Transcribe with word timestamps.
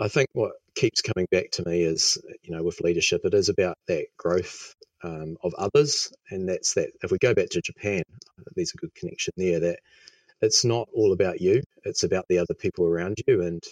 I 0.00 0.08
think 0.08 0.28
what 0.32 0.52
keeps 0.74 1.02
coming 1.02 1.26
back 1.30 1.50
to 1.52 1.68
me 1.68 1.82
is, 1.82 2.16
you 2.42 2.56
know, 2.56 2.62
with 2.62 2.80
leadership, 2.80 3.20
it 3.24 3.34
is 3.34 3.50
about 3.50 3.76
that 3.86 4.06
growth 4.16 4.74
um, 5.02 5.36
of 5.42 5.52
others, 5.54 6.10
and 6.30 6.48
that's 6.48 6.74
that. 6.74 6.90
If 7.02 7.10
we 7.10 7.18
go 7.18 7.34
back 7.34 7.50
to 7.50 7.60
Japan, 7.60 8.02
there's 8.56 8.72
a 8.72 8.78
good 8.78 8.94
connection 8.94 9.34
there. 9.36 9.60
That 9.60 9.80
it's 10.40 10.64
not 10.64 10.88
all 10.94 11.12
about 11.12 11.40
you; 11.40 11.62
it's 11.84 12.02
about 12.02 12.26
the 12.28 12.38
other 12.38 12.54
people 12.54 12.86
around 12.86 13.18
you, 13.26 13.42
and 13.42 13.62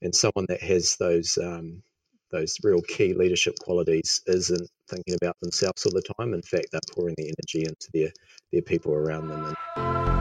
and 0.00 0.14
someone 0.14 0.46
that 0.48 0.62
has 0.62 0.96
those 0.96 1.36
um, 1.38 1.82
those 2.30 2.56
real 2.62 2.80
key 2.80 3.12
leadership 3.12 3.58
qualities 3.58 4.22
isn't 4.26 4.70
thinking 4.88 5.16
about 5.20 5.36
themselves 5.40 5.84
all 5.84 5.92
the 5.92 6.14
time. 6.18 6.32
In 6.32 6.42
fact, 6.42 6.68
they're 6.72 6.80
pouring 6.94 7.14
the 7.18 7.24
energy 7.24 7.68
into 7.68 7.88
their 7.92 8.12
their 8.52 8.62
people 8.62 8.94
around 8.94 9.28
them. 9.28 9.44
And, 9.76 10.17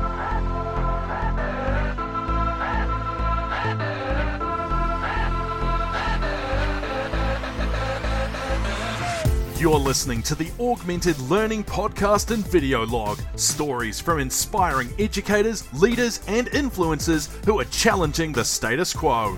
You're 9.68 9.78
listening 9.78 10.24
to 10.24 10.34
the 10.34 10.50
Augmented 10.62 11.20
Learning 11.20 11.62
Podcast 11.62 12.32
and 12.32 12.48
Video 12.48 12.86
Log 12.86 13.20
stories 13.36 14.00
from 14.00 14.18
inspiring 14.18 14.88
educators, 14.98 15.66
leaders, 15.74 16.22
and 16.26 16.48
influencers 16.52 17.28
who 17.44 17.60
are 17.60 17.66
challenging 17.66 18.32
the 18.32 18.46
status 18.46 18.94
quo. 18.94 19.38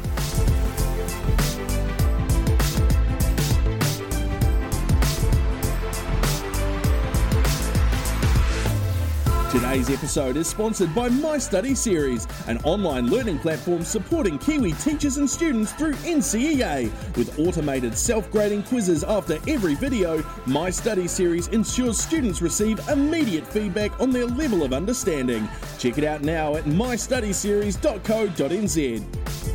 Today's 9.69 9.91
episode 9.91 10.35
is 10.35 10.47
sponsored 10.47 10.95
by 10.95 11.09
My 11.09 11.37
Study 11.37 11.75
Series, 11.75 12.25
an 12.47 12.57
online 12.63 13.05
learning 13.05 13.37
platform 13.37 13.83
supporting 13.83 14.39
Kiwi 14.39 14.73
teachers 14.73 15.17
and 15.17 15.29
students 15.29 15.73
through 15.73 15.93
NCEA. 15.93 16.89
With 17.15 17.37
automated 17.37 17.95
self 17.95 18.31
grading 18.31 18.63
quizzes 18.63 19.03
after 19.03 19.37
every 19.47 19.75
video, 19.75 20.23
My 20.47 20.71
Study 20.71 21.07
Series 21.07 21.49
ensures 21.49 21.99
students 21.99 22.41
receive 22.41 22.79
immediate 22.89 23.45
feedback 23.45 23.91
on 24.01 24.09
their 24.09 24.25
level 24.25 24.63
of 24.63 24.73
understanding. 24.73 25.47
Check 25.77 25.99
it 25.99 26.03
out 26.03 26.23
now 26.23 26.55
at 26.55 26.63
mystudyseries.co.nz. 26.63 29.48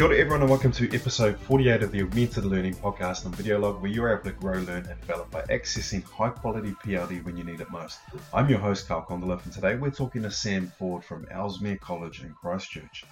Kia 0.00 0.06
ora 0.06 0.16
everyone 0.16 0.40
and 0.40 0.48
welcome 0.48 0.72
to 0.72 0.96
episode 0.96 1.38
48 1.40 1.82
of 1.82 1.92
the 1.92 2.00
Augmented 2.00 2.46
Learning 2.46 2.74
Podcast 2.74 3.26
and 3.26 3.36
Video 3.36 3.58
Log 3.58 3.82
where 3.82 3.90
you're 3.90 4.10
able 4.10 4.22
to 4.22 4.32
grow, 4.32 4.54
learn 4.60 4.86
and 4.86 4.98
develop 4.98 5.30
by 5.30 5.42
accessing 5.42 6.02
high 6.04 6.30
quality 6.30 6.70
PLD 6.82 7.22
when 7.22 7.36
you 7.36 7.44
need 7.44 7.60
it 7.60 7.70
most. 7.70 7.98
I'm 8.32 8.48
your 8.48 8.60
host 8.60 8.88
Carl 8.88 9.04
Condliffe 9.06 9.44
and 9.44 9.52
today 9.52 9.74
we're 9.74 9.90
talking 9.90 10.22
to 10.22 10.30
Sam 10.30 10.72
Ford 10.78 11.04
from 11.04 11.26
Ellesmere 11.30 11.76
College 11.76 12.22
in 12.22 12.32
Christchurch. 12.32 13.04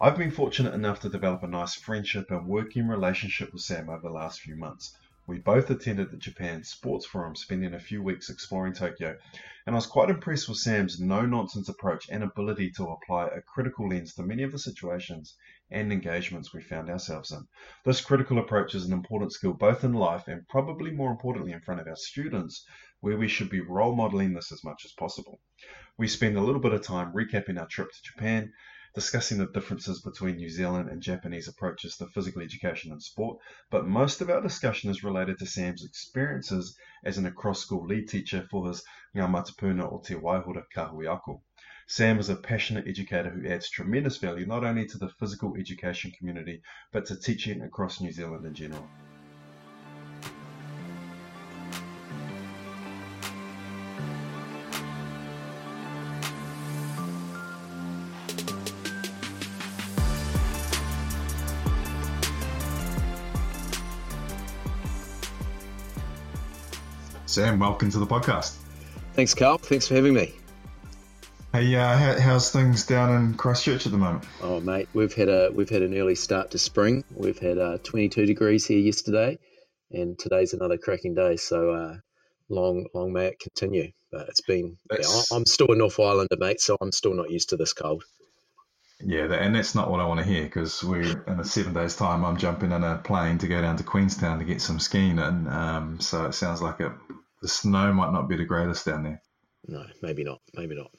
I've 0.00 0.16
been 0.16 0.30
fortunate 0.30 0.72
enough 0.72 1.00
to 1.00 1.10
develop 1.10 1.42
a 1.42 1.48
nice 1.48 1.74
friendship 1.74 2.30
and 2.30 2.46
working 2.46 2.88
relationship 2.88 3.52
with 3.52 3.60
Sam 3.60 3.90
over 3.90 4.00
the 4.00 4.08
last 4.08 4.40
few 4.40 4.56
months. 4.56 4.96
We 5.26 5.38
both 5.38 5.68
attended 5.68 6.10
the 6.10 6.16
Japan 6.16 6.64
Sports 6.64 7.04
Forum, 7.04 7.36
spending 7.36 7.74
a 7.74 7.78
few 7.78 8.02
weeks 8.02 8.30
exploring 8.30 8.72
Tokyo, 8.72 9.18
and 9.66 9.74
I 9.74 9.76
was 9.76 9.86
quite 9.86 10.10
impressed 10.10 10.48
with 10.48 10.58
Sam's 10.58 10.98
no 10.98 11.26
nonsense 11.26 11.68
approach 11.68 12.08
and 12.08 12.24
ability 12.24 12.70
to 12.72 12.88
apply 12.88 13.26
a 13.26 13.42
critical 13.42 13.88
lens 13.88 14.14
to 14.14 14.22
many 14.22 14.42
of 14.42 14.50
the 14.50 14.58
situations 14.58 15.36
and 15.72 15.92
engagements 15.92 16.52
we 16.52 16.62
found 16.62 16.88
ourselves 16.88 17.32
in. 17.32 17.46
This 17.84 18.00
critical 18.00 18.38
approach 18.38 18.74
is 18.74 18.84
an 18.84 18.92
important 18.92 19.32
skill 19.32 19.54
both 19.54 19.84
in 19.84 19.92
life 19.92 20.28
and 20.28 20.46
probably 20.48 20.90
more 20.90 21.10
importantly 21.10 21.52
in 21.52 21.60
front 21.60 21.80
of 21.80 21.88
our 21.88 21.96
students, 21.96 22.64
where 23.00 23.16
we 23.16 23.28
should 23.28 23.50
be 23.50 23.60
role 23.60 23.96
modeling 23.96 24.34
this 24.34 24.52
as 24.52 24.62
much 24.62 24.84
as 24.84 24.92
possible. 24.92 25.40
We 25.98 26.08
spend 26.08 26.36
a 26.36 26.42
little 26.42 26.60
bit 26.60 26.72
of 26.72 26.82
time 26.82 27.12
recapping 27.12 27.58
our 27.58 27.66
trip 27.66 27.90
to 27.90 28.02
Japan 28.02 28.52
discussing 28.94 29.38
the 29.38 29.46
differences 29.46 30.02
between 30.02 30.36
New 30.36 30.50
Zealand 30.50 30.90
and 30.90 31.00
Japanese 31.00 31.48
approaches 31.48 31.96
to 31.96 32.06
physical 32.08 32.42
education 32.42 32.92
and 32.92 33.02
sport, 33.02 33.38
but 33.70 33.86
most 33.86 34.20
of 34.20 34.28
our 34.28 34.42
discussion 34.42 34.90
is 34.90 35.02
related 35.02 35.38
to 35.38 35.46
Sam's 35.46 35.82
experiences 35.82 36.76
as 37.02 37.16
an 37.16 37.24
across-school 37.24 37.86
lead 37.86 38.08
teacher 38.08 38.46
for 38.50 38.68
his 38.68 38.84
Ngā 39.16 39.30
Matapuna 39.30 39.90
o 39.90 40.02
Te 40.04 40.14
Waihora 40.14 40.64
Kahui 40.74 41.10
Ako. 41.10 41.42
Sam 41.94 42.18
is 42.18 42.30
a 42.30 42.36
passionate 42.36 42.88
educator 42.88 43.28
who 43.28 43.46
adds 43.46 43.68
tremendous 43.68 44.16
value 44.16 44.46
not 44.46 44.64
only 44.64 44.86
to 44.86 44.96
the 44.96 45.10
physical 45.10 45.54
education 45.58 46.10
community, 46.10 46.62
but 46.90 47.04
to 47.04 47.16
teaching 47.16 47.60
across 47.60 48.00
New 48.00 48.10
Zealand 48.10 48.46
in 48.46 48.54
general. 48.54 48.88
Sam, 67.26 67.58
welcome 67.58 67.90
to 67.90 67.98
the 67.98 68.06
podcast. 68.06 68.56
Thanks, 69.12 69.34
Carl. 69.34 69.58
Thanks 69.58 69.86
for 69.86 69.94
having 69.94 70.14
me. 70.14 70.32
Hey, 71.62 71.76
uh, 71.76 71.96
how, 71.96 72.18
how's 72.18 72.50
things 72.50 72.86
down 72.86 73.14
in 73.14 73.34
Christchurch 73.34 73.86
at 73.86 73.92
the 73.92 73.98
moment? 73.98 74.24
Oh, 74.42 74.58
mate, 74.58 74.88
we've 74.94 75.14
had 75.14 75.28
a 75.28 75.52
we've 75.54 75.70
had 75.70 75.82
an 75.82 75.96
early 75.96 76.16
start 76.16 76.50
to 76.50 76.58
spring. 76.58 77.04
We've 77.14 77.38
had 77.38 77.56
uh, 77.56 77.78
22 77.84 78.26
degrees 78.26 78.66
here 78.66 78.80
yesterday, 78.80 79.38
and 79.92 80.18
today's 80.18 80.54
another 80.54 80.76
cracking 80.76 81.14
day. 81.14 81.36
So 81.36 81.70
uh, 81.70 81.96
long 82.48 82.86
long 82.94 83.12
may 83.12 83.26
it 83.26 83.38
continue. 83.38 83.92
But 84.10 84.28
it's 84.28 84.40
been 84.40 84.76
yeah, 84.90 85.06
I'm 85.30 85.46
still 85.46 85.70
a 85.70 85.76
North 85.76 86.00
Islander, 86.00 86.36
mate, 86.36 86.60
so 86.60 86.76
I'm 86.80 86.90
still 86.90 87.14
not 87.14 87.30
used 87.30 87.50
to 87.50 87.56
this 87.56 87.74
cold. 87.74 88.02
Yeah, 88.98 89.32
and 89.32 89.54
that's 89.54 89.76
not 89.76 89.88
what 89.88 90.00
I 90.00 90.04
want 90.04 90.18
to 90.18 90.26
hear 90.26 90.42
because 90.42 90.82
we 90.82 91.12
in 91.12 91.38
a 91.38 91.44
seven 91.44 91.74
days 91.74 91.94
time 91.94 92.24
I'm 92.24 92.38
jumping 92.38 92.72
in 92.72 92.82
a 92.82 92.98
plane 92.98 93.38
to 93.38 93.46
go 93.46 93.62
down 93.62 93.76
to 93.76 93.84
Queenstown 93.84 94.40
to 94.40 94.44
get 94.44 94.60
some 94.60 94.80
skiing 94.80 95.20
in. 95.20 95.46
Um, 95.46 96.00
so 96.00 96.24
it 96.24 96.34
sounds 96.34 96.60
like 96.60 96.80
it 96.80 96.90
the 97.40 97.46
snow 97.46 97.92
might 97.92 98.12
not 98.12 98.28
be 98.28 98.36
the 98.36 98.44
greatest 98.44 98.84
down 98.84 99.04
there. 99.04 99.22
No, 99.68 99.86
maybe 100.02 100.24
not. 100.24 100.40
Maybe 100.54 100.74
not. 100.74 100.90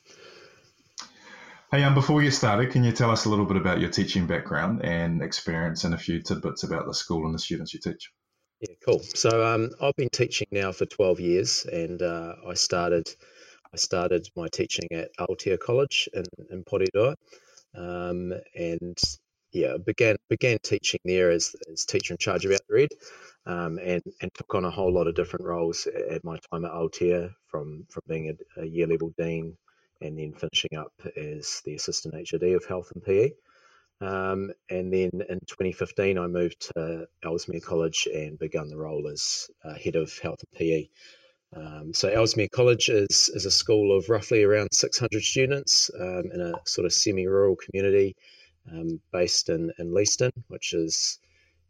Hey, 1.74 1.82
um, 1.86 1.96
before 1.96 2.22
you 2.22 2.30
started, 2.30 2.70
can 2.70 2.84
you 2.84 2.92
tell 2.92 3.10
us 3.10 3.26
a 3.26 3.30
little 3.30 3.48
bit 3.48 3.58
about 3.58 3.80
your 3.80 3.90
teaching 3.90 4.28
background 4.28 4.86
and 4.86 5.24
experience 5.24 5.86
and 5.86 5.96
a 5.96 5.98
few 5.98 6.22
tidbits 6.22 6.62
about 6.62 6.86
the 6.86 6.94
school 6.94 7.26
and 7.26 7.34
the 7.34 7.40
students 7.40 7.74
you 7.74 7.80
teach? 7.80 8.12
Yeah, 8.60 8.76
cool. 8.86 9.00
So 9.00 9.44
um, 9.44 9.72
I've 9.82 9.96
been 9.96 10.12
teaching 10.12 10.46
now 10.52 10.72
for 10.72 10.86
12 10.86 11.20
years, 11.20 11.66
and 11.66 12.00
uh, 12.00 12.36
I 12.48 12.54
started 12.54 13.10
I 13.74 13.78
started 13.78 14.28
my 14.36 14.50
teaching 14.50 14.88
at 14.92 15.10
Aotea 15.20 15.60
College 15.60 16.08
in, 16.14 16.26
in 16.52 16.64
Porirua, 16.64 17.16
um, 17.76 18.34
and 18.54 19.00
yeah, 19.52 19.78
began 19.84 20.18
began 20.30 20.60
teaching 20.62 21.00
there 21.06 21.32
as, 21.32 21.56
as 21.72 21.86
teacher 21.86 22.14
in 22.14 22.20
charge 22.20 22.46
of 22.46 22.52
Out 22.52 22.60
Ed, 22.78 22.90
um, 23.48 23.80
and 23.80 24.04
and 24.22 24.32
took 24.36 24.54
on 24.54 24.64
a 24.64 24.70
whole 24.70 24.94
lot 24.94 25.08
of 25.08 25.16
different 25.16 25.48
roles 25.48 25.88
at 25.88 26.24
my 26.24 26.38
time 26.52 26.66
at 26.66 26.72
Aotea, 26.72 27.32
from 27.48 27.88
from 27.90 28.04
being 28.08 28.30
a, 28.30 28.62
a, 28.62 28.66
year 28.68 28.86
level 28.86 29.12
dean, 29.18 29.58
and 30.02 30.18
then 30.18 30.34
finishing 30.34 30.78
up 30.78 30.94
as 31.16 31.62
the 31.66 31.76
assistant 31.76 32.16
HOD 32.30 32.44
of 32.54 32.66
health 32.66 32.92
and 32.94 33.04
PE. 33.04 33.32
Um, 34.02 34.52
and 34.70 34.92
then 34.92 35.12
in 35.30 35.40
2015, 35.48 36.18
I 36.18 36.28
moved 36.28 36.72
to 36.76 37.08
Ellesmere 37.24 37.62
College 37.62 38.08
and 38.14 38.38
begun 38.38 38.68
the 38.68 38.78
role 38.78 39.08
as 39.08 39.50
uh, 39.64 39.76
head 39.76 39.96
of 39.96 40.18
health 40.20 40.40
and 40.42 40.60
PE. 40.60 40.88
Um, 41.56 41.94
so 41.94 42.10
Ellesmere 42.10 42.50
College 42.50 42.90
is, 42.90 43.30
is 43.34 43.46
a 43.46 43.52
school 43.52 43.96
of 43.96 44.10
roughly 44.10 44.44
around 44.44 44.70
600 44.74 45.22
students 45.22 45.90
um, 46.00 46.24
in 46.34 46.42
a 46.42 46.54
sort 46.66 46.86
of 46.86 46.94
semi-rural 46.94 47.56
community 47.56 48.16
um, 48.72 49.00
based 49.12 49.50
in, 49.50 49.72
in 49.78 49.94
Leeston, 49.94 50.32
which 50.48 50.74
is 50.74 51.20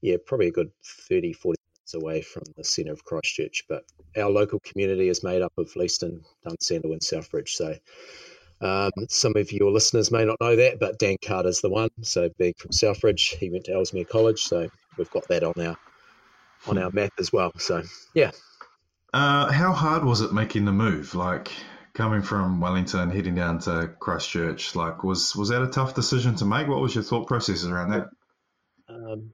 yeah 0.01 0.17
probably 0.25 0.47
a 0.47 0.51
good 0.51 0.71
30, 0.83 1.33
40 1.33 1.57
away 1.93 2.21
from 2.21 2.43
the 2.55 2.63
centre 2.63 2.93
of 2.93 3.03
Christchurch. 3.03 3.63
But 3.67 3.83
our 4.17 4.29
local 4.29 4.59
community 4.59 5.09
is 5.09 5.23
made 5.23 5.41
up 5.41 5.53
of 5.57 5.75
Leeston, 5.75 6.23
Dunsandel, 6.45 6.91
and 6.91 7.01
Southbridge. 7.01 7.49
So 7.49 7.75
um, 8.61 8.91
some 9.09 9.33
of 9.35 9.51
your 9.51 9.71
listeners 9.71 10.11
may 10.11 10.25
not 10.25 10.39
know 10.39 10.55
that, 10.55 10.79
but 10.79 10.97
Dan 10.97 11.17
Carter's 11.23 11.61
the 11.61 11.69
one. 11.69 11.89
So 12.01 12.29
being 12.37 12.53
from 12.57 12.71
Southbridge, 12.71 13.35
he 13.37 13.49
went 13.49 13.65
to 13.65 13.73
Ellesmere 13.73 14.05
College, 14.05 14.41
so 14.41 14.69
we've 14.97 15.11
got 15.11 15.27
that 15.27 15.43
on 15.43 15.53
our 15.59 15.77
on 16.65 16.77
our 16.77 16.91
map 16.91 17.11
as 17.19 17.33
well. 17.33 17.51
So 17.57 17.83
yeah. 18.13 18.31
Uh, 19.13 19.51
how 19.51 19.73
hard 19.73 20.05
was 20.05 20.21
it 20.21 20.33
making 20.33 20.65
the 20.65 20.71
move? 20.71 21.13
Like 21.13 21.51
coming 21.93 22.21
from 22.21 22.61
Wellington, 22.61 23.11
heading 23.11 23.35
down 23.35 23.59
to 23.59 23.93
Christchurch, 23.99 24.75
like 24.75 25.03
was 25.03 25.35
was 25.35 25.49
that 25.49 25.61
a 25.61 25.67
tough 25.67 25.93
decision 25.93 26.35
to 26.35 26.45
make? 26.45 26.67
What 26.67 26.81
was 26.81 26.95
your 26.95 27.03
thought 27.03 27.27
processes 27.27 27.67
around 27.67 27.91
that? 27.91 28.09
Um, 28.87 29.33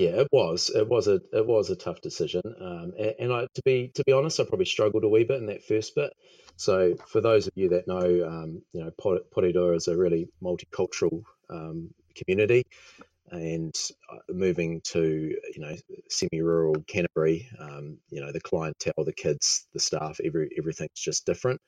yeah, 0.00 0.20
it 0.22 0.28
was. 0.32 0.70
It 0.74 0.88
was 0.88 1.08
a 1.08 1.20
it 1.30 1.46
was 1.46 1.68
a 1.68 1.76
tough 1.76 2.00
decision, 2.00 2.40
um, 2.58 2.92
and, 2.98 3.14
and, 3.18 3.32
I, 3.34 3.46
to 3.54 3.62
be 3.62 3.92
to 3.96 4.04
be 4.06 4.12
honest, 4.12 4.40
I 4.40 4.44
probably 4.44 4.64
struggled 4.64 5.04
a 5.04 5.08
wee 5.10 5.24
bit 5.24 5.40
in 5.40 5.46
that 5.46 5.62
first 5.62 5.94
bit. 5.94 6.10
So, 6.56 6.96
for 7.08 7.20
those 7.20 7.46
of 7.46 7.52
you 7.54 7.68
that 7.70 7.86
know, 7.86 7.98
um, 8.26 8.62
you 8.72 8.82
know, 8.82 8.90
Porirua 8.98 9.76
is 9.76 9.88
a 9.88 9.96
really 9.98 10.28
multicultural 10.42 11.24
um, 11.50 11.90
community. 12.16 12.64
and 13.30 13.74
uh, 14.10 14.18
moving 14.30 14.80
to 14.84 15.02
you 15.54 15.60
know 15.60 15.76
semi-rural 16.08 16.76
Canterbury, 16.86 17.48
um, 17.58 17.98
you 18.10 18.22
know 18.22 18.32
the 18.32 18.40
clientele, 18.40 19.04
the 19.04 19.12
kids, 19.12 19.66
the 19.74 19.80
staff, 19.80 20.18
every 20.24 20.50
everything's 20.58 20.98
just 20.98 21.26
different. 21.26 21.60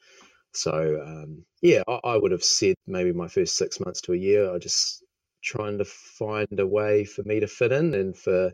So 0.54 0.72
um, 1.06 1.44
yeah, 1.60 1.82
I, 1.86 2.00
I, 2.04 2.16
would 2.16 2.32
have 2.32 2.44
said 2.44 2.76
maybe 2.86 3.12
my 3.12 3.28
first 3.28 3.56
six 3.56 3.80
months 3.80 4.02
to 4.02 4.14
a 4.14 4.16
year, 4.16 4.54
I 4.54 4.58
just 4.58 5.01
trying 5.42 5.78
to 5.78 5.84
find 5.84 6.58
a 6.58 6.66
way 6.66 7.04
for 7.04 7.22
me 7.24 7.40
to 7.40 7.46
fit 7.46 7.72
in 7.72 7.94
and 7.94 8.16
for 8.16 8.52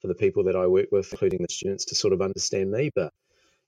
for 0.00 0.08
the 0.08 0.14
people 0.14 0.44
that 0.44 0.56
I 0.56 0.66
work 0.66 0.86
with, 0.90 1.12
including 1.12 1.42
the 1.42 1.52
students, 1.52 1.84
to 1.86 1.94
sort 1.94 2.14
of 2.14 2.22
understand 2.22 2.70
me. 2.70 2.90
But 2.94 3.12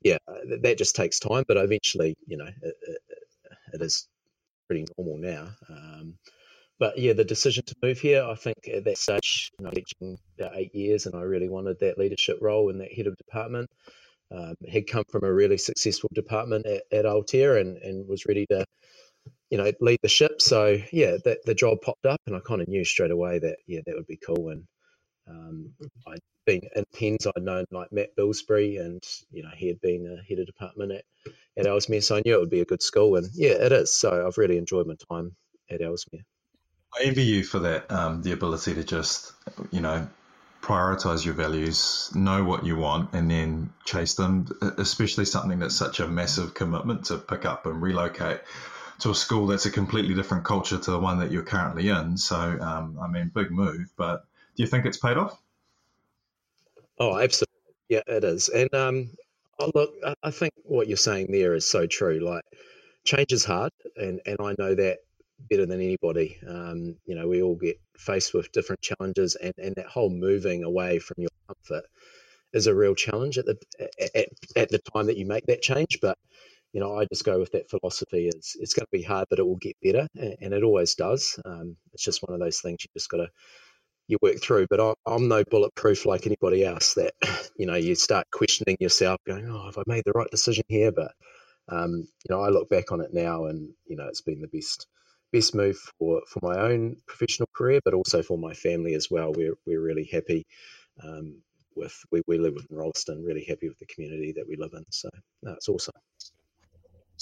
yeah, 0.00 0.18
that 0.62 0.78
just 0.78 0.96
takes 0.96 1.18
time. 1.18 1.44
But 1.46 1.58
eventually, 1.58 2.14
you 2.26 2.38
know, 2.38 2.46
it, 2.46 2.74
it, 2.82 2.98
it 3.74 3.82
is 3.82 4.08
pretty 4.66 4.86
normal 4.96 5.18
now. 5.18 5.50
Um, 5.68 6.14
but 6.78 6.98
yeah, 6.98 7.12
the 7.12 7.24
decision 7.24 7.64
to 7.66 7.74
move 7.82 8.00
here, 8.00 8.24
I 8.24 8.34
think 8.34 8.56
at 8.72 8.84
that 8.84 8.98
stage, 8.98 9.52
you 9.58 9.64
know, 9.64 9.70
teaching 9.70 10.18
about 10.38 10.56
eight 10.56 10.74
years, 10.74 11.06
and 11.06 11.14
I 11.14 11.20
really 11.20 11.48
wanted 11.48 11.80
that 11.80 11.98
leadership 11.98 12.38
role 12.40 12.70
in 12.70 12.78
that 12.78 12.92
head 12.92 13.06
of 13.06 13.16
department. 13.16 13.68
Um, 14.34 14.54
had 14.66 14.86
come 14.86 15.04
from 15.10 15.24
a 15.24 15.32
really 15.32 15.58
successful 15.58 16.08
department 16.14 16.64
at, 16.64 16.84
at 16.90 17.04
Aotea 17.04 17.60
and, 17.60 17.76
and 17.76 18.08
was 18.08 18.24
ready 18.24 18.46
to, 18.46 18.64
you 19.52 19.58
know, 19.58 19.70
lead 19.82 19.98
the 20.02 20.08
ship. 20.08 20.40
So 20.40 20.78
yeah, 20.92 21.18
that 21.26 21.44
the 21.44 21.54
job 21.54 21.82
popped 21.82 22.06
up, 22.06 22.18
and 22.26 22.34
I 22.34 22.40
kind 22.40 22.62
of 22.62 22.68
knew 22.68 22.84
straight 22.84 23.10
away 23.10 23.38
that 23.38 23.56
yeah, 23.66 23.80
that 23.84 23.94
would 23.94 24.06
be 24.06 24.16
cool. 24.16 24.48
And 24.48 24.64
um, 25.28 25.74
I'd 26.08 26.20
been 26.46 26.62
in 26.74 26.84
PENZ, 26.96 27.26
I'd 27.36 27.42
known 27.42 27.66
like 27.70 27.92
Matt 27.92 28.16
Bilsbury, 28.16 28.78
and 28.78 29.02
you 29.30 29.42
know 29.42 29.50
he 29.54 29.68
had 29.68 29.78
been 29.82 30.06
a 30.06 30.26
head 30.26 30.38
of 30.38 30.46
department 30.46 30.92
at 30.92 31.04
at 31.58 31.66
Ellesmere, 31.66 32.00
so 32.00 32.16
I 32.16 32.22
knew 32.24 32.34
it 32.34 32.40
would 32.40 32.48
be 32.48 32.62
a 32.62 32.64
good 32.64 32.82
school. 32.82 33.14
And 33.16 33.28
yeah, 33.34 33.50
it 33.50 33.72
is. 33.72 33.94
So 33.94 34.26
I've 34.26 34.38
really 34.38 34.56
enjoyed 34.56 34.86
my 34.86 34.94
time 35.10 35.36
at 35.70 35.82
Ellesmere. 35.82 36.24
I 36.98 37.04
envy 37.04 37.24
you 37.24 37.44
for 37.44 37.58
that, 37.58 37.90
um, 37.92 38.22
the 38.22 38.32
ability 38.32 38.74
to 38.74 38.84
just, 38.84 39.32
you 39.70 39.82
know, 39.82 40.08
prioritize 40.62 41.26
your 41.26 41.34
values, 41.34 42.10
know 42.14 42.42
what 42.42 42.64
you 42.64 42.76
want, 42.76 43.12
and 43.12 43.30
then 43.30 43.70
chase 43.84 44.14
them. 44.14 44.46
Especially 44.78 45.26
something 45.26 45.58
that's 45.58 45.76
such 45.76 46.00
a 46.00 46.08
massive 46.08 46.54
commitment 46.54 47.06
to 47.06 47.18
pick 47.18 47.44
up 47.44 47.66
and 47.66 47.82
relocate 47.82 48.40
to 49.00 49.10
a 49.10 49.14
school 49.14 49.46
that's 49.46 49.66
a 49.66 49.70
completely 49.70 50.14
different 50.14 50.44
culture 50.44 50.78
to 50.78 50.90
the 50.90 50.98
one 50.98 51.18
that 51.20 51.30
you're 51.30 51.42
currently 51.42 51.88
in. 51.88 52.16
So, 52.16 52.36
um, 52.36 52.98
I 53.02 53.08
mean, 53.08 53.30
big 53.34 53.50
move. 53.50 53.92
But 53.96 54.24
do 54.56 54.62
you 54.62 54.66
think 54.68 54.86
it's 54.86 54.98
paid 54.98 55.16
off? 55.16 55.40
Oh, 56.98 57.18
absolutely. 57.18 57.52
Yeah, 57.88 58.02
it 58.06 58.24
is. 58.24 58.48
And 58.48 58.72
um, 58.74 59.10
oh, 59.58 59.70
look, 59.74 59.94
I 60.22 60.30
think 60.30 60.52
what 60.64 60.88
you're 60.88 60.96
saying 60.96 61.30
there 61.30 61.54
is 61.54 61.68
so 61.68 61.86
true. 61.86 62.20
Like, 62.20 62.44
change 63.04 63.32
is 63.32 63.44
hard, 63.44 63.72
and 63.96 64.20
and 64.26 64.36
I 64.40 64.54
know 64.58 64.74
that 64.74 64.98
better 65.50 65.66
than 65.66 65.80
anybody. 65.80 66.38
Um, 66.46 66.96
you 67.04 67.14
know, 67.14 67.28
we 67.28 67.42
all 67.42 67.56
get 67.56 67.80
faced 67.96 68.34
with 68.34 68.52
different 68.52 68.80
challenges, 68.82 69.36
and, 69.36 69.54
and 69.58 69.74
that 69.76 69.86
whole 69.86 70.10
moving 70.10 70.64
away 70.64 70.98
from 70.98 71.16
your 71.18 71.30
comfort 71.46 71.84
is 72.52 72.66
a 72.66 72.74
real 72.74 72.94
challenge 72.94 73.38
at 73.38 73.46
the 73.46 73.58
at, 74.14 74.28
at 74.56 74.68
the 74.68 74.78
time 74.78 75.06
that 75.06 75.16
you 75.16 75.26
make 75.26 75.46
that 75.46 75.62
change. 75.62 75.98
But 76.00 76.18
you 76.72 76.80
know, 76.80 76.98
I 76.98 77.06
just 77.06 77.24
go 77.24 77.38
with 77.38 77.52
that 77.52 77.70
philosophy. 77.70 78.28
It's 78.28 78.56
it's 78.56 78.74
going 78.74 78.86
to 78.86 78.98
be 78.98 79.02
hard, 79.02 79.26
but 79.30 79.38
it 79.40 79.46
will 79.46 79.56
get 79.58 79.76
better, 79.82 80.08
and, 80.16 80.36
and 80.40 80.54
it 80.54 80.64
always 80.64 80.94
does. 80.96 81.40
Um, 81.44 81.76
it's 81.94 82.04
just 82.04 82.22
one 82.22 82.34
of 82.34 82.40
those 82.40 82.60
things 82.60 82.78
you 82.84 82.88
just 82.96 83.10
got 83.10 83.18
to 83.18 83.28
you 84.08 84.18
work 84.22 84.40
through. 84.42 84.66
But 84.70 84.80
I, 84.80 84.94
I'm 85.06 85.28
no 85.28 85.44
bulletproof 85.44 86.06
like 86.06 86.26
anybody 86.26 86.64
else. 86.64 86.94
That 86.94 87.14
you 87.58 87.66
know, 87.66 87.76
you 87.76 87.94
start 87.96 88.26
questioning 88.32 88.78
yourself, 88.80 89.20
going, 89.26 89.48
"Oh, 89.50 89.66
have 89.66 89.78
I 89.78 89.84
made 89.86 90.04
the 90.06 90.12
right 90.12 90.30
decision 90.30 90.64
here?" 90.68 90.92
But 90.92 91.12
um, 91.68 91.92
you 91.96 92.36
know, 92.36 92.42
I 92.42 92.50
look 92.50 92.70
back 92.70 92.92
on 92.92 93.02
it 93.02 93.14
now, 93.14 93.46
and 93.46 93.70
you 93.86 93.96
know, 93.96 94.08
it's 94.08 94.22
been 94.22 94.42
the 94.42 94.48
best 94.48 94.86
best 95.32 95.54
move 95.54 95.78
for, 95.98 96.22
for 96.28 96.40
my 96.42 96.58
own 96.60 96.96
professional 97.08 97.48
career, 97.54 97.80
but 97.84 97.94
also 97.94 98.22
for 98.22 98.38
my 98.38 98.54
family 98.54 98.94
as 98.94 99.08
well. 99.10 99.32
We're, 99.34 99.56
we're 99.66 99.82
really 99.82 100.08
happy 100.12 100.46
um, 101.04 101.42
with, 101.76 101.96
we, 102.12 102.22
we 102.28 102.38
live 102.38 102.54
in 102.56 102.76
Rolleston, 102.76 103.24
really 103.24 103.44
happy 103.44 103.68
with 103.68 103.78
the 103.78 103.86
community 103.86 104.32
that 104.36 104.48
we 104.48 104.56
live 104.56 104.72
in. 104.74 104.84
So 104.90 105.10
no, 105.42 105.56
awesome. 105.68 105.94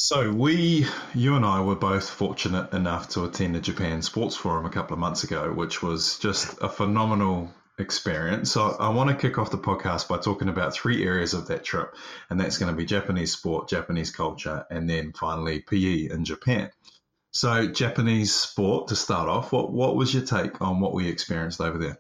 So 0.02 0.32
we, 0.32 0.87
you 1.14 1.37
and 1.37 1.44
I 1.44 1.61
were 1.61 1.76
both 1.76 2.08
fortunate 2.08 2.73
enough 2.73 3.11
to 3.11 3.25
attend 3.25 3.55
the 3.55 3.61
Japan 3.61 4.00
Sports 4.00 4.35
Forum 4.35 4.64
a 4.64 4.70
couple 4.70 4.94
of 4.94 4.99
months 4.99 5.25
ago, 5.25 5.52
which 5.52 5.82
was 5.82 6.19
just 6.19 6.56
a 6.62 6.70
phenomenal 6.70 7.52
experience. 7.79 8.50
So 8.50 8.62
I 8.81 8.88
want 8.88 9.11
to 9.11 9.17
kick 9.17 9.37
off 9.37 9.50
the 9.50 9.58
podcast 9.58 10.08
by 10.08 10.17
talking 10.17 10.49
about 10.49 10.73
three 10.73 11.05
areas 11.05 11.35
of 11.35 11.49
that 11.49 11.64
trip, 11.64 11.94
and 12.31 12.41
that's 12.41 12.56
going 12.56 12.73
to 12.73 12.76
be 12.76 12.87
Japanese 12.87 13.32
sport, 13.32 13.69
Japanese 13.69 14.11
culture, 14.11 14.64
and 14.70 14.88
then 14.88 15.12
finally 15.12 15.61
PE 15.61 16.08
in 16.08 16.25
Japan. 16.25 16.70
So, 17.32 17.67
Japanese 17.67 18.35
sport 18.35 18.88
to 18.88 18.97
start 18.97 19.29
off. 19.29 19.52
What 19.52 19.70
what 19.70 19.97
was 19.97 20.14
your 20.14 20.25
take 20.25 20.62
on 20.62 20.81
what 20.81 20.94
we 20.94 21.08
experienced 21.08 21.61
over 21.61 21.76
there? 21.76 21.99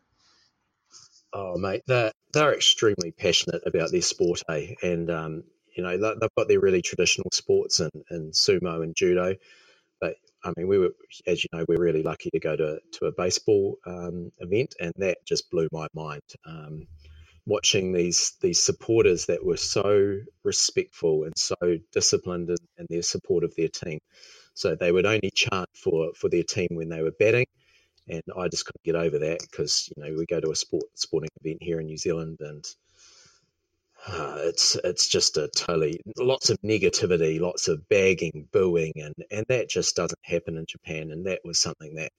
Oh, 1.34 1.58
mate, 1.58 1.82
they're 1.86 2.12
they're 2.32 2.54
extremely 2.54 3.10
passionate 3.10 3.62
about 3.66 3.92
their 3.92 4.00
sport, 4.00 4.42
eh? 4.48 4.74
And 4.82 5.10
um, 5.10 5.44
you 5.76 5.82
know 5.82 5.96
they've 5.96 6.34
got 6.36 6.48
their 6.48 6.60
really 6.60 6.82
traditional 6.82 7.30
sports 7.32 7.80
and, 7.80 7.92
and 8.10 8.32
sumo 8.32 8.82
and 8.82 8.94
judo. 8.94 9.36
But 10.00 10.16
I 10.44 10.52
mean, 10.56 10.68
we 10.68 10.78
were, 10.78 10.90
as 11.26 11.44
you 11.44 11.48
know, 11.52 11.64
we're 11.68 11.80
really 11.80 12.02
lucky 12.02 12.30
to 12.30 12.40
go 12.40 12.56
to 12.56 12.80
to 12.92 13.06
a 13.06 13.12
baseball 13.12 13.76
um, 13.86 14.32
event, 14.38 14.74
and 14.80 14.92
that 14.96 15.18
just 15.26 15.50
blew 15.50 15.68
my 15.72 15.86
mind. 15.94 16.22
Um, 16.46 16.86
watching 17.46 17.92
these 17.92 18.34
these 18.40 18.62
supporters 18.62 19.26
that 19.26 19.44
were 19.44 19.56
so 19.56 20.18
respectful 20.44 21.24
and 21.24 21.36
so 21.36 21.78
disciplined 21.92 22.50
in, 22.50 22.56
in 22.78 22.86
their 22.88 23.02
support 23.02 23.44
of 23.44 23.54
their 23.56 23.68
team. 23.68 23.98
So 24.54 24.74
they 24.74 24.92
would 24.92 25.06
only 25.06 25.30
chant 25.34 25.68
for, 25.74 26.12
for 26.14 26.28
their 26.28 26.42
team 26.42 26.68
when 26.72 26.88
they 26.88 27.02
were 27.02 27.12
batting. 27.18 27.46
And 28.08 28.22
I 28.36 28.48
just 28.48 28.66
couldn't 28.66 28.84
get 28.84 28.96
over 28.96 29.18
that 29.20 29.40
because, 29.40 29.88
you 29.94 30.02
know, 30.02 30.14
we 30.16 30.26
go 30.26 30.40
to 30.40 30.50
a 30.50 30.56
sport 30.56 30.84
sporting 30.94 31.30
event 31.42 31.62
here 31.62 31.80
in 31.80 31.86
New 31.86 31.96
Zealand 31.96 32.38
and 32.40 32.64
uh, 34.06 34.36
it's 34.44 34.76
it's 34.76 35.08
just 35.08 35.36
a 35.36 35.48
totally 35.48 36.00
lots 36.16 36.50
of 36.50 36.58
negativity, 36.62 37.40
lots 37.40 37.68
of 37.68 37.88
bagging, 37.88 38.48
booing, 38.52 38.94
and, 38.96 39.14
and 39.30 39.44
that 39.48 39.68
just 39.68 39.96
doesn't 39.96 40.18
happen 40.22 40.56
in 40.56 40.66
Japan. 40.66 41.10
And 41.10 41.26
that 41.26 41.40
was 41.44 41.58
something 41.58 41.96
that 41.96 42.12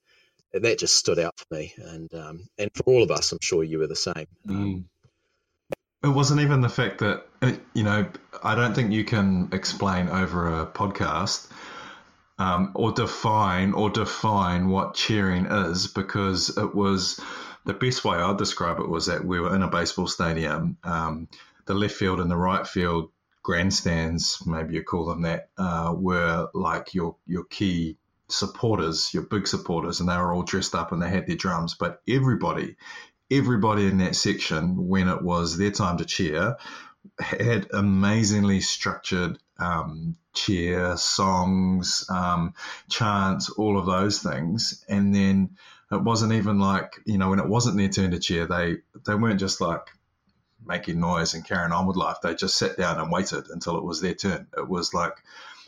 that 0.53 0.79
just 0.79 0.95
stood 0.95 1.19
out 1.19 1.37
for 1.37 1.55
me, 1.55 1.73
and 1.77 2.13
um, 2.13 2.47
and 2.57 2.69
for 2.73 2.83
all 2.83 3.03
of 3.03 3.11
us, 3.11 3.31
I'm 3.31 3.39
sure 3.41 3.63
you 3.63 3.79
were 3.79 3.87
the 3.87 3.95
same. 3.95 4.27
Mm. 4.45 4.83
It 6.03 6.09
wasn't 6.09 6.41
even 6.41 6.61
the 6.61 6.69
fact 6.69 6.99
that 6.99 7.25
you 7.73 7.83
know 7.83 8.07
I 8.43 8.55
don't 8.55 8.73
think 8.73 8.91
you 8.91 9.03
can 9.03 9.49
explain 9.51 10.09
over 10.09 10.61
a 10.61 10.65
podcast 10.65 11.47
um, 12.37 12.71
or 12.75 12.91
define 12.91 13.73
or 13.73 13.89
define 13.89 14.69
what 14.69 14.95
cheering 14.95 15.45
is 15.45 15.87
because 15.87 16.57
it 16.57 16.75
was 16.75 17.19
the 17.65 17.73
best 17.73 18.03
way 18.03 18.17
I'd 18.17 18.37
describe 18.37 18.79
it 18.79 18.89
was 18.89 19.05
that 19.05 19.23
we 19.23 19.39
were 19.39 19.55
in 19.55 19.61
a 19.61 19.67
baseball 19.67 20.07
stadium. 20.07 20.77
Um, 20.83 21.27
the 21.65 21.73
left 21.73 21.95
field 21.95 22.19
and 22.19 22.29
the 22.29 22.37
right 22.37 22.65
field 22.65 23.11
grandstands, 23.43 24.43
maybe 24.45 24.75
you 24.75 24.83
call 24.83 25.05
them 25.05 25.23
that, 25.23 25.49
uh, 25.57 25.93
were 25.95 26.49
like 26.53 26.93
your 26.93 27.15
your 27.25 27.43
key 27.45 27.97
supporters, 28.29 29.13
your 29.13 29.23
big 29.23 29.47
supporters, 29.47 29.99
and 29.99 30.09
they 30.09 30.17
were 30.17 30.33
all 30.33 30.43
dressed 30.43 30.75
up 30.75 30.91
and 30.91 31.01
they 31.01 31.09
had 31.09 31.27
their 31.27 31.35
drums. 31.35 31.75
But 31.75 32.01
everybody, 32.07 32.77
everybody 33.29 33.87
in 33.87 33.97
that 33.99 34.15
section, 34.15 34.87
when 34.87 35.07
it 35.07 35.21
was 35.21 35.57
their 35.57 35.71
time 35.71 35.97
to 35.97 36.05
cheer, 36.05 36.57
had 37.19 37.67
amazingly 37.73 38.61
structured 38.61 39.37
um, 39.59 40.15
cheer, 40.33 40.97
songs, 40.97 42.05
um, 42.09 42.53
chants, 42.89 43.49
all 43.49 43.77
of 43.77 43.85
those 43.85 44.19
things. 44.19 44.83
And 44.87 45.13
then 45.13 45.57
it 45.91 46.01
wasn't 46.01 46.33
even 46.33 46.59
like, 46.59 46.93
you 47.05 47.17
know, 47.17 47.29
when 47.29 47.39
it 47.39 47.47
wasn't 47.47 47.77
their 47.77 47.89
turn 47.89 48.11
to 48.11 48.19
cheer, 48.19 48.47
they, 48.47 48.77
they 49.05 49.15
weren't 49.15 49.39
just 49.39 49.61
like 49.61 49.87
making 50.65 50.99
noise 50.99 51.33
and 51.33 51.45
carrying 51.45 51.71
on 51.71 51.87
with 51.87 51.97
life. 51.97 52.17
They 52.21 52.35
just 52.35 52.57
sat 52.57 52.77
down 52.77 52.99
and 52.99 53.11
waited 53.11 53.49
until 53.49 53.77
it 53.77 53.83
was 53.83 54.01
their 54.01 54.13
turn. 54.13 54.47
It 54.57 54.67
was 54.67 54.93
like 54.93 55.13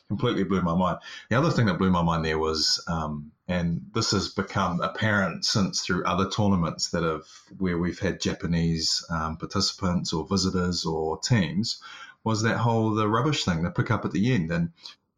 completely 0.07 0.43
blew 0.43 0.61
my 0.61 0.75
mind. 0.75 0.99
The 1.29 1.37
other 1.37 1.49
thing 1.49 1.65
that 1.65 1.77
blew 1.77 1.89
my 1.89 2.03
mind 2.03 2.25
there 2.25 2.37
was, 2.37 2.83
um, 2.87 3.31
and 3.47 3.85
this 3.93 4.11
has 4.11 4.29
become 4.29 4.81
apparent 4.81 5.45
since 5.45 5.81
through 5.81 6.05
other 6.05 6.29
tournaments 6.29 6.89
that 6.91 7.03
have 7.03 7.25
where 7.57 7.77
we've 7.77 7.99
had 7.99 8.21
Japanese 8.21 9.05
um, 9.09 9.37
participants 9.37 10.13
or 10.13 10.27
visitors 10.27 10.85
or 10.85 11.17
teams, 11.19 11.81
was 12.23 12.43
that 12.43 12.57
whole 12.57 12.93
the 12.93 13.07
rubbish 13.07 13.43
thing, 13.43 13.63
the 13.63 13.71
pick 13.71 13.91
up 13.91 14.05
at 14.05 14.11
the 14.11 14.33
end, 14.33 14.51
and 14.51 14.71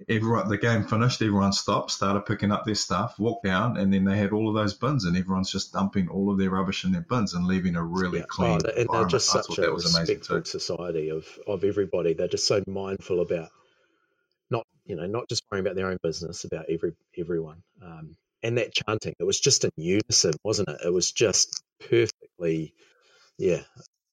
everyone 0.09 0.47
the 0.49 0.57
game 0.57 0.83
finished, 0.83 1.21
everyone 1.21 1.53
stopped, 1.53 1.91
started 1.91 2.25
picking 2.25 2.51
up 2.51 2.65
their 2.65 2.75
stuff, 2.75 3.17
walked 3.17 3.45
down, 3.45 3.77
and 3.77 3.93
then 3.93 4.03
they 4.03 4.17
had 4.17 4.31
all 4.31 4.49
of 4.49 4.55
those 4.55 4.73
bins, 4.73 5.05
and 5.05 5.15
everyone's 5.15 5.51
just 5.51 5.73
dumping 5.73 6.09
all 6.09 6.31
of 6.31 6.37
their 6.37 6.49
rubbish 6.49 6.83
in 6.83 6.91
their 6.91 7.01
bins 7.01 7.33
and 7.33 7.45
leaving 7.45 7.75
a 7.75 7.83
really 7.83 8.19
yeah, 8.19 8.25
clean. 8.27 8.59
Oh, 8.65 8.69
and 8.77 8.89
they're 8.91 9.05
just 9.05 9.29
such 9.29 9.57
a 9.57 9.71
respectful 9.71 10.43
society 10.43 11.09
of 11.09 11.25
of 11.47 11.63
everybody. 11.63 12.13
They're 12.13 12.27
just 12.27 12.47
so 12.47 12.63
mindful 12.67 13.21
about 13.21 13.49
not 14.49 14.65
you 14.85 14.95
know 14.95 15.07
not 15.07 15.29
just 15.29 15.43
worrying 15.49 15.65
about 15.65 15.75
their 15.75 15.89
own 15.89 15.99
business, 16.03 16.43
about 16.43 16.65
every 16.69 16.93
everyone. 17.17 17.63
Um, 17.81 18.15
and 18.43 18.59
that 18.59 18.73
chanting, 18.73 19.15
it 19.19 19.23
was 19.23 19.39
just 19.39 19.63
in 19.63 19.71
unison, 19.75 20.33
wasn't 20.43 20.69
it? 20.69 20.77
It 20.85 20.93
was 20.93 21.11
just 21.11 21.63
perfectly, 21.79 22.75
yeah, 23.39 23.61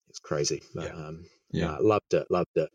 it's 0.09 0.21
crazy. 0.21 0.63
But, 0.75 0.85
yeah. 0.85 1.07
Um, 1.07 1.25
yeah, 1.51 1.77
loved 1.81 2.15
it, 2.15 2.27
loved 2.31 2.57
it. 2.57 2.71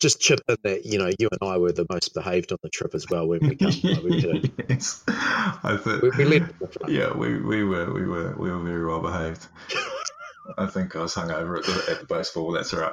Just 0.00 0.20
chip 0.20 0.40
in 0.48 0.56
that 0.64 0.84
you 0.84 0.98
know 0.98 1.10
you 1.18 1.28
and 1.30 1.50
I 1.50 1.58
were 1.58 1.72
the 1.72 1.86
most 1.88 2.14
behaved 2.14 2.52
on 2.52 2.58
the 2.62 2.68
trip 2.68 2.94
as 2.94 3.06
well 3.08 3.26
when 3.26 3.40
we 3.40 3.56
come. 3.56 3.72
we 3.82 4.52
yes, 4.68 5.02
I 5.06 5.78
think 5.82 6.02
we, 6.02 6.10
we 6.10 6.24
led 6.24 6.54
yeah, 6.88 7.12
we, 7.12 7.40
we 7.40 7.64
were 7.64 7.92
we 7.92 8.06
were 8.06 8.34
we 8.36 8.50
were 8.50 8.60
very 8.60 8.84
well 8.84 9.00
behaved. 9.00 9.46
I 10.58 10.66
think 10.66 10.94
I 10.94 11.00
was 11.00 11.14
hungover 11.14 11.58
at 11.58 11.64
the, 11.64 11.92
at 11.92 12.00
the 12.00 12.06
baseball. 12.06 12.52
That's 12.52 12.74
all 12.74 12.80
right. 12.80 12.92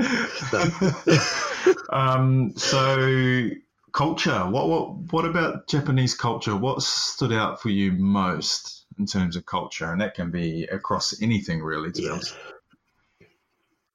um, 1.90 2.52
so 2.56 3.48
culture. 3.92 4.40
What 4.40 4.68
what 4.68 5.12
what 5.12 5.24
about 5.24 5.66
Japanese 5.66 6.14
culture? 6.14 6.54
What 6.54 6.82
stood 6.82 7.32
out 7.32 7.62
for 7.62 7.70
you 7.70 7.92
most 7.92 8.84
in 8.98 9.06
terms 9.06 9.36
of 9.36 9.46
culture? 9.46 9.90
And 9.90 10.02
that 10.02 10.14
can 10.14 10.30
be 10.30 10.64
across 10.64 11.22
anything, 11.22 11.62
really. 11.62 11.90
To 11.92 12.02
yeah. 12.02 12.08
be 12.08 12.12
honest. 12.12 12.36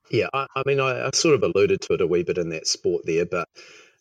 Yeah, 0.09 0.27
I, 0.33 0.47
I 0.55 0.63
mean, 0.65 0.79
I, 0.79 1.07
I, 1.07 1.09
sort 1.13 1.35
of 1.35 1.43
alluded 1.43 1.81
to 1.81 1.93
it 1.93 2.01
a 2.01 2.07
wee 2.07 2.23
bit 2.23 2.37
in 2.37 2.49
that 2.49 2.67
sport 2.67 3.03
there, 3.05 3.25
but 3.25 3.47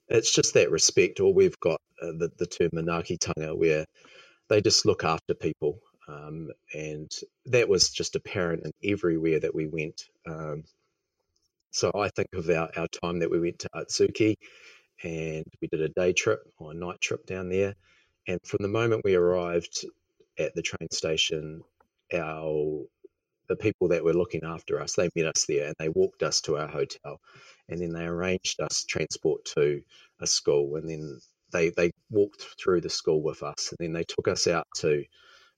it's 0.08 0.34
just 0.34 0.54
that 0.54 0.70
respect. 0.70 1.20
Or 1.20 1.32
we've 1.32 1.58
got 1.61 1.80
uh, 2.00 2.12
the, 2.18 2.30
the 2.38 2.46
term 2.46 2.70
manaakitanga, 2.75 3.56
where 3.56 3.87
they 4.49 4.61
just 4.61 4.87
look 4.87 5.04
after 5.04 5.34
people. 5.34 5.80
Um, 6.06 6.50
and 6.75 7.11
that 7.46 7.68
was 7.68 7.90
just 7.90 8.16
apparent 8.16 8.64
in 8.64 8.92
everywhere 8.92 9.40
that 9.40 9.54
we 9.54 9.66
went. 9.66 10.04
Um, 10.26 10.64
so 11.70 11.90
I 11.94 12.11
think 12.11 12.28
of 12.34 12.49
our, 12.50 12.70
our 12.76 12.88
time 12.88 13.20
that 13.20 13.30
we 13.30 13.40
went 13.40 13.61
to 13.61 13.70
Atsugi 13.75 14.37
and 15.02 15.44
we 15.61 15.68
did 15.68 15.80
a 15.80 15.88
day 15.88 16.12
trip 16.12 16.40
or 16.58 16.73
a 16.73 16.75
night 16.75 17.00
trip 17.00 17.26
down 17.26 17.49
there. 17.49 17.75
And 18.28 18.38
from 18.44 18.58
the 18.62 18.68
moment 18.68 19.02
we 19.04 19.14
arrived 19.14 19.84
at 20.38 20.54
the 20.54 20.62
train 20.62 20.90
station, 20.92 21.62
our 22.12 22.84
the 23.49 23.57
people 23.57 23.89
that 23.89 24.05
were 24.05 24.15
looking 24.15 24.45
after 24.45 24.81
us, 24.81 24.95
they 24.95 25.11
met 25.17 25.27
us 25.27 25.47
there 25.47 25.67
and 25.69 25.77
they 25.79 25.89
walked 25.91 26.23
us 26.23 26.43
to 26.43 26.57
our 26.59 26.69
hotel, 26.69 27.21
and 27.69 27.81
then 27.81 27.93
they 27.93 28.05
arranged 28.07 28.61
us 28.61 28.85
transport 28.85 29.45
to 29.57 29.83
a 30.21 30.27
school, 30.27 30.77
and 30.77 30.89
then 30.89 31.21
they 31.53 31.71
they 31.71 31.93
walked 32.11 32.47
through 32.63 32.83
the 32.83 32.91
school 32.91 33.23
with 33.23 33.43
us, 33.43 33.71
and 33.73 33.79
then 33.81 33.93
they 33.95 34.05
took 34.05 34.29
us 34.29 34.47
out 34.49 34.67
to 34.77 35.05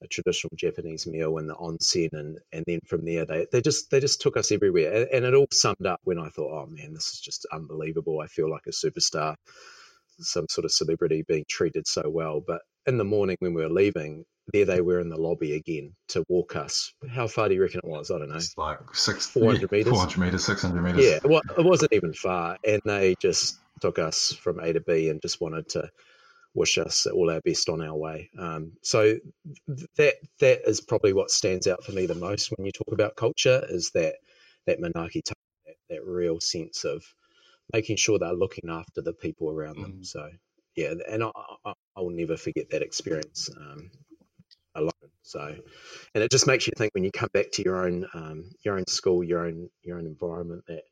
a 0.03 0.07
traditional 0.09 0.53
Japanese 0.57 1.07
meal 1.07 1.39
in 1.39 1.47
the 1.47 1.55
onsen, 1.55 2.11
and 2.13 2.39
and 2.53 2.65
then 2.67 2.81
from 2.87 3.05
there 3.05 3.27
they, 3.27 3.47
they 3.53 3.61
just 3.61 3.91
they 3.91 4.01
just 4.01 4.21
took 4.21 4.37
us 4.37 4.53
everywhere, 4.53 4.93
and, 5.03 5.09
and 5.13 5.25
it 5.27 5.35
all 5.35 5.49
summed 5.53 5.87
up 5.87 6.01
when 6.05 6.19
I 6.19 6.29
thought, 6.31 6.53
oh 6.65 6.67
man, 6.67 6.95
this 6.95 7.15
is 7.15 7.21
just 7.21 7.47
unbelievable. 7.53 8.21
I 8.21 8.27
feel 8.29 8.51
like 8.51 8.67
a 8.67 8.71
superstar, 8.71 9.37
some 10.21 10.47
sort 10.51 10.67
of 10.67 10.73
celebrity 10.73 11.25
being 11.27 11.47
treated 11.49 11.87
so 11.89 12.05
well. 12.09 12.43
But 12.47 12.63
in 12.87 12.99
the 12.99 13.05
morning 13.05 13.37
when 13.41 13.55
we 13.55 13.63
were 13.63 13.71
leaving, 13.71 14.25
there 14.53 14.65
they 14.65 14.81
were 14.81 15.01
in 15.01 15.09
the 15.09 15.21
lobby 15.21 15.55
again 15.55 15.95
to 16.09 16.25
walk 16.29 16.57
us. 16.57 16.93
How 17.11 17.27
far 17.27 17.49
do 17.49 17.55
you 17.55 17.63
reckon 17.63 17.81
it 17.83 17.89
was? 17.89 18.11
I 18.11 18.19
don't 18.19 18.29
know. 18.29 18.37
It's 18.37 18.57
like 18.57 18.79
six, 18.95 19.27
400 19.27 19.71
meters. 19.73 19.93
400 19.93 20.19
meters, 20.19 20.45
600 20.45 20.83
meters. 20.83 21.05
Yeah, 21.05 21.19
well, 21.25 21.43
it 21.59 21.65
wasn't 21.65 21.93
even 21.93 22.13
far. 22.13 22.59
And 22.65 22.81
they 22.85 23.17
just 23.21 23.59
took 23.81 23.99
us 23.99 24.33
from 24.33 24.61
A 24.61 24.73
to 24.73 24.81
B 24.81 25.09
and 25.11 25.21
just 25.21 25.41
wanted 25.41 25.69
to 25.71 25.91
wish 26.55 26.79
us 26.79 27.07
all 27.07 27.31
our 27.31 27.41
best 27.41 27.69
on 27.69 27.83
our 27.83 27.95
way. 27.95 28.31
Um, 28.39 28.73
so 28.83 29.19
that 29.97 30.15
that 30.41 30.69
is 30.69 30.81
probably 30.81 31.13
what 31.13 31.31
stands 31.31 31.67
out 31.67 31.85
for 31.85 31.93
me 31.93 32.07
the 32.07 32.15
most 32.15 32.51
when 32.57 32.65
you 32.67 32.73
talk 32.73 32.93
about 32.93 33.17
culture 33.17 33.65
is 33.69 33.91
that 33.91 34.15
that 34.67 34.81
manaaki 34.81 35.23
that, 35.25 35.77
that 35.91 36.05
real 36.05 36.41
sense 36.41 36.85
of 36.85 37.05
making 37.73 37.97
sure 37.97 38.19
they're 38.19 38.33
looking 38.33 38.71
after 38.71 39.03
the 39.03 39.13
people 39.13 39.51
around 39.51 39.77
them. 39.81 39.99
Mm. 40.01 40.07
So 40.07 40.31
yeah, 40.77 40.95
and 41.09 41.25
I, 41.25 41.31
I, 41.65 42.01
will 42.01 42.11
never 42.11 42.37
forget 42.37 42.71
that 42.71 42.83
experience. 42.83 43.49
Um, 43.57 43.91
alone. 44.77 44.93
So, 45.23 45.41
and 46.15 46.25
it 46.25 46.31
just 46.31 46.47
makes 46.47 46.67
you 46.67 46.73
think 46.77 46.95
when 46.95 47.05
you 47.05 47.11
come 47.11 47.31
back 47.33 47.51
to 47.53 47.63
your 47.63 47.85
own 47.87 48.07
um, 48.15 48.51
your 48.65 48.77
own 48.77 48.87
school, 48.87 49.25
your 49.25 49.47
own 49.47 49.71
your 49.83 49.99
own 49.99 50.07
environment. 50.07 50.65
That 50.69 50.83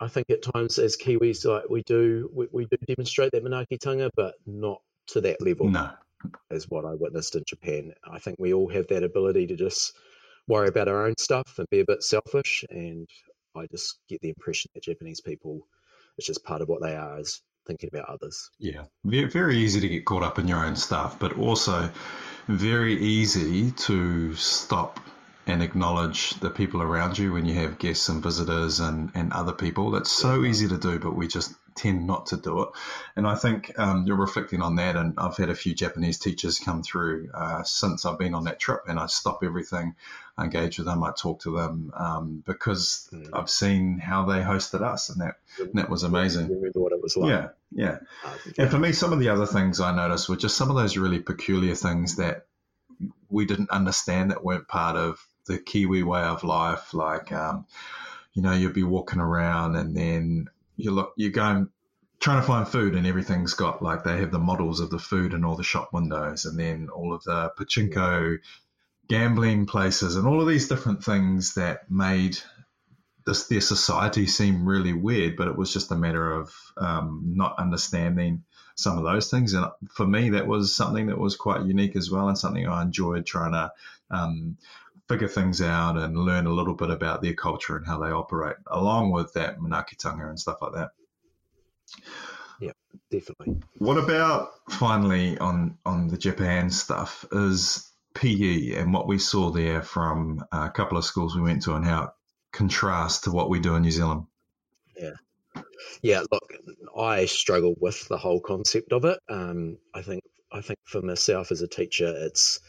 I 0.00 0.08
think 0.08 0.30
at 0.30 0.42
times 0.42 0.78
as 0.78 0.96
Kiwis, 0.96 1.46
like 1.46 1.68
we 1.70 1.82
do, 1.82 2.30
we, 2.34 2.48
we 2.52 2.66
do 2.66 2.76
demonstrate 2.86 3.32
that 3.32 3.44
manaakitanga, 3.44 4.10
but 4.16 4.34
not 4.46 4.82
to 5.08 5.20
that 5.22 5.40
level. 5.40 5.68
No, 5.68 5.90
as 6.50 6.68
what 6.68 6.84
I 6.84 6.94
witnessed 6.94 7.36
in 7.36 7.44
Japan. 7.46 7.94
I 8.04 8.18
think 8.18 8.36
we 8.38 8.54
all 8.54 8.68
have 8.68 8.88
that 8.88 9.02
ability 9.02 9.48
to 9.48 9.56
just 9.56 9.96
worry 10.46 10.68
about 10.68 10.88
our 10.88 11.06
own 11.06 11.14
stuff 11.18 11.58
and 11.58 11.68
be 11.70 11.80
a 11.80 11.84
bit 11.84 12.02
selfish. 12.02 12.64
And 12.70 13.08
I 13.56 13.66
just 13.70 13.98
get 14.08 14.20
the 14.20 14.28
impression 14.28 14.70
that 14.74 14.84
Japanese 14.84 15.20
people, 15.20 15.66
it's 16.18 16.26
just 16.26 16.44
part 16.44 16.62
of 16.62 16.68
what 16.68 16.82
they 16.82 16.96
are, 16.96 17.20
is 17.20 17.40
thinking 17.66 17.90
about 17.92 18.08
others. 18.08 18.50
Yeah, 18.58 18.84
very 19.04 19.58
easy 19.58 19.80
to 19.80 19.88
get 19.88 20.04
caught 20.04 20.22
up 20.22 20.38
in 20.38 20.48
your 20.48 20.64
own 20.64 20.76
stuff, 20.76 21.18
but 21.18 21.38
also 21.38 21.90
very 22.48 22.94
easy 22.94 23.70
to 23.72 24.34
stop 24.34 24.98
and 25.46 25.62
acknowledge 25.62 26.30
the 26.40 26.50
people 26.50 26.82
around 26.82 27.18
you 27.18 27.32
when 27.32 27.46
you 27.46 27.54
have 27.54 27.78
guests 27.78 28.08
and 28.08 28.22
visitors 28.22 28.78
and, 28.78 29.10
and 29.14 29.32
other 29.32 29.52
people. 29.52 29.90
That's 29.90 30.10
so 30.10 30.44
easy 30.44 30.68
to 30.68 30.78
do, 30.78 30.98
but 30.98 31.16
we 31.16 31.26
just 31.26 31.52
tend 31.74 32.06
not 32.06 32.26
to 32.26 32.36
do 32.36 32.62
it. 32.62 32.68
And 33.16 33.26
I 33.26 33.34
think 33.34 33.76
um, 33.78 34.06
you're 34.06 34.16
reflecting 34.16 34.62
on 34.62 34.76
that. 34.76 34.94
And 34.94 35.14
I've 35.18 35.36
had 35.36 35.50
a 35.50 35.54
few 35.54 35.74
Japanese 35.74 36.18
teachers 36.18 36.60
come 36.60 36.82
through 36.82 37.30
uh, 37.34 37.64
since 37.64 38.04
I've 38.04 38.18
been 38.18 38.34
on 38.34 38.44
that 38.44 38.60
trip, 38.60 38.82
and 38.86 39.00
I 39.00 39.06
stop 39.06 39.42
everything, 39.42 39.96
I 40.36 40.44
engage 40.44 40.78
with 40.78 40.86
them, 40.86 41.04
I 41.04 41.12
talk 41.12 41.42
to 41.42 41.56
them 41.56 41.92
um, 41.94 42.42
because 42.46 43.08
mm. 43.12 43.28
I've 43.32 43.50
seen 43.50 43.98
how 43.98 44.24
they 44.24 44.40
hosted 44.40 44.82
us, 44.82 45.10
and 45.10 45.20
that 45.20 45.36
and 45.58 45.74
that 45.74 45.90
was 45.90 46.02
amazing. 46.02 46.48
remember 46.48 46.80
what 46.80 46.92
it 46.92 47.02
was 47.02 47.16
like. 47.16 47.30
Yeah, 47.30 47.48
yeah. 47.70 47.98
Uh, 48.24 48.36
and 48.58 48.70
for 48.70 48.78
me, 48.78 48.92
some 48.92 49.12
of 49.12 49.18
the 49.18 49.28
other 49.28 49.46
things 49.46 49.80
I 49.80 49.94
noticed 49.94 50.28
were 50.28 50.36
just 50.36 50.56
some 50.56 50.70
of 50.70 50.76
those 50.76 50.96
really 50.96 51.20
peculiar 51.20 51.74
things 51.74 52.16
that 52.16 52.46
we 53.28 53.44
didn't 53.44 53.70
understand 53.70 54.30
that 54.30 54.44
weren't 54.44 54.68
part 54.68 54.96
of 54.96 55.24
the 55.46 55.58
Kiwi 55.58 56.02
way 56.02 56.22
of 56.22 56.44
life. 56.44 56.94
Like, 56.94 57.30
um, 57.32 57.66
you 58.32 58.42
know, 58.42 58.52
you'll 58.52 58.72
be 58.72 58.84
walking 58.84 59.20
around 59.20 59.76
and 59.76 59.94
then 59.94 60.48
you 60.76 60.92
look, 60.92 61.12
you're 61.16 61.30
going 61.30 61.68
trying 62.20 62.40
to 62.40 62.46
find 62.46 62.68
food 62.68 62.94
and 62.94 63.04
everything's 63.04 63.54
got 63.54 63.82
like 63.82 64.04
they 64.04 64.18
have 64.18 64.30
the 64.30 64.38
models 64.38 64.78
of 64.78 64.90
the 64.90 64.98
food 64.98 65.34
in 65.34 65.44
all 65.44 65.56
the 65.56 65.64
shop 65.64 65.92
windows 65.92 66.44
and 66.44 66.56
then 66.56 66.88
all 66.88 67.12
of 67.12 67.24
the 67.24 67.50
pachinko 67.58 68.38
gambling 69.08 69.66
places 69.66 70.16
and 70.16 70.26
all 70.26 70.40
of 70.40 70.48
these 70.48 70.68
different 70.68 71.04
things 71.04 71.54
that 71.54 71.90
made 71.90 72.38
this 73.26 73.46
their 73.46 73.60
society 73.60 74.26
seem 74.26 74.66
really 74.66 74.92
weird 74.92 75.36
but 75.36 75.48
it 75.48 75.56
was 75.56 75.72
just 75.72 75.92
a 75.92 75.96
matter 75.96 76.32
of 76.32 76.52
um, 76.76 77.22
not 77.34 77.58
understanding 77.58 78.42
some 78.74 78.96
of 78.96 79.04
those 79.04 79.30
things 79.30 79.52
and 79.52 79.66
for 79.94 80.06
me 80.06 80.30
that 80.30 80.46
was 80.46 80.74
something 80.74 81.06
that 81.06 81.18
was 81.18 81.36
quite 81.36 81.66
unique 81.66 81.94
as 81.94 82.10
well 82.10 82.28
and 82.28 82.38
something 82.38 82.66
i 82.66 82.82
enjoyed 82.82 83.26
trying 83.26 83.52
to 83.52 83.70
um, 84.10 84.56
figure 85.08 85.28
things 85.28 85.60
out 85.60 85.96
and 85.96 86.16
learn 86.16 86.46
a 86.46 86.52
little 86.52 86.74
bit 86.74 86.90
about 86.90 87.22
their 87.22 87.34
culture 87.34 87.76
and 87.76 87.86
how 87.86 87.98
they 87.98 88.10
operate, 88.10 88.56
along 88.66 89.10
with 89.10 89.32
that 89.34 89.58
manaakitanga 89.58 90.28
and 90.28 90.40
stuff 90.40 90.62
like 90.62 90.72
that. 90.72 90.90
Yeah, 92.60 92.72
definitely. 93.10 93.60
What 93.78 93.98
about 93.98 94.50
finally 94.70 95.36
on 95.38 95.78
on 95.84 96.08
the 96.08 96.16
Japan 96.16 96.70
stuff 96.70 97.24
is 97.32 97.91
PE 98.22 98.74
and 98.74 98.94
what 98.94 99.08
we 99.08 99.18
saw 99.18 99.50
there 99.50 99.82
from 99.82 100.44
a 100.52 100.70
couple 100.70 100.96
of 100.96 101.04
schools 101.04 101.34
we 101.34 101.42
went 101.42 101.62
to 101.64 101.74
and 101.74 101.84
how 101.84 102.04
it 102.04 102.10
contrasts 102.52 103.22
to 103.22 103.32
what 103.32 103.50
we 103.50 103.58
do 103.58 103.74
in 103.74 103.82
New 103.82 103.90
Zealand. 103.90 104.26
Yeah. 104.96 105.14
Yeah, 106.02 106.22
look, 106.30 106.54
I 106.96 107.26
struggle 107.26 107.74
with 107.80 108.06
the 108.06 108.16
whole 108.16 108.40
concept 108.40 108.92
of 108.92 109.04
it. 109.04 109.18
Um, 109.28 109.78
I 109.92 110.02
think 110.02 110.22
I 110.52 110.60
think 110.60 110.78
for 110.84 111.02
myself 111.02 111.50
as 111.50 111.62
a 111.62 111.66
teacher, 111.66 112.14
it's 112.16 112.60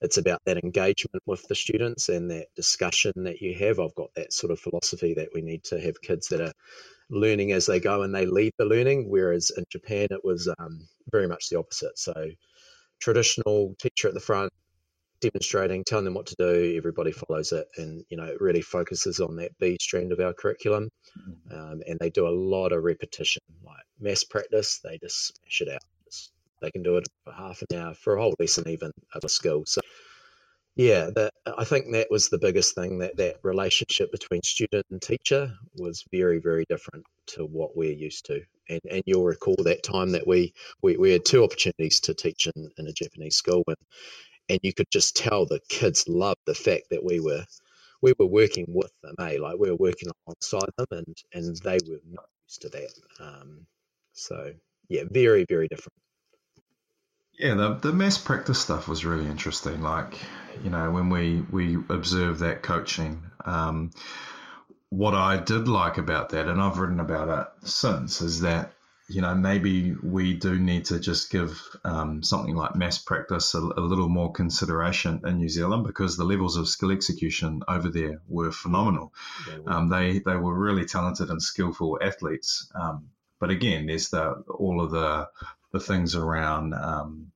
it's 0.00 0.16
about 0.16 0.40
that 0.46 0.64
engagement 0.64 1.22
with 1.26 1.46
the 1.48 1.54
students 1.54 2.08
and 2.08 2.30
that 2.30 2.46
discussion 2.56 3.12
that 3.24 3.42
you 3.42 3.54
have. 3.58 3.80
I've 3.80 3.94
got 3.94 4.14
that 4.14 4.32
sort 4.32 4.52
of 4.52 4.58
philosophy 4.58 5.14
that 5.14 5.34
we 5.34 5.42
need 5.42 5.64
to 5.64 5.78
have 5.78 6.00
kids 6.00 6.28
that 6.28 6.40
are 6.40 6.52
learning 7.10 7.52
as 7.52 7.66
they 7.66 7.78
go 7.78 8.02
and 8.02 8.14
they 8.14 8.24
lead 8.24 8.52
the 8.56 8.64
learning, 8.64 9.10
whereas 9.10 9.52
in 9.54 9.64
Japan 9.68 10.08
it 10.10 10.24
was 10.24 10.48
um, 10.58 10.88
very 11.12 11.28
much 11.28 11.50
the 11.50 11.58
opposite. 11.58 11.98
So 11.98 12.30
traditional 13.00 13.74
teacher 13.78 14.08
at 14.08 14.14
the 14.14 14.20
front 14.20 14.50
demonstrating, 15.30 15.84
telling 15.84 16.04
them 16.04 16.14
what 16.14 16.26
to 16.26 16.36
do, 16.38 16.74
everybody 16.76 17.12
follows 17.12 17.52
it, 17.52 17.66
and 17.76 18.04
you 18.08 18.16
know 18.16 18.24
it 18.24 18.40
really 18.40 18.62
focuses 18.62 19.20
on 19.20 19.36
that 19.36 19.58
B 19.58 19.76
strand 19.80 20.12
of 20.12 20.20
our 20.20 20.32
curriculum, 20.32 20.90
mm-hmm. 21.18 21.56
um, 21.56 21.82
and 21.86 21.98
they 21.98 22.10
do 22.10 22.26
a 22.26 22.38
lot 22.54 22.72
of 22.72 22.82
repetition, 22.84 23.42
like 23.64 23.84
mass 23.98 24.24
practice. 24.24 24.80
They 24.84 24.98
just 24.98 25.36
smash 25.36 25.60
it 25.60 25.74
out. 25.74 25.80
They 26.62 26.70
can 26.70 26.82
do 26.82 26.96
it 26.96 27.06
for 27.24 27.32
half 27.32 27.62
an 27.68 27.78
hour, 27.78 27.94
for 27.94 28.16
a 28.16 28.22
whole 28.22 28.34
lesson, 28.38 28.68
even 28.68 28.90
of 29.12 29.22
a 29.22 29.28
skill. 29.28 29.64
So, 29.66 29.82
yeah, 30.76 31.10
that, 31.14 31.34
I 31.46 31.64
think 31.64 31.92
that 31.92 32.10
was 32.10 32.30
the 32.30 32.38
biggest 32.38 32.74
thing 32.74 33.00
that 33.00 33.18
that 33.18 33.36
relationship 33.42 34.10
between 34.10 34.42
student 34.42 34.86
and 34.90 35.02
teacher 35.02 35.52
was 35.76 36.04
very, 36.10 36.38
very 36.38 36.64
different 36.66 37.04
to 37.34 37.44
what 37.44 37.76
we're 37.76 37.92
used 37.92 38.26
to. 38.26 38.40
And, 38.70 38.80
and 38.90 39.02
you'll 39.04 39.24
recall 39.24 39.56
that 39.64 39.82
time 39.82 40.12
that 40.12 40.26
we, 40.26 40.54
we, 40.80 40.96
we 40.96 41.10
had 41.10 41.26
two 41.26 41.44
opportunities 41.44 42.00
to 42.00 42.14
teach 42.14 42.46
in, 42.46 42.70
in 42.78 42.86
a 42.86 42.92
Japanese 42.92 43.36
school, 43.36 43.64
and, 43.66 43.76
and 44.48 44.60
you 44.62 44.72
could 44.72 44.90
just 44.90 45.16
tell 45.16 45.46
the 45.46 45.60
kids 45.68 46.08
loved 46.08 46.40
the 46.46 46.54
fact 46.54 46.90
that 46.90 47.04
we 47.04 47.20
were 47.20 47.44
we 48.02 48.12
were 48.18 48.26
working 48.26 48.66
with 48.68 48.92
them, 49.02 49.14
eh? 49.18 49.38
Like 49.40 49.58
we 49.58 49.70
were 49.70 49.76
working 49.76 50.10
alongside 50.26 50.70
them, 50.76 50.86
and 50.90 51.16
and 51.32 51.56
they 51.56 51.78
were 51.88 52.00
not 52.10 52.26
used 52.46 52.62
to 52.62 52.68
that. 52.70 52.92
Um, 53.20 53.66
so 54.12 54.52
yeah, 54.88 55.04
very 55.10 55.44
very 55.48 55.68
different. 55.68 55.94
Yeah, 57.38 57.54
the, 57.54 57.74
the 57.74 57.92
mass 57.92 58.16
practice 58.16 58.60
stuff 58.60 58.86
was 58.86 59.04
really 59.04 59.26
interesting. 59.26 59.82
Like, 59.82 60.14
you 60.62 60.70
know, 60.70 60.90
when 60.92 61.10
we, 61.10 61.40
we 61.50 61.74
observed 61.88 62.40
that 62.40 62.62
coaching, 62.62 63.24
um, 63.44 63.90
what 64.90 65.14
I 65.14 65.38
did 65.38 65.66
like 65.66 65.98
about 65.98 66.28
that, 66.28 66.46
and 66.46 66.60
I've 66.60 66.78
written 66.78 67.00
about 67.00 67.28
it 67.28 67.68
since, 67.68 68.20
is 68.20 68.42
that 68.42 68.73
you 69.08 69.20
know 69.20 69.34
maybe 69.34 69.94
we 70.02 70.34
do 70.34 70.58
need 70.58 70.86
to 70.86 70.98
just 70.98 71.30
give 71.30 71.60
um, 71.84 72.22
something 72.22 72.54
like 72.54 72.74
mass 72.74 72.98
practice 72.98 73.54
a, 73.54 73.58
a, 73.58 73.80
little 73.80 74.08
more 74.08 74.32
consideration 74.32 75.20
in 75.24 75.36
New 75.36 75.48
Zealand 75.48 75.84
because 75.86 76.16
the 76.16 76.24
levels 76.24 76.56
of 76.56 76.68
skill 76.68 76.90
execution 76.90 77.62
over 77.68 77.90
there 77.90 78.22
were 78.28 78.50
phenomenal. 78.50 79.12
They 79.46 79.58
were, 79.58 79.70
um, 79.70 79.88
they, 79.90 80.20
they 80.20 80.36
were 80.36 80.58
really 80.58 80.86
talented 80.86 81.28
and 81.28 81.42
skillful 81.42 81.98
athletes. 82.02 82.70
Um, 82.74 83.10
but 83.38 83.50
again, 83.50 83.86
there's 83.86 84.08
the 84.08 84.42
all 84.48 84.80
of 84.82 84.90
the 84.90 85.28
the 85.72 85.80
things 85.80 86.14
around 86.14 86.72
um, 86.72 87.32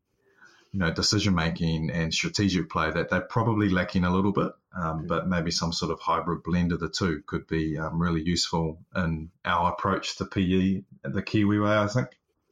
you 0.72 0.80
know 0.80 0.90
decision 0.90 1.34
making 1.34 1.90
and 1.90 2.14
strategic 2.14 2.70
play 2.70 2.90
that 2.90 3.10
they're 3.10 3.20
probably 3.20 3.68
lacking 3.68 4.04
a 4.04 4.14
little 4.14 4.32
bit. 4.32 4.52
Um, 4.74 5.06
but 5.06 5.26
maybe 5.26 5.50
some 5.50 5.72
sort 5.72 5.90
of 5.90 5.98
hybrid 5.98 6.44
blend 6.44 6.72
of 6.72 6.78
the 6.78 6.88
two 6.88 7.22
could 7.26 7.46
be 7.46 7.76
um, 7.78 8.00
really 8.00 8.22
useful 8.22 8.78
in 8.94 9.30
our 9.44 9.72
approach 9.72 10.16
to 10.16 10.24
PE 10.24 10.84
the 11.02 11.22
Kiwi 11.22 11.58
way, 11.58 11.76
I 11.76 11.86
think. 11.86 12.08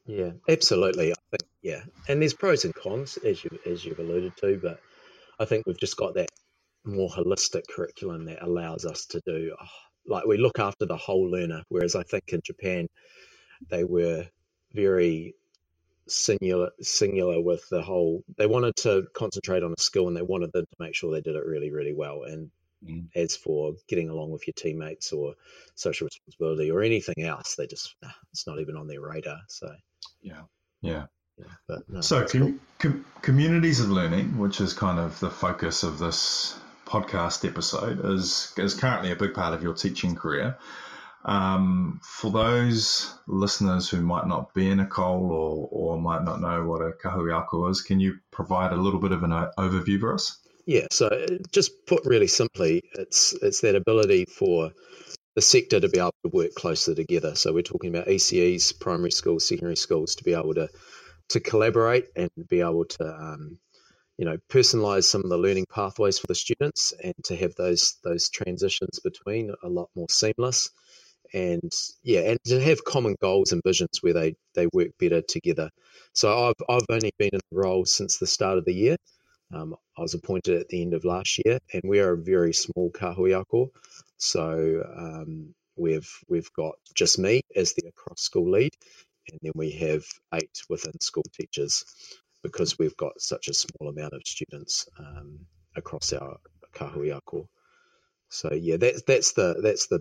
Yeah, 0.06 0.32
absolutely. 0.48 1.12
I 1.12 1.16
think 1.30 1.50
yeah, 1.62 1.82
and 2.08 2.20
there's 2.20 2.34
pros 2.34 2.64
and 2.64 2.74
cons 2.74 3.18
as 3.18 3.42
you 3.42 3.50
as 3.66 3.84
you've 3.84 3.98
alluded 3.98 4.36
to, 4.38 4.58
but 4.62 4.80
I 5.38 5.44
think 5.44 5.66
we've 5.66 5.78
just 5.78 5.96
got 5.96 6.14
that 6.14 6.28
more 6.84 7.10
holistic 7.10 7.62
curriculum 7.68 8.26
that 8.26 8.42
allows 8.42 8.84
us 8.84 9.06
to 9.06 9.20
do 9.26 9.56
oh, 9.60 9.66
like 10.06 10.26
we 10.26 10.38
look 10.38 10.60
after 10.60 10.86
the 10.86 10.96
whole 10.96 11.28
learner, 11.28 11.62
whereas 11.68 11.96
I 11.96 12.04
think 12.04 12.24
in 12.28 12.40
Japan 12.44 12.86
they 13.68 13.82
were 13.82 14.26
very 14.72 15.34
singular 16.06 16.70
singular 16.80 17.42
with 17.42 17.68
the 17.68 17.82
whole 17.82 18.22
they 18.38 18.46
wanted 18.46 18.76
to 18.76 19.06
concentrate 19.12 19.64
on 19.64 19.74
a 19.76 19.80
skill 19.80 20.06
and 20.06 20.16
they 20.16 20.22
wanted 20.22 20.52
them 20.52 20.64
to 20.64 20.76
make 20.78 20.94
sure 20.94 21.10
they 21.10 21.20
did 21.20 21.34
it 21.34 21.44
really 21.44 21.72
really 21.72 21.92
well 21.92 22.22
and 22.22 22.50
mm. 22.86 23.08
as 23.14 23.36
for 23.36 23.74
getting 23.88 24.08
along 24.08 24.30
with 24.30 24.46
your 24.46 24.54
teammates 24.54 25.12
or 25.12 25.34
social 25.74 26.06
responsibility 26.06 26.70
or 26.70 26.82
anything 26.82 27.24
else 27.24 27.54
they 27.56 27.66
just 27.66 27.94
it's 28.32 28.46
not 28.46 28.60
even 28.60 28.76
on 28.76 28.86
their 28.86 29.00
radar 29.00 29.38
so 29.48 29.70
yeah 30.22 30.42
yeah 30.80 31.06
yeah, 31.38 31.44
but 31.68 31.78
no, 31.88 32.00
so 32.00 32.24
com- 32.24 32.40
cool. 32.40 32.54
com- 32.78 33.04
communities 33.22 33.80
of 33.80 33.90
learning 33.90 34.38
which 34.38 34.60
is 34.60 34.72
kind 34.72 34.98
of 34.98 35.18
the 35.20 35.30
focus 35.30 35.82
of 35.82 35.98
this 35.98 36.58
podcast 36.86 37.46
episode 37.46 38.04
is 38.04 38.52
is 38.56 38.74
currently 38.74 39.10
a 39.10 39.16
big 39.16 39.34
part 39.34 39.52
of 39.52 39.62
your 39.62 39.74
teaching 39.74 40.14
career 40.14 40.56
um, 41.26 42.00
for 42.04 42.30
those 42.30 43.12
listeners 43.26 43.88
who 43.88 44.00
might 44.00 44.28
not 44.28 44.54
be 44.54 44.70
in 44.70 44.78
a 44.78 44.86
COL 44.86 45.32
or, 45.32 45.68
or 45.72 46.00
might 46.00 46.22
not 46.22 46.40
know 46.40 46.64
what 46.64 46.82
a 46.82 46.92
kahui 46.92 47.70
is, 47.70 47.82
can 47.82 47.98
you 47.98 48.18
provide 48.30 48.72
a 48.72 48.76
little 48.76 49.00
bit 49.00 49.10
of 49.10 49.24
an 49.24 49.30
overview 49.58 49.98
for 49.98 50.14
us? 50.14 50.38
Yeah, 50.66 50.86
so 50.92 51.08
uh, 51.08 51.38
just 51.52 51.86
put 51.86 52.06
really 52.06 52.28
simply, 52.28 52.82
it's 52.94 53.34
it's 53.42 53.62
that 53.62 53.76
ability 53.76 54.26
for 54.26 54.72
the 55.36 55.42
sector 55.42 55.80
to 55.80 55.88
be 55.88 55.98
able 55.98 56.14
to 56.24 56.30
work 56.32 56.54
closer 56.54 56.94
together. 56.94 57.34
So 57.36 57.52
we're 57.52 57.62
talking 57.62 57.90
about 57.94 58.08
ECEs, 58.08 58.78
primary 58.80 59.12
schools, 59.12 59.48
secondary 59.48 59.76
schools, 59.76 60.16
to 60.16 60.24
be 60.24 60.34
able 60.34 60.54
to 60.54 60.68
to 61.30 61.40
collaborate 61.40 62.06
and 62.16 62.30
be 62.48 62.60
able 62.60 62.86
to 62.86 63.06
um, 63.08 63.58
you 64.18 64.26
know 64.26 64.38
personalize 64.50 65.04
some 65.04 65.24
of 65.24 65.30
the 65.30 65.38
learning 65.38 65.66
pathways 65.72 66.18
for 66.18 66.28
the 66.28 66.36
students 66.36 66.92
and 67.02 67.14
to 67.24 67.36
have 67.36 67.54
those 67.56 67.96
those 68.04 68.30
transitions 68.30 69.00
between 69.00 69.52
a 69.64 69.68
lot 69.68 69.90
more 69.96 70.08
seamless 70.10 70.70
and 71.34 71.72
yeah, 72.04 72.20
and 72.22 72.38
to 72.46 72.60
have 72.60 72.84
common 72.84 73.16
goals 73.22 73.52
and 73.52 73.62
visions 73.64 73.98
where 74.02 74.14
they 74.14 74.34
they 74.54 74.68
work 74.72 74.90
better 75.00 75.22
together. 75.22 75.70
So 76.14 76.48
I've 76.48 76.54
I've 76.68 76.86
only 76.90 77.12
been 77.18 77.30
in 77.34 77.40
the 77.52 77.58
role 77.58 77.86
since 77.86 78.18
the 78.18 78.26
start 78.28 78.58
of 78.58 78.66
the 78.66 78.74
year. 78.74 78.96
Um, 79.54 79.76
I 79.98 80.02
was 80.02 80.14
appointed 80.14 80.60
at 80.60 80.68
the 80.68 80.82
end 80.82 80.94
of 80.94 81.04
last 81.04 81.40
year, 81.44 81.58
and 81.72 81.82
we 81.86 82.00
are 82.00 82.12
a 82.14 82.18
very 82.22 82.52
small 82.54 82.90
kahuiako. 82.92 83.68
So 84.18 84.84
um, 84.96 85.54
we've 85.76 86.10
we've 86.28 86.52
got 86.54 86.76
just 86.94 87.18
me 87.18 87.42
as 87.56 87.74
the 87.74 87.88
across 87.88 88.22
school 88.22 88.50
lead, 88.50 88.72
and 89.30 89.40
then 89.42 89.52
we 89.54 89.72
have 89.72 90.04
eight 90.34 90.62
within 90.70 91.00
school 91.00 91.24
teachers 91.34 91.84
because 92.42 92.78
we've 92.78 92.96
got 92.96 93.20
such 93.20 93.48
a 93.48 93.54
small 93.54 93.90
amount 93.90 94.14
of 94.14 94.22
students 94.26 94.88
um, 94.98 95.40
across 95.76 96.12
our 96.12 96.38
kahuiako. 96.74 97.46
So 98.30 98.52
yeah, 98.54 98.78
that's 98.78 99.02
that's 99.02 99.32
the 99.34 99.60
that's 99.62 99.88
the 99.88 100.00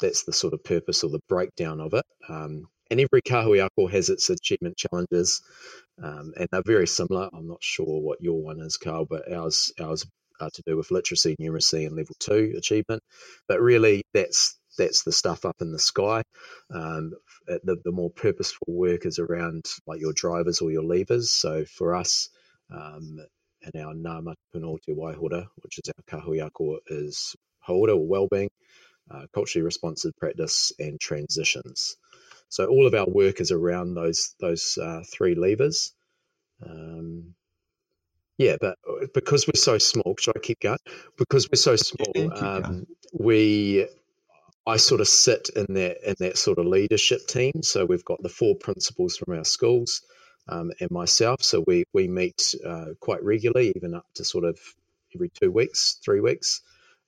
that's 0.00 0.24
the 0.24 0.32
sort 0.32 0.54
of 0.54 0.64
purpose 0.64 1.04
or 1.04 1.10
the 1.10 1.20
breakdown 1.28 1.80
of 1.80 1.94
it. 1.94 2.04
Um, 2.28 2.66
and 2.90 3.00
every 3.00 3.22
kahuiako 3.22 3.90
has 3.90 4.10
its 4.10 4.30
achievement 4.30 4.76
challenges, 4.76 5.42
um, 6.02 6.32
and 6.36 6.48
they're 6.50 6.62
very 6.64 6.86
similar. 6.86 7.28
I'm 7.32 7.48
not 7.48 7.62
sure 7.62 8.00
what 8.00 8.20
your 8.20 8.42
one 8.42 8.60
is, 8.60 8.76
Carl, 8.76 9.06
but 9.06 9.30
ours 9.32 9.72
ours 9.80 10.06
are 10.40 10.50
to 10.50 10.62
do 10.66 10.76
with 10.76 10.90
literacy, 10.90 11.36
numeracy, 11.40 11.86
and 11.86 11.96
level 11.96 12.16
two 12.18 12.54
achievement. 12.56 13.02
But 13.48 13.60
really, 13.60 14.02
that's 14.12 14.58
that's 14.78 15.04
the 15.04 15.12
stuff 15.12 15.44
up 15.44 15.56
in 15.60 15.72
the 15.72 15.78
sky. 15.78 16.22
Um, 16.74 17.12
the, 17.46 17.76
the 17.84 17.92
more 17.92 18.10
purposeful 18.10 18.66
work 18.68 19.06
is 19.06 19.18
around 19.20 19.66
like 19.86 20.00
your 20.00 20.12
drivers 20.12 20.60
or 20.60 20.70
your 20.72 20.82
levers. 20.84 21.30
So 21.30 21.64
for 21.64 21.94
us, 21.94 22.28
um, 22.74 23.18
in 23.72 23.80
our 23.80 23.94
Nama 23.94 24.34
Puno 24.54 24.78
Te 24.82 24.92
Waihora, 24.92 25.46
which 25.62 25.78
is 25.78 25.92
our 25.96 26.20
kahui 26.20 26.44
ako, 26.44 26.80
is 26.88 27.36
hauora 27.68 27.96
or 27.96 28.06
well-being 28.06 28.50
uh, 29.10 29.26
culturally 29.34 29.64
responsive 29.64 30.12
practice, 30.18 30.72
and 30.78 31.00
transitions. 31.00 31.96
So 32.54 32.66
all 32.66 32.86
of 32.86 32.94
our 32.94 33.08
work 33.08 33.40
is 33.40 33.50
around 33.50 33.94
those 33.94 34.36
those 34.38 34.78
uh, 34.80 35.02
three 35.12 35.34
levers. 35.34 35.92
Um, 36.64 37.34
yeah, 38.38 38.58
but 38.60 38.78
uh, 38.88 39.06
because 39.12 39.48
we're 39.48 39.60
so 39.60 39.78
small, 39.78 40.14
should 40.20 40.36
I 40.36 40.38
keep 40.38 40.60
going? 40.60 40.78
Because 41.18 41.50
we're 41.50 41.56
so 41.56 41.74
small, 41.74 42.12
um, 42.32 42.86
we 43.12 43.88
I 44.64 44.76
sort 44.76 45.00
of 45.00 45.08
sit 45.08 45.50
in 45.56 45.74
that 45.74 46.08
in 46.08 46.14
that 46.20 46.38
sort 46.38 46.60
of 46.60 46.66
leadership 46.66 47.26
team. 47.26 47.64
So 47.64 47.86
we've 47.86 48.04
got 48.04 48.22
the 48.22 48.28
four 48.28 48.54
principals 48.54 49.16
from 49.16 49.36
our 49.36 49.44
schools 49.44 50.02
um, 50.46 50.70
and 50.78 50.92
myself. 50.92 51.42
So 51.42 51.64
we 51.66 51.82
we 51.92 52.06
meet 52.06 52.54
uh, 52.64 52.90
quite 53.00 53.24
regularly, 53.24 53.72
even 53.74 53.96
up 53.96 54.06
to 54.14 54.24
sort 54.24 54.44
of 54.44 54.60
every 55.12 55.30
two 55.30 55.50
weeks, 55.50 55.98
three 56.04 56.20
weeks. 56.20 56.60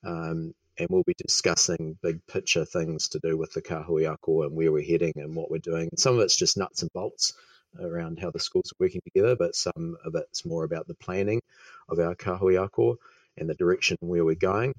Um, 0.04 0.54
and 0.78 0.88
we'll 0.90 1.04
be 1.06 1.14
discussing 1.18 1.98
big 2.02 2.26
picture 2.26 2.64
things 2.64 3.08
to 3.08 3.20
do 3.20 3.36
with 3.36 3.52
the 3.52 3.62
kahui 3.62 4.10
ako 4.10 4.42
and 4.42 4.56
where 4.56 4.72
we're 4.72 4.84
heading 4.84 5.12
and 5.16 5.34
what 5.34 5.50
we're 5.50 5.58
doing. 5.58 5.90
Some 5.96 6.14
of 6.14 6.20
it's 6.20 6.36
just 6.36 6.56
nuts 6.56 6.82
and 6.82 6.92
bolts 6.92 7.34
around 7.80 8.18
how 8.20 8.30
the 8.30 8.40
schools 8.40 8.72
are 8.72 8.84
working 8.84 9.00
together, 9.04 9.36
but 9.36 9.54
some 9.54 9.96
of 10.04 10.14
it's 10.14 10.44
more 10.44 10.64
about 10.64 10.86
the 10.86 10.94
planning 10.94 11.40
of 11.88 11.98
our 11.98 12.14
kahui 12.14 12.62
ako 12.62 12.96
and 13.36 13.48
the 13.48 13.54
direction 13.54 13.96
where 14.00 14.24
we're 14.24 14.34
going. 14.34 14.74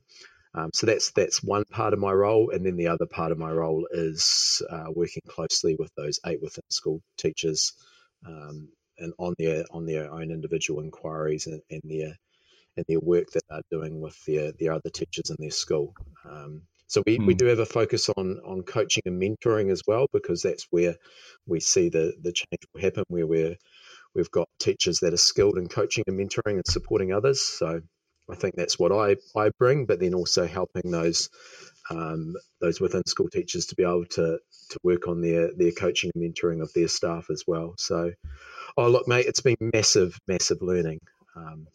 Um, 0.53 0.71
so 0.73 0.87
that's 0.87 1.11
that's 1.11 1.43
one 1.43 1.65
part 1.69 1.93
of 1.93 1.99
my 1.99 2.11
role, 2.11 2.49
and 2.49 2.65
then 2.65 2.77
the 2.77 2.87
other 2.87 3.05
part 3.05 3.31
of 3.31 3.37
my 3.37 3.51
role 3.51 3.87
is 3.91 4.61
uh, 4.69 4.85
working 4.93 5.21
closely 5.27 5.75
with 5.77 5.91
those 5.95 6.19
eight 6.25 6.41
within 6.41 6.63
school 6.69 7.01
teachers 7.17 7.73
um, 8.25 8.69
and 8.97 9.13
on 9.19 9.35
their 9.37 9.65
on 9.71 9.85
their 9.85 10.11
own 10.11 10.31
individual 10.31 10.81
inquiries 10.81 11.45
and, 11.45 11.61
and 11.69 11.81
their 11.83 12.17
and 12.77 12.85
their 12.87 12.99
work 12.99 13.31
that 13.31 13.43
they're 13.49 13.61
doing 13.71 13.99
with 13.99 14.17
their, 14.25 14.51
their 14.59 14.73
other 14.73 14.89
teachers 14.89 15.29
in 15.29 15.37
their 15.39 15.51
school. 15.51 15.93
Um, 16.29 16.61
so 16.87 17.03
we, 17.05 17.17
mm. 17.17 17.27
we 17.27 17.33
hmm. 17.33 17.37
do 17.37 17.45
have 17.47 17.59
a 17.59 17.65
focus 17.65 18.09
on 18.09 18.39
on 18.45 18.63
coaching 18.63 19.03
and 19.05 19.21
mentoring 19.21 19.71
as 19.71 19.81
well 19.85 20.07
because 20.13 20.41
that's 20.41 20.65
where 20.69 20.95
we 21.45 21.59
see 21.59 21.89
the 21.89 22.13
the 22.21 22.31
change 22.31 22.61
will 22.73 22.81
happen 22.81 23.03
where 23.09 23.27
we're 23.27 23.57
we've 24.15 24.31
got 24.31 24.47
teachers 24.59 24.99
that 25.01 25.13
are 25.13 25.17
skilled 25.17 25.57
in 25.57 25.67
coaching 25.67 26.05
and 26.07 26.17
mentoring 26.17 26.55
and 26.55 26.65
supporting 26.65 27.11
others. 27.11 27.41
So 27.41 27.81
I 28.29 28.35
think 28.35 28.55
that's 28.55 28.77
what 28.77 28.91
I, 28.91 29.17
I 29.39 29.51
bring, 29.57 29.85
but 29.85 29.99
then 29.99 30.13
also 30.13 30.47
helping 30.47 30.91
those 30.91 31.29
um, 31.89 32.35
those 32.59 32.81
within 32.81 33.03
school 33.05 33.29
teachers 33.29 33.67
to 33.67 33.75
be 33.75 33.83
able 33.83 34.05
to 34.05 34.39
to 34.71 34.79
work 34.83 35.07
on 35.07 35.21
their 35.21 35.51
their 35.55 35.71
coaching 35.71 36.11
and 36.13 36.23
mentoring 36.23 36.61
of 36.61 36.71
their 36.73 36.87
staff 36.87 37.29
as 37.29 37.43
well. 37.47 37.75
So, 37.77 38.11
oh 38.75 38.89
look, 38.89 39.07
mate, 39.07 39.25
it's 39.27 39.41
been 39.41 39.57
massive, 39.59 40.17
massive 40.27 40.61
learning. 40.61 40.99
Um, 41.35 41.67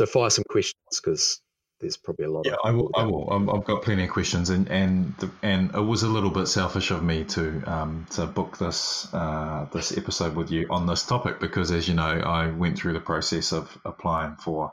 so 0.00 0.06
fire 0.06 0.30
some 0.30 0.44
questions 0.48 1.00
because 1.02 1.42
there's 1.78 1.98
probably 1.98 2.24
a 2.24 2.30
lot. 2.30 2.46
Yeah, 2.46 2.56
I 2.64 2.70
will. 2.70 2.90
I 2.94 3.04
will. 3.04 3.50
i 3.50 3.54
have 3.54 3.64
got 3.64 3.82
plenty 3.82 4.04
of 4.04 4.10
questions, 4.10 4.48
and 4.48 4.70
and 4.70 5.14
the, 5.18 5.30
and 5.42 5.74
it 5.74 5.80
was 5.80 6.02
a 6.02 6.08
little 6.08 6.30
bit 6.30 6.46
selfish 6.46 6.90
of 6.90 7.02
me 7.02 7.24
to 7.24 7.62
um, 7.66 8.06
to 8.12 8.26
book 8.26 8.56
this 8.56 9.12
uh, 9.12 9.66
this 9.72 9.96
episode 9.96 10.36
with 10.36 10.50
you 10.50 10.66
on 10.70 10.86
this 10.86 11.04
topic 11.04 11.38
because, 11.38 11.70
as 11.70 11.86
you 11.86 11.94
know, 11.94 12.02
I 12.02 12.48
went 12.48 12.78
through 12.78 12.94
the 12.94 13.00
process 13.00 13.52
of 13.52 13.76
applying 13.84 14.36
for 14.36 14.72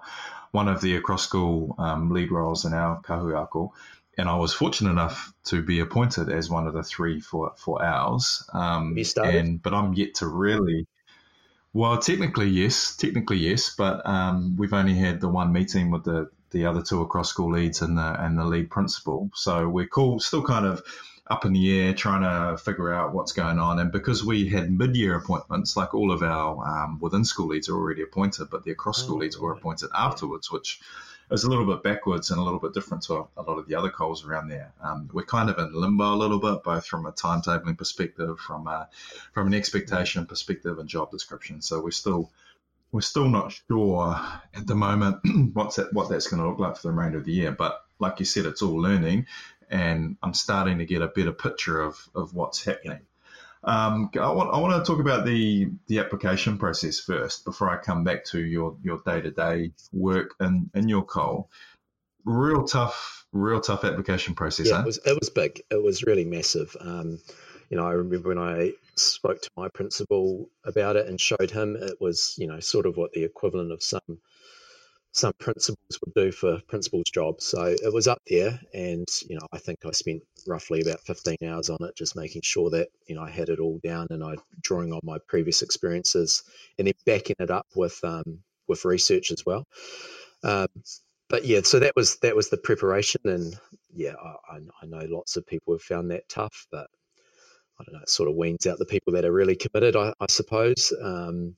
one 0.52 0.70
of 0.70 0.80
the 0.80 0.96
across 0.96 1.24
school 1.24 1.76
um, 1.78 2.12
lead 2.12 2.32
roles 2.32 2.64
in 2.64 2.74
our 2.74 3.02
kahui 3.02 3.36
ako, 3.38 3.74
and 4.18 4.30
I 4.30 4.38
was 4.38 4.54
fortunate 4.54 4.92
enough 4.92 5.34
to 5.46 5.62
be 5.62 5.82
appointed 5.82 6.30
as 6.30 6.50
one 6.50 6.68
of 6.68 6.74
the 6.74 6.84
three 6.84 7.20
for 7.20 7.54
for 7.58 7.84
ours. 7.84 8.50
Um, 8.54 8.98
and, 9.18 9.62
but 9.62 9.74
I'm 9.74 9.94
yet 9.94 10.16
to 10.16 10.28
really 10.28 10.88
well, 11.74 11.98
technically 12.00 12.50
yes, 12.50 12.96
technically 12.96 13.38
yes, 13.38 13.74
but 13.76 14.06
um, 14.06 14.56
we've 14.58 14.74
only 14.74 14.96
had 14.96 15.22
the 15.22 15.30
one 15.30 15.52
meeting 15.52 15.92
with 15.92 16.04
the 16.04 16.30
the 16.52 16.66
other 16.66 16.82
two 16.82 17.02
across 17.02 17.30
school 17.30 17.52
leads 17.52 17.82
and 17.82 17.98
the 17.98 18.24
and 18.24 18.38
the 18.38 18.46
lead 18.46 18.70
principal. 18.70 19.30
So 19.34 19.68
we're 19.68 19.88
cool, 19.88 20.20
still 20.20 20.44
kind 20.44 20.66
of 20.66 20.82
up 21.30 21.46
in 21.46 21.54
the 21.54 21.80
air, 21.80 21.94
trying 21.94 22.22
to 22.22 22.58
figure 22.58 22.94
out 22.94 23.14
what's 23.14 23.34
going 23.34 23.60
on. 23.60 23.80
And 23.80 23.92
because 23.92 24.24
we 24.24 24.48
had 24.48 24.72
mid 24.72 24.96
year 24.96 25.16
appointments, 25.16 25.76
like 25.76 25.94
all 25.94 26.12
of 26.12 26.24
our 26.24 26.66
um, 26.66 27.00
within 27.00 27.26
school 27.26 27.48
leads 27.48 27.70
are 27.70 27.76
already 27.76 28.02
appointed, 28.02 28.50
but 28.50 28.64
the 28.64 28.72
across 28.72 29.04
school 29.04 29.18
oh, 29.18 29.20
leads 29.20 29.38
were 29.38 29.52
appointed 29.52 29.90
afterwards, 29.94 30.52
which 30.52 30.80
it 31.30 31.34
was 31.34 31.44
a 31.44 31.50
little 31.50 31.66
bit 31.66 31.84
backwards 31.84 32.32
and 32.32 32.40
a 32.40 32.44
little 32.44 32.60
bit 32.60 32.74
different 32.74 33.04
to 33.04 33.16
a, 33.16 33.28
a 33.36 33.42
lot 33.42 33.58
of 33.58 33.68
the 33.68 33.76
other 33.76 33.90
COLs 33.90 34.26
around 34.26 34.48
there. 34.48 34.72
Um, 34.82 35.10
we're 35.12 35.24
kind 35.24 35.50
of 35.50 35.60
in 35.60 35.74
limbo 35.74 36.14
a 36.14 36.16
little 36.16 36.40
bit, 36.40 36.64
both 36.64 36.86
from 36.86 37.06
a 37.06 37.12
timetabling 37.12 37.78
perspective, 37.78 38.40
from 38.40 38.68
a, 38.68 38.88
from 39.34 39.48
an 39.48 39.54
expectation 39.54 40.26
perspective, 40.26 40.80
and 40.80 40.88
job 40.88 41.12
description. 41.12 41.62
So 41.62 41.82
we're 41.82 41.92
still 41.92 42.32
we're 42.94 43.02
still 43.02 43.28
not 43.28 43.52
sure 43.68 44.18
at 44.54 44.66
the 44.66 44.76
moment 44.76 45.20
what's 45.54 45.76
that, 45.76 45.92
what 45.92 46.10
that's 46.10 46.28
going 46.28 46.42
to 46.42 46.48
look 46.48 46.60
like 46.60 46.78
for 46.78 46.84
the 46.84 46.94
remainder 46.94 47.18
of 47.18 47.26
the 47.26 47.34
year. 47.34 47.52
But 47.52 47.84
like 48.00 48.20
you 48.20 48.26
said, 48.26 48.46
it's 48.46 48.62
all 48.62 48.82
learning, 48.82 49.26
and 49.70 50.16
I'm 50.24 50.34
starting 50.34 50.78
to 50.78 50.86
get 50.86 51.02
a 51.02 51.08
better 51.08 51.34
picture 51.34 51.82
of, 51.82 52.00
of 52.16 52.34
what's 52.34 52.64
happening. 52.64 53.02
Um, 53.64 54.10
I, 54.20 54.32
want, 54.32 54.54
I 54.54 54.60
want 54.60 54.84
to 54.84 54.90
talk 54.90 55.02
about 55.02 55.26
the, 55.26 55.70
the 55.88 56.00
application 56.00 56.58
process 56.58 57.00
first 57.00 57.44
before 57.46 57.70
I 57.70 57.78
come 57.78 58.04
back 58.04 58.26
to 58.26 58.40
your, 58.40 58.78
your 58.84 59.02
day-to-day 59.06 59.72
work 59.92 60.36
in, 60.40 60.70
in 60.74 60.88
your 60.88 61.04
COL. 61.04 61.50
Real 62.24 62.66
tough, 62.66 63.26
real 63.32 63.62
tough 63.62 63.84
application 63.84 64.36
process. 64.36 64.68
Yeah, 64.68 64.76
huh? 64.76 64.82
it 64.82 64.86
was 64.86 65.00
it 65.06 65.18
was 65.20 65.30
big. 65.30 65.62
It 65.72 65.82
was 65.82 66.04
really 66.04 66.26
massive. 66.26 66.76
Um, 66.80 67.20
you 67.70 67.78
know, 67.78 67.86
I 67.86 67.94
remember 67.94 68.30
when 68.30 68.38
I 68.38 68.74
spoke 68.96 69.42
to 69.42 69.50
my 69.56 69.70
principal 69.70 70.50
about 70.66 70.98
it 70.98 71.08
and 71.08 71.20
showed 71.20 71.52
him, 71.52 71.78
it 71.78 72.02
was 72.02 72.36
you 72.38 72.48
know 72.48 72.60
sort 72.60 72.86
of 72.86 72.98
what 72.98 73.14
the 73.14 73.24
equivalent 73.24 73.72
of 73.72 73.82
some 73.82 74.20
some 75.18 75.34
principals 75.40 76.00
would 76.06 76.14
do 76.16 76.32
for 76.32 76.62
principal's 76.68 77.10
jobs. 77.14 77.46
So 77.46 77.66
it 77.66 77.94
was 77.94 78.08
up 78.08 78.22
there, 78.28 78.60
and 78.74 79.08
you 79.30 79.36
know, 79.38 79.48
I 79.52 79.60
think 79.60 79.80
I 79.86 79.92
spent 79.92 80.24
roughly 80.48 80.82
about 80.82 81.02
15 81.02 81.38
hours 81.48 81.70
on 81.70 81.80
it, 81.82 81.98
just 81.98 82.16
making 82.16 82.44
sure 82.44 82.72
that 82.72 82.90
you 83.08 83.16
know 83.16 83.24
I 83.24 83.32
had 83.32 83.50
it 83.50 83.60
all 83.60 83.80
down 83.84 84.08
and 84.12 84.24
I 84.24 84.36
drawing 84.62 84.94
on 84.94 85.02
my 85.04 85.20
previous 85.28 85.64
experiences, 85.64 86.44
and 86.80 86.88
then 86.88 86.96
backing 87.06 87.38
it 87.40 87.52
up 87.52 87.68
with 87.76 88.00
um, 88.04 88.40
with 88.68 88.86
research 88.86 89.32
as 89.32 89.46
well. 89.46 89.66
Um, 90.44 90.68
but 91.30 91.46
yeah, 91.46 91.62
so 91.64 91.80
that 91.80 91.96
was 91.96 92.18
that 92.20 92.36
was 92.36 92.50
the 92.50 92.58
preparation, 92.58 93.22
and 93.26 93.56
yeah, 93.94 94.14
I, 94.24 94.58
I 94.84 94.86
know 94.88 95.06
lots 95.10 95.38
of 95.38 95.48
people 95.48 95.74
have 95.76 95.82
found 95.84 96.12
that 96.12 96.30
tough, 96.30 96.68
but 96.72 96.88
I 97.80 97.84
don't 97.84 97.96
know, 97.96 98.02
it 98.04 98.10
sort 98.10 98.30
of 98.30 98.36
weans 98.36 98.68
out 98.68 98.80
the 98.80 98.86
people 98.86 99.14
that 99.14 99.26
are 99.26 99.32
really 99.34 99.56
committed, 99.56 99.96
I, 99.96 100.14
I 100.20 100.28
suppose. 100.30 100.94
Um, 101.02 101.56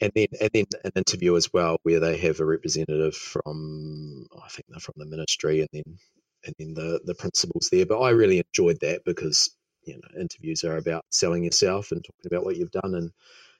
and 0.00 0.12
then 0.14 0.26
and 0.40 0.50
then 0.52 0.64
an 0.84 0.92
interview 0.96 1.36
as 1.36 1.52
well 1.52 1.78
where 1.82 2.00
they 2.00 2.16
have 2.18 2.40
a 2.40 2.44
representative 2.44 3.14
from 3.14 4.26
I 4.36 4.48
think 4.48 4.66
they're 4.68 4.80
from 4.80 4.94
the 4.96 5.06
ministry 5.06 5.60
and 5.60 5.68
then 5.72 5.98
and 6.44 6.54
then 6.58 6.74
the 6.74 7.00
the 7.04 7.14
principals 7.14 7.68
there. 7.70 7.86
But 7.86 8.00
I 8.00 8.10
really 8.10 8.38
enjoyed 8.38 8.80
that 8.80 9.04
because 9.04 9.50
you 9.84 9.94
know 9.94 10.20
interviews 10.20 10.64
are 10.64 10.76
about 10.76 11.04
selling 11.10 11.44
yourself 11.44 11.92
and 11.92 12.04
talking 12.04 12.30
about 12.32 12.44
what 12.44 12.56
you've 12.56 12.70
done, 12.70 12.94
and 12.94 13.10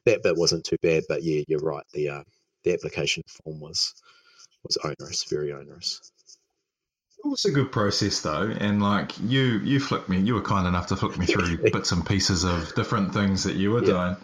that 0.05 0.23
bit 0.23 0.37
wasn't 0.37 0.65
too 0.65 0.77
bad. 0.83 1.05
But 1.09 1.23
yeah, 1.23 1.43
you're 1.49 1.61
right. 1.61 1.85
The 1.93 2.11
uh, 2.11 2.23
the 2.65 2.75
application 2.75 3.23
form 3.45 3.61
was 3.61 3.95
was 4.63 4.77
onerous, 4.79 5.25
very 5.25 5.53
onerous. 5.53 6.01
It 7.25 7.29
was 7.29 7.45
a 7.45 7.51
good 7.51 7.73
process 7.73 8.21
though, 8.21 8.43
and 8.43 8.83
like 8.83 9.19
you, 9.21 9.59
you 9.59 9.81
flicked 9.81 10.09
me. 10.09 10.21
You 10.21 10.35
were 10.35 10.43
kind 10.43 10.69
enough 10.69 10.89
to 10.89 10.97
flick 10.97 11.19
me 11.19 11.27
through 11.27 11.59
bits 11.73 11.91
and 11.93 12.07
pieces 12.07 12.45
of 12.45 12.75
different 12.75 13.15
things 13.15 13.45
that 13.45 13.57
you 13.57 13.71
were 13.71 13.81
yeah. 13.81 13.87
doing 13.87 14.17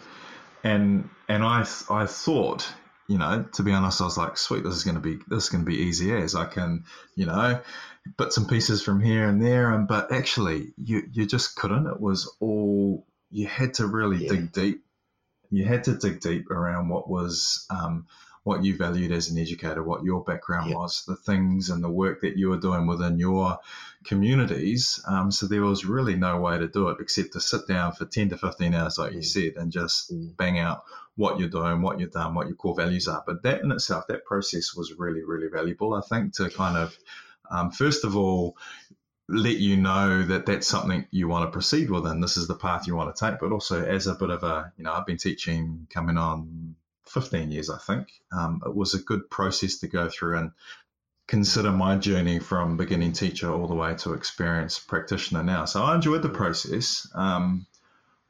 and 0.63 1.09
and 1.27 1.43
I 1.43 1.65
I 1.89 2.05
thought 2.05 2.67
you 3.07 3.17
know 3.17 3.45
to 3.53 3.63
be 3.63 3.73
honest 3.73 4.01
I 4.01 4.05
was 4.05 4.17
like 4.17 4.37
sweet 4.37 4.63
this 4.63 4.75
is 4.75 4.83
going 4.83 4.95
to 4.95 5.01
be 5.01 5.19
this 5.27 5.45
is 5.45 5.49
going 5.49 5.63
to 5.63 5.69
be 5.69 5.77
easy 5.77 6.13
as 6.13 6.35
I 6.35 6.45
can 6.45 6.85
you 7.15 7.25
know 7.25 7.61
bits 8.17 8.37
and 8.37 8.47
pieces 8.47 8.83
from 8.83 9.01
here 9.01 9.27
and 9.27 9.43
there. 9.43 9.71
And 9.71 9.87
but 9.87 10.11
actually 10.11 10.73
you 10.77 11.03
you 11.11 11.25
just 11.25 11.55
couldn't. 11.55 11.87
It 11.87 11.99
was 11.99 12.33
all 12.39 13.05
you 13.31 13.47
had 13.47 13.75
to 13.75 13.87
really 13.87 14.23
yeah. 14.23 14.29
dig 14.29 14.51
deep. 14.51 14.83
You 15.49 15.65
had 15.65 15.83
to 15.85 15.95
dig 15.95 16.19
deep 16.19 16.49
around 16.49 16.89
what 16.89 17.09
was 17.09 17.65
um, 17.69 18.07
what 18.43 18.63
you 18.63 18.75
valued 18.75 19.11
as 19.11 19.29
an 19.29 19.37
educator, 19.37 19.81
what 19.81 20.03
your 20.03 20.23
background 20.23 20.69
yep. 20.69 20.77
was, 20.77 21.05
the 21.05 21.15
things 21.15 21.69
and 21.69 21.83
the 21.83 21.89
work 21.89 22.21
that 22.21 22.37
you 22.37 22.49
were 22.49 22.59
doing 22.59 22.85
within 22.85 23.17
your 23.17 23.57
communities. 24.03 25.01
Um, 25.07 25.31
so 25.31 25.47
there 25.47 25.61
was 25.61 25.85
really 25.85 26.15
no 26.15 26.39
way 26.39 26.57
to 26.57 26.67
do 26.67 26.89
it 26.89 26.97
except 26.99 27.33
to 27.33 27.39
sit 27.39 27.67
down 27.67 27.93
for 27.93 28.05
10 28.05 28.29
to 28.29 28.37
15 28.37 28.73
hours, 28.73 28.97
like 28.97 29.13
mm. 29.13 29.15
you 29.15 29.23
said, 29.23 29.53
and 29.55 29.71
just 29.71 30.13
mm. 30.13 30.35
bang 30.35 30.59
out 30.59 30.83
what 31.15 31.39
you're 31.39 31.49
doing, 31.49 31.81
what 31.81 31.99
you've 31.99 32.11
done, 32.11 32.33
what 32.33 32.47
your 32.47 32.55
core 32.57 32.75
values 32.75 33.07
are. 33.07 33.23
But 33.25 33.43
that 33.43 33.61
in 33.61 33.71
itself, 33.71 34.07
that 34.07 34.25
process 34.25 34.75
was 34.75 34.93
really, 34.97 35.23
really 35.23 35.47
valuable, 35.47 35.93
I 35.93 36.01
think, 36.01 36.33
to 36.35 36.49
kind 36.49 36.75
of, 36.75 36.97
um, 37.49 37.71
first 37.71 38.03
of 38.03 38.17
all, 38.17 38.57
let 39.29 39.57
you 39.57 39.77
know 39.77 40.21
that 40.23 40.45
that's 40.45 40.67
something 40.67 41.07
you 41.11 41.29
want 41.29 41.47
to 41.47 41.51
proceed 41.51 41.89
with 41.89 42.05
and 42.05 42.21
this 42.21 42.35
is 42.35 42.47
the 42.47 42.55
path 42.55 42.87
you 42.87 42.95
want 42.95 43.15
to 43.15 43.25
take 43.25 43.39
but 43.39 43.53
also 43.53 43.81
as 43.83 44.05
a 44.05 44.15
bit 44.15 44.29
of 44.29 44.43
a 44.43 44.71
you 44.77 44.83
know 44.83 44.91
i've 44.91 45.05
been 45.05 45.17
teaching 45.17 45.87
coming 45.89 46.17
on 46.17 46.45
15 47.13 47.51
years, 47.51 47.69
I 47.69 47.77
think. 47.77 48.09
Um, 48.31 48.61
it 48.65 48.75
was 48.75 48.93
a 48.93 48.99
good 48.99 49.29
process 49.29 49.77
to 49.79 49.87
go 49.87 50.09
through 50.09 50.37
and 50.37 50.51
consider 51.27 51.71
my 51.71 51.95
journey 51.95 52.39
from 52.39 52.77
beginning 52.77 53.13
teacher 53.13 53.51
all 53.51 53.67
the 53.67 53.75
way 53.75 53.95
to 53.95 54.13
experienced 54.13 54.87
practitioner 54.87 55.43
now. 55.43 55.65
So 55.65 55.83
I 55.83 55.95
enjoyed 55.95 56.21
the 56.21 56.29
process. 56.29 57.07
Um, 57.13 57.65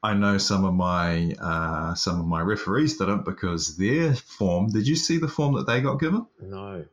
I 0.03 0.13
know 0.13 0.37
some 0.37 0.65
of 0.65 0.73
my 0.73 1.33
uh, 1.39 1.95
some 1.95 2.19
of 2.19 2.25
my 2.25 2.41
referees 2.41 2.97
didn't 2.97 3.23
because 3.23 3.77
their 3.77 4.13
form. 4.13 4.67
Did 4.67 4.85
you 4.85 4.97
see 4.97 5.17
the 5.17 5.29
form 5.29 5.55
that 5.55 5.65
they 5.65 5.79
got 5.79 5.99
given? 5.99 6.27
No. 6.41 6.85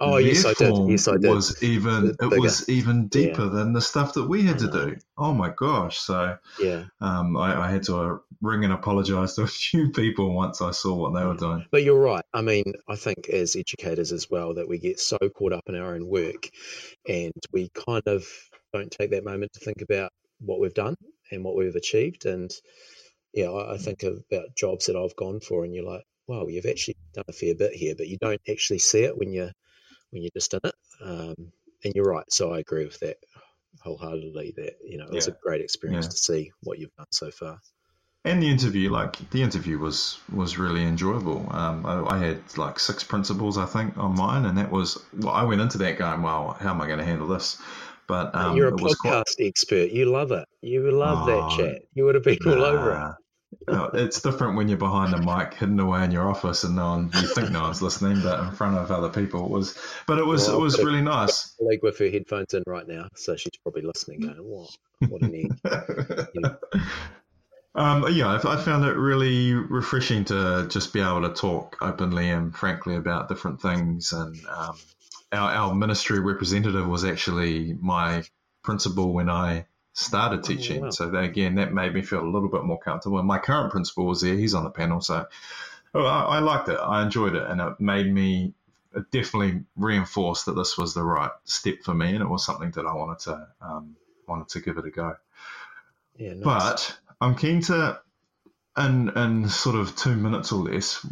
Oh 0.00 0.12
Their 0.12 0.20
yes, 0.20 0.44
I 0.44 0.52
did. 0.54 0.88
Yes, 0.88 1.08
I 1.08 1.16
did. 1.16 1.30
Was 1.30 1.62
even 1.62 2.16
it 2.20 2.38
was 2.38 2.68
even 2.68 3.08
deeper 3.08 3.44
yeah. 3.44 3.48
than 3.48 3.72
the 3.72 3.80
stuff 3.80 4.14
that 4.14 4.28
we 4.28 4.42
had 4.42 4.58
to 4.60 4.70
do. 4.70 4.96
Oh 5.16 5.34
my 5.34 5.50
gosh! 5.50 5.98
So 5.98 6.38
yeah, 6.60 6.84
um, 7.00 7.36
I, 7.36 7.66
I, 7.66 7.70
had 7.70 7.82
to 7.84 7.96
uh, 7.96 8.18
ring 8.40 8.62
and 8.64 8.72
apologise 8.72 9.34
to 9.34 9.42
a 9.42 9.46
few 9.48 9.90
people 9.90 10.32
once 10.32 10.62
I 10.62 10.70
saw 10.70 10.94
what 10.94 11.18
they 11.18 11.24
were 11.24 11.34
doing. 11.34 11.66
But 11.72 11.82
you're 11.82 12.00
right. 12.00 12.24
I 12.32 12.42
mean, 12.42 12.74
I 12.88 12.94
think 12.94 13.28
as 13.28 13.56
educators 13.56 14.12
as 14.12 14.30
well 14.30 14.54
that 14.54 14.68
we 14.68 14.78
get 14.78 15.00
so 15.00 15.18
caught 15.36 15.52
up 15.52 15.64
in 15.66 15.74
our 15.74 15.94
own 15.94 16.06
work, 16.06 16.48
and 17.08 17.34
we 17.52 17.68
kind 17.70 18.06
of 18.06 18.26
don't 18.72 18.90
take 18.90 19.10
that 19.10 19.24
moment 19.24 19.52
to 19.54 19.60
think 19.60 19.82
about 19.82 20.12
what 20.38 20.60
we've 20.60 20.74
done 20.74 20.94
and 21.32 21.42
what 21.42 21.56
we've 21.56 21.74
achieved. 21.74 22.26
And 22.26 22.50
yeah, 23.34 23.50
I, 23.50 23.74
I 23.74 23.78
think 23.78 24.04
about 24.04 24.54
jobs 24.56 24.86
that 24.86 24.96
I've 24.96 25.16
gone 25.16 25.40
for, 25.40 25.64
and 25.64 25.74
you're 25.74 25.84
like, 25.84 26.04
well, 26.28 26.48
you've 26.48 26.66
actually 26.66 26.96
done 27.14 27.24
a 27.26 27.32
fair 27.32 27.54
bit 27.54 27.72
here, 27.72 27.94
but 27.96 28.06
you 28.06 28.18
don't 28.18 28.40
actually 28.48 28.78
see 28.78 29.02
it 29.02 29.16
when 29.16 29.32
you're 29.32 29.50
when 30.10 30.22
you're 30.22 30.30
just 30.34 30.54
in 30.54 30.60
it. 30.62 30.74
Um, 31.02 31.52
and 31.84 31.94
you're 31.94 32.04
right. 32.04 32.30
So 32.30 32.52
I 32.52 32.58
agree 32.58 32.84
with 32.84 33.00
that 33.00 33.16
wholeheartedly. 33.80 34.54
That 34.56 34.74
you 34.84 34.98
know, 34.98 35.06
it 35.06 35.12
was 35.14 35.26
yeah. 35.26 35.34
a 35.34 35.36
great 35.42 35.62
experience 35.62 36.06
yeah. 36.06 36.10
to 36.10 36.16
see 36.16 36.52
what 36.62 36.78
you've 36.78 36.94
done 36.96 37.06
so 37.10 37.30
far. 37.30 37.58
And 38.24 38.42
the 38.42 38.50
interview, 38.50 38.90
like 38.90 39.30
the 39.30 39.42
interview 39.42 39.78
was 39.78 40.18
was 40.32 40.58
really 40.58 40.82
enjoyable. 40.82 41.46
Um, 41.50 41.86
I, 41.86 42.16
I, 42.16 42.18
had 42.18 42.58
like 42.58 42.78
six 42.78 43.02
principals, 43.04 43.56
I 43.56 43.64
think, 43.64 43.96
on 43.96 44.14
mine, 44.16 44.44
and 44.44 44.58
that 44.58 44.70
was 44.70 45.02
well, 45.16 45.32
I 45.32 45.44
went 45.44 45.62
into 45.62 45.78
that 45.78 45.98
going, 45.98 46.22
"Well, 46.22 46.56
how 46.60 46.70
am 46.70 46.80
I 46.80 46.86
going 46.86 46.98
to 46.98 47.06
handle 47.06 47.28
this?" 47.28 47.58
But 48.06 48.34
um, 48.34 48.56
you're 48.56 48.68
a 48.68 48.72
podcast 48.72 49.00
quite... 49.00 49.24
expert. 49.38 49.90
You 49.90 50.06
love 50.06 50.32
it. 50.32 50.46
You 50.60 50.90
love 50.90 51.28
oh, 51.28 51.56
that 51.56 51.56
chat. 51.56 51.82
You 51.94 52.04
would 52.04 52.16
have 52.16 52.24
been 52.24 52.38
nah, 52.42 52.54
all 52.54 52.64
over 52.64 52.92
it 52.92 53.24
oh, 53.68 53.90
it's 53.94 54.20
different 54.20 54.56
when 54.56 54.68
you're 54.68 54.78
behind 54.78 55.14
a 55.14 55.18
mic, 55.18 55.54
hidden 55.54 55.80
away 55.80 56.04
in 56.04 56.10
your 56.10 56.28
office, 56.28 56.64
and 56.64 56.76
no 56.76 56.90
one 56.90 57.10
you 57.14 57.28
think 57.28 57.50
no 57.50 57.62
one's 57.62 57.82
listening, 57.82 58.20
but 58.22 58.40
in 58.40 58.50
front 58.52 58.76
of 58.76 58.90
other 58.90 59.08
people 59.08 59.44
it 59.44 59.50
was. 59.50 59.76
But 60.06 60.18
it 60.18 60.26
was 60.26 60.48
well, 60.48 60.58
it 60.58 60.60
was 60.60 60.78
really 60.82 61.02
nice. 61.02 61.54
Like 61.60 61.82
with 61.82 61.98
her 61.98 62.08
headphones 62.08 62.54
in 62.54 62.62
right 62.66 62.86
now, 62.86 63.08
so 63.16 63.36
she's 63.36 63.56
probably 63.62 63.82
listening, 63.82 64.20
going, 64.20 64.36
"What? 64.36 64.70
What 65.08 65.22
an 65.22 65.34
egg." 65.34 65.60
yeah. 66.34 66.54
Um, 67.74 68.06
yeah, 68.12 68.26
I, 68.26 68.54
I 68.54 68.56
found 68.56 68.84
it 68.84 68.96
really 68.96 69.52
refreshing 69.52 70.24
to 70.26 70.66
just 70.68 70.92
be 70.92 71.00
able 71.00 71.22
to 71.22 71.32
talk 71.32 71.76
openly 71.80 72.28
and 72.28 72.54
frankly 72.54 72.96
about 72.96 73.28
different 73.28 73.62
things. 73.62 74.12
And 74.12 74.36
um, 74.48 74.76
our, 75.30 75.50
our 75.52 75.74
ministry 75.74 76.18
representative 76.18 76.88
was 76.88 77.04
actually 77.04 77.74
my 77.80 78.24
principal 78.64 79.12
when 79.12 79.30
I 79.30 79.66
started 79.98 80.40
oh, 80.40 80.42
teaching. 80.42 80.80
Oh, 80.80 80.84
wow. 80.84 80.90
So 80.90 81.10
that, 81.10 81.24
again, 81.24 81.56
that 81.56 81.72
made 81.72 81.92
me 81.92 82.02
feel 82.02 82.20
a 82.20 82.30
little 82.30 82.48
bit 82.48 82.64
more 82.64 82.78
comfortable. 82.78 83.18
And 83.18 83.26
my 83.26 83.38
current 83.38 83.72
principal 83.72 84.06
was 84.06 84.20
there; 84.20 84.36
he's 84.36 84.54
on 84.54 84.64
the 84.64 84.70
panel, 84.70 85.00
so 85.00 85.26
oh, 85.94 86.04
I, 86.04 86.36
I, 86.36 86.38
liked 86.38 86.68
it. 86.68 86.78
I 86.78 87.02
enjoyed 87.02 87.34
it, 87.34 87.42
and 87.42 87.60
it 87.60 87.80
made 87.80 88.12
me 88.12 88.54
it 88.94 89.10
definitely 89.10 89.64
reinforced 89.76 90.46
that 90.46 90.56
this 90.56 90.78
was 90.78 90.94
the 90.94 91.02
right 91.02 91.30
step 91.44 91.82
for 91.82 91.94
me, 91.94 92.14
and 92.14 92.22
it 92.22 92.28
was 92.28 92.44
something 92.44 92.70
that 92.72 92.86
I 92.86 92.94
wanted 92.94 93.18
to 93.24 93.48
um, 93.60 93.96
wanted 94.26 94.48
to 94.50 94.60
give 94.60 94.78
it 94.78 94.86
a 94.86 94.90
go. 94.90 95.16
Yeah, 96.16 96.34
nice. 96.34 96.42
But 96.44 96.98
I'm 97.20 97.34
keen 97.34 97.60
to, 97.62 98.00
in 98.76 99.10
in 99.10 99.48
sort 99.48 99.76
of 99.76 99.96
two 99.96 100.14
minutes 100.14 100.52
or 100.52 100.62
less, 100.62 101.04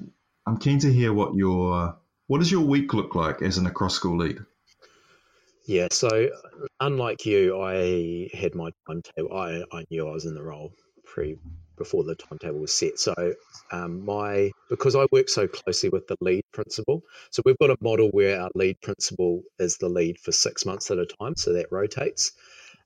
I'm 0.47 0.59
keen 0.59 0.79
to 0.81 0.93
hear 0.93 1.13
what 1.13 1.35
your 1.35 1.97
what 2.29 2.39
does 2.39 2.51
your 2.51 2.65
week 2.65 2.95
look 2.95 3.15
like 3.15 3.43
as 3.43 3.59
an 3.59 3.67
across 3.67 3.95
school 3.95 4.19
lead. 4.19 4.39
Yeah, 5.67 5.89
so 5.91 6.31
unlike 6.79 7.27
you, 7.27 7.61
I 7.61 8.31
had 8.33 8.55
my 8.55 8.71
timetable. 8.87 9.37
I, 9.37 9.65
I 9.73 9.85
knew 9.91 10.07
I 10.09 10.13
was 10.13 10.25
in 10.25 10.35
the 10.35 10.43
role 10.43 10.73
pre 11.05 11.39
before 11.77 12.05
the 12.05 12.15
timetable 12.15 12.61
was 12.61 12.73
set. 12.73 12.99
So 13.01 13.15
um, 13.73 14.05
my 14.05 14.53
because 14.71 14.95
I 14.95 15.07
work 15.11 15.29
so 15.29 15.49
closely 15.49 15.89
with 15.89 16.07
the 16.07 16.17
lead 16.21 16.45
principal, 16.53 17.03
so 17.31 17.43
we've 17.45 17.59
got 17.59 17.71
a 17.71 17.77
model 17.81 18.11
where 18.11 18.41
our 18.41 18.51
lead 18.55 18.81
principal 18.81 19.43
is 19.59 19.77
the 19.79 19.89
lead 19.89 20.19
for 20.21 20.31
six 20.31 20.65
months 20.65 20.91
at 20.93 20.99
a 20.99 21.07
time, 21.07 21.35
so 21.37 21.55
that 21.55 21.73
rotates. 21.73 22.33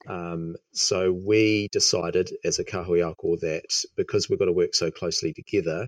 Um, 0.07 0.57
so 0.73 1.12
we 1.12 1.69
decided 1.73 2.33
as 2.43 2.59
a 2.59 2.64
kahui 2.64 3.40
that 3.40 3.85
because 3.95 4.31
we've 4.31 4.38
got 4.38 4.47
to 4.47 4.53
work 4.53 4.75
so 4.75 4.90
closely 4.90 5.35
together, 5.35 5.87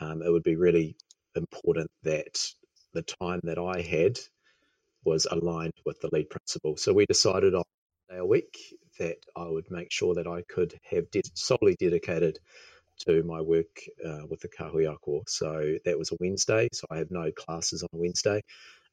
um, 0.00 0.22
it 0.22 0.30
would 0.32 0.42
be 0.42 0.56
really 0.56 0.96
important 1.34 1.90
that 2.04 2.42
the 2.94 3.02
time 3.02 3.40
that 3.44 3.58
I 3.58 3.82
had 3.82 4.18
was 5.04 5.26
aligned 5.30 5.74
with 5.86 6.00
the 6.00 6.10
lead 6.12 6.30
principal. 6.30 6.76
So 6.76 6.92
we 6.94 7.06
decided 7.06 7.54
on 7.54 7.64
a 8.10 8.26
week 8.26 8.58
that 8.98 9.18
I 9.36 9.46
would 9.46 9.70
make 9.70 9.92
sure 9.92 10.14
that 10.16 10.26
I 10.28 10.42
could 10.48 10.74
have 10.90 11.10
de- 11.10 11.22
solely 11.34 11.76
dedicated 11.78 12.38
to 13.08 13.22
my 13.24 13.40
work 13.42 13.80
uh, 14.06 14.22
with 14.28 14.40
the 14.40 14.48
kahui 14.48 14.90
So 15.28 15.76
that 15.84 15.98
was 15.98 16.12
a 16.12 16.16
Wednesday. 16.20 16.68
So 16.72 16.86
I 16.90 16.98
have 16.98 17.10
no 17.10 17.32
classes 17.32 17.82
on 17.82 17.90
a 17.94 17.98
Wednesday. 17.98 18.42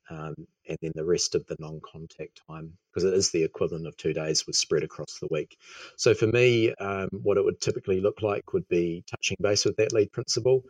Um, 0.10 0.36
and 0.68 0.78
then 0.82 0.92
the 0.96 1.06
rest 1.06 1.36
of 1.36 1.46
the 1.48 1.58
non-contact 1.60 2.42
time, 2.50 2.78
because 2.90 3.04
it 3.04 3.14
is 3.14 3.32
the 3.32 3.44
equivalent 3.44 3.88
of 3.88 3.98
two 3.98 4.14
days, 4.14 4.48
was 4.48 4.58
spread 4.58 4.84
across 4.84 5.20
the 5.20 5.28
week. 5.30 5.58
So 5.98 6.14
for 6.14 6.28
me, 6.28 6.74
um, 6.76 7.10
what 7.12 7.38
it 7.38 7.44
would 7.44 7.60
typically 7.60 8.00
look 8.00 8.22
like 8.22 8.54
would 8.54 8.68
be 8.68 9.04
touching 9.10 9.38
base 9.42 9.66
with 9.66 9.78
that 9.78 9.94
lead 9.94 10.12
principal, 10.12 10.64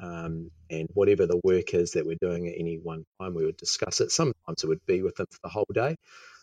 um, 0.00 0.50
and 0.70 0.88
whatever 0.94 1.26
the 1.26 1.40
work 1.44 1.74
is 1.74 1.92
that 1.92 2.06
we're 2.06 2.16
doing 2.20 2.48
at 2.48 2.54
any 2.58 2.78
one 2.78 3.04
time, 3.20 3.34
we 3.34 3.44
would 3.44 3.56
discuss 3.56 4.00
it. 4.00 4.10
Sometimes 4.10 4.64
it 4.64 4.68
would 4.68 4.84
be 4.86 5.02
with 5.02 5.16
them 5.16 5.26
for 5.30 5.40
the 5.42 5.50
whole 5.50 5.68
day, 5.72 5.96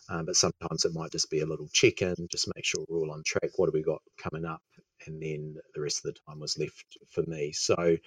um, 0.10 0.26
but 0.26 0.36
sometimes 0.36 0.86
it 0.86 0.94
might 0.94 1.12
just 1.12 1.32
be 1.32 1.40
a 1.40 1.46
little 1.48 1.68
check-in, 1.74 2.16
just 2.30 2.50
make 2.56 2.66
sure 2.66 2.86
we're 2.88 3.00
all 3.00 3.12
on 3.12 3.24
track. 3.26 3.52
What 3.56 3.68
have 3.68 3.74
we 3.74 3.82
got 3.84 4.02
coming 4.18 4.46
up? 4.46 4.62
and 5.08 5.22
then 5.22 5.56
the 5.74 5.82
rest 5.82 6.06
of 6.06 6.14
the 6.14 6.20
time 6.28 6.40
was 6.40 6.58
left 6.58 6.98
for 7.12 7.24
me. 7.28 7.52
So, 7.52 7.98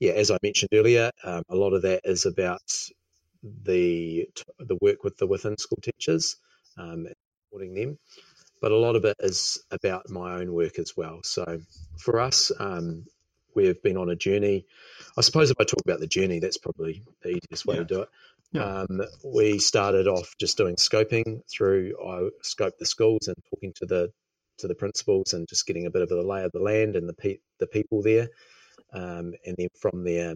yeah, 0.00 0.12
as 0.12 0.30
I 0.30 0.38
mentioned 0.42 0.70
earlier, 0.72 1.10
um, 1.24 1.44
a 1.48 1.56
lot 1.56 1.72
of 1.72 1.82
that 1.82 2.00
is 2.04 2.26
about 2.26 2.60
the 3.42 4.28
the 4.58 4.78
work 4.80 5.04
with 5.04 5.16
the 5.16 5.26
within 5.26 5.58
school 5.58 5.78
teachers 5.82 6.36
um, 6.76 7.06
and 7.06 7.14
supporting 7.46 7.74
them, 7.74 7.98
but 8.60 8.72
a 8.72 8.76
lot 8.76 8.96
of 8.96 9.04
it 9.04 9.16
is 9.20 9.62
about 9.70 10.08
my 10.08 10.34
own 10.34 10.52
work 10.52 10.78
as 10.78 10.96
well. 10.96 11.20
So, 11.22 11.60
for 11.98 12.20
us, 12.20 12.52
um, 12.58 13.06
we've 13.54 13.82
been 13.82 13.96
on 13.96 14.10
a 14.10 14.16
journey. 14.16 14.66
I 15.16 15.20
suppose 15.22 15.50
if 15.50 15.60
I 15.60 15.64
talk 15.64 15.82
about 15.84 16.00
the 16.00 16.06
journey, 16.06 16.38
that's 16.38 16.58
probably 16.58 17.02
the 17.22 17.30
easiest 17.30 17.66
way 17.66 17.76
yeah. 17.76 17.80
to 17.80 17.86
do 17.86 18.00
it. 18.02 18.08
Yeah. 18.52 18.64
Um, 18.64 19.00
we 19.24 19.58
started 19.58 20.08
off 20.08 20.34
just 20.38 20.58
doing 20.58 20.76
scoping 20.76 21.40
through 21.50 21.94
I 21.98 22.28
scoped 22.44 22.78
the 22.78 22.86
schools 22.86 23.28
and 23.28 23.36
talking 23.50 23.72
to 23.76 23.86
the 23.86 24.12
to 24.58 24.68
the 24.68 24.74
principals 24.74 25.32
and 25.32 25.48
just 25.48 25.66
getting 25.66 25.86
a 25.86 25.90
bit 25.90 26.02
of 26.02 26.10
the 26.10 26.22
lay 26.22 26.44
of 26.44 26.52
the 26.52 26.60
land 26.60 26.94
and 26.96 27.08
the 27.08 27.14
pe- 27.14 27.38
the 27.58 27.66
people 27.66 28.02
there. 28.02 28.28
Um, 28.92 29.32
and 29.46 29.56
then 29.56 29.68
from 29.80 30.04
there, 30.04 30.34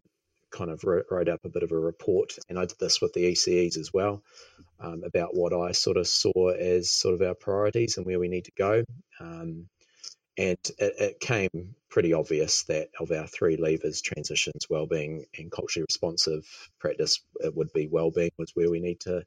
kind 0.50 0.70
of 0.70 0.84
wrote, 0.84 1.06
wrote, 1.10 1.28
up 1.28 1.44
a 1.44 1.48
bit 1.48 1.62
of 1.62 1.72
a 1.72 1.78
report. 1.78 2.36
And 2.48 2.58
I 2.58 2.66
did 2.66 2.78
this 2.78 3.00
with 3.00 3.12
the 3.12 3.32
ECEs 3.32 3.76
as 3.78 3.92
well 3.92 4.22
um, 4.80 5.02
about 5.04 5.34
what 5.34 5.52
I 5.52 5.72
sort 5.72 5.96
of 5.96 6.06
saw 6.06 6.50
as 6.50 6.90
sort 6.90 7.14
of 7.14 7.22
our 7.22 7.34
priorities 7.34 7.96
and 7.96 8.06
where 8.06 8.18
we 8.18 8.28
need 8.28 8.44
to 8.46 8.52
go. 8.56 8.84
Um, 9.20 9.68
and 10.38 10.58
it, 10.78 10.94
it, 10.98 11.20
came 11.20 11.74
pretty 11.88 12.12
obvious 12.12 12.64
that 12.64 12.88
of 13.00 13.10
our 13.10 13.26
three 13.26 13.56
levers, 13.56 14.02
transitions, 14.02 14.68
well-being, 14.68 15.24
and 15.38 15.50
culturally 15.50 15.86
responsive 15.88 16.44
practice, 16.78 17.20
it 17.40 17.56
would 17.56 17.72
be 17.72 17.88
well-being 17.88 18.32
was 18.36 18.50
where 18.54 18.70
we 18.70 18.80
need 18.80 19.00
to 19.00 19.24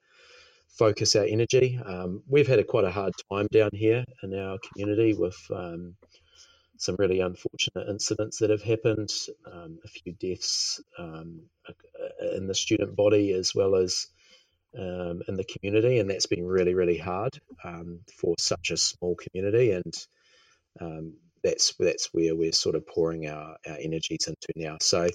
focus 0.68 1.16
our 1.16 1.26
energy. 1.26 1.80
Um, 1.84 2.22
we've 2.28 2.48
had 2.48 2.60
a 2.60 2.64
quite 2.64 2.86
a 2.86 2.92
hard 2.92 3.14
time 3.32 3.48
down 3.52 3.72
here 3.74 4.06
in 4.22 4.36
our 4.36 4.60
community 4.60 5.16
with 5.16 5.38
um, 5.52 5.96
some 6.80 6.96
really 6.98 7.20
unfortunate 7.20 7.90
incidents 7.90 8.40
that 8.40 8.50
have 8.50 8.64
happened, 8.64 9.12
um, 9.46 9.80
a 9.84 9.88
few 9.88 10.14
deaths 10.14 10.82
um, 10.98 11.42
in 12.36 12.48
the 12.48 12.56
student 12.56 12.96
body 12.96 13.34
as 13.34 13.54
well 13.54 13.76
as 13.76 14.08
um, 14.78 15.22
in 15.28 15.36
the 15.36 15.44
community, 15.44 16.00
and 16.00 16.10
that's 16.10 16.26
been 16.26 16.46
really, 16.46 16.74
really 16.74 16.98
hard 16.98 17.40
um, 17.64 18.00
for 18.16 18.36
such 18.40 18.72
a 18.72 18.78
small 18.78 19.16
community. 19.16 19.72
And 19.72 19.94
that's 21.44 21.74
that's 21.80 22.14
where 22.14 22.36
we're 22.36 22.54
sort 22.54 22.76
of 22.76 22.88
pouring 22.88 23.28
our, 23.28 23.58
our 23.68 23.78
energies 23.78 24.28
into 24.28 24.48
now. 24.56 24.78
So, 24.80 25.10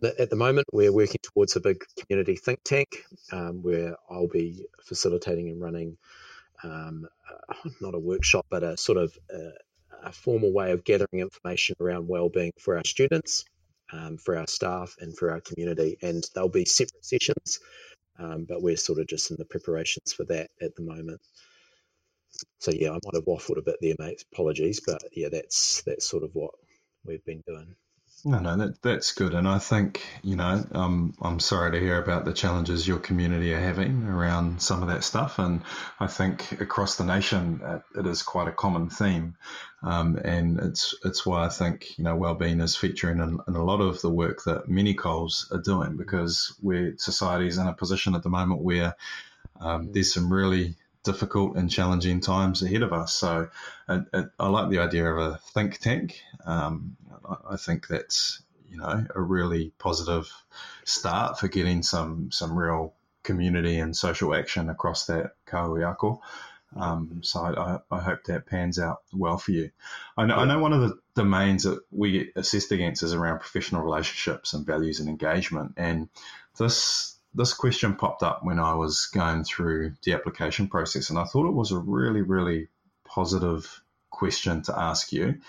the, 0.00 0.14
at 0.18 0.30
the 0.30 0.36
moment, 0.36 0.68
we're 0.72 0.92
working 0.92 1.20
towards 1.22 1.56
a 1.56 1.60
big 1.60 1.84
community 1.98 2.36
think 2.36 2.60
tank 2.64 3.04
um, 3.32 3.62
where 3.62 3.96
I'll 4.10 4.28
be 4.28 4.64
facilitating 4.84 5.48
and 5.50 5.60
running 5.60 5.96
um, 6.62 7.06
not 7.80 7.94
a 7.94 7.98
workshop, 7.98 8.46
but 8.50 8.62
a 8.62 8.76
sort 8.76 8.98
of 8.98 9.16
uh, 9.32 9.50
a, 10.04 10.12
formal 10.12 10.52
way 10.52 10.72
of 10.72 10.84
gathering 10.84 11.20
information 11.20 11.76
around 11.80 12.08
well-being 12.08 12.52
for 12.60 12.76
our 12.76 12.84
students, 12.84 13.44
um, 13.92 14.18
for 14.18 14.36
our 14.36 14.46
staff, 14.46 14.96
and 15.00 15.16
for 15.16 15.30
our 15.30 15.40
community. 15.40 15.98
And 16.02 16.24
they'll 16.34 16.48
be 16.48 16.64
separate 16.64 17.04
sessions, 17.04 17.60
um, 18.18 18.46
but 18.48 18.62
we're 18.62 18.76
sort 18.76 19.00
of 19.00 19.06
just 19.08 19.30
in 19.30 19.36
the 19.38 19.44
preparations 19.46 20.12
for 20.12 20.24
that 20.26 20.50
at 20.62 20.74
the 20.76 20.82
moment 20.82 21.20
so 22.60 22.72
yeah, 22.72 22.90
I 22.90 22.94
might 23.04 23.14
have 23.14 23.24
waffled 23.24 23.58
a 23.58 23.62
bit 23.62 23.76
there, 23.80 23.96
mate. 23.98 24.24
Apologies, 24.32 24.80
but 24.86 25.02
yeah, 25.12 25.28
that's 25.30 25.82
that's 25.82 26.06
sort 26.08 26.24
of 26.24 26.30
what 26.34 26.52
we've 27.04 27.24
been 27.24 27.42
doing. 27.46 27.74
No, 28.22 28.38
no, 28.38 28.54
that, 28.56 28.82
that's 28.82 29.12
good. 29.12 29.32
And 29.34 29.48
I 29.48 29.58
think, 29.58 30.04
you 30.22 30.36
know, 30.36 30.62
um, 30.72 31.14
I'm 31.22 31.40
sorry 31.40 31.72
to 31.72 31.80
hear 31.80 32.02
about 32.02 32.26
the 32.26 32.34
challenges 32.34 32.86
your 32.86 32.98
community 32.98 33.54
are 33.54 33.60
having 33.60 34.04
around 34.04 34.60
some 34.60 34.82
of 34.82 34.88
that 34.88 35.04
stuff. 35.04 35.38
And 35.38 35.62
I 35.98 36.06
think 36.06 36.60
across 36.60 36.96
the 36.96 37.04
nation, 37.04 37.62
it, 37.64 38.00
it 38.00 38.06
is 38.06 38.22
quite 38.22 38.48
a 38.48 38.52
common 38.52 38.90
theme. 38.90 39.36
Um, 39.82 40.16
and 40.16 40.60
it's 40.60 40.94
it's 41.02 41.24
why 41.24 41.46
I 41.46 41.48
think, 41.48 41.96
you 41.96 42.04
know, 42.04 42.14
well-being 42.14 42.60
is 42.60 42.76
featuring 42.76 43.20
in, 43.20 43.38
in, 43.48 43.56
a 43.56 43.64
lot 43.64 43.80
of 43.80 44.02
the 44.02 44.10
work 44.10 44.44
that 44.44 44.68
many 44.68 44.92
COLs 44.92 45.48
are 45.50 45.62
doing 45.62 45.96
because 45.96 46.54
we're 46.60 46.94
society 46.98 47.46
is 47.46 47.56
in 47.56 47.66
a 47.66 47.72
position 47.72 48.14
at 48.14 48.22
the 48.22 48.28
moment 48.28 48.60
where 48.60 48.94
um, 49.60 49.92
there's 49.92 50.12
some 50.12 50.30
really 50.30 50.74
difficult 51.02 51.56
and 51.56 51.70
challenging 51.70 52.20
times 52.20 52.62
ahead 52.62 52.82
of 52.82 52.92
us. 52.92 53.14
So 53.14 53.48
I, 53.88 54.02
I 54.38 54.48
like 54.48 54.70
the 54.70 54.80
idea 54.80 55.06
of 55.06 55.18
a 55.18 55.38
think 55.52 55.78
tank. 55.78 56.20
Um, 56.44 56.96
I 57.48 57.56
think 57.56 57.86
that's 57.88 58.42
you 58.70 58.78
know 58.78 59.06
a 59.14 59.20
really 59.20 59.72
positive 59.78 60.30
start 60.84 61.38
for 61.38 61.48
getting 61.48 61.82
some 61.82 62.30
some 62.30 62.56
real 62.56 62.94
community 63.22 63.78
and 63.78 63.96
social 63.96 64.34
action 64.34 64.70
across 64.70 65.06
that 65.06 65.32
kahui 65.46 66.18
Um, 66.76 67.20
so 67.22 67.40
I, 67.40 67.78
I, 67.94 68.00
hope 68.00 68.24
that 68.24 68.46
pans 68.46 68.78
out 68.78 69.02
well 69.12 69.36
for 69.36 69.50
you. 69.50 69.70
I 70.16 70.24
know, 70.24 70.36
I 70.36 70.44
know 70.46 70.58
one 70.58 70.72
of 70.72 70.80
the 70.80 70.98
domains 71.14 71.64
that 71.64 71.80
we 71.90 72.32
assessed 72.36 72.72
against 72.72 73.02
is 73.02 73.12
around 73.12 73.40
professional 73.40 73.82
relationships 73.82 74.54
and 74.54 74.64
values 74.64 75.00
and 75.00 75.08
engagement. 75.08 75.74
And 75.76 76.08
this 76.56 77.16
this 77.34 77.54
question 77.54 77.94
popped 77.94 78.22
up 78.22 78.44
when 78.44 78.58
I 78.58 78.74
was 78.74 79.06
going 79.06 79.44
through 79.44 79.94
the 80.02 80.12
application 80.12 80.68
process, 80.68 81.10
and 81.10 81.18
I 81.18 81.24
thought 81.24 81.48
it 81.48 81.54
was 81.54 81.72
a 81.72 81.78
really, 81.78 82.22
really 82.22 82.68
positive 83.04 83.82
question 84.10 84.62
to 84.62 84.78
ask 84.78 85.12
you. 85.12 85.40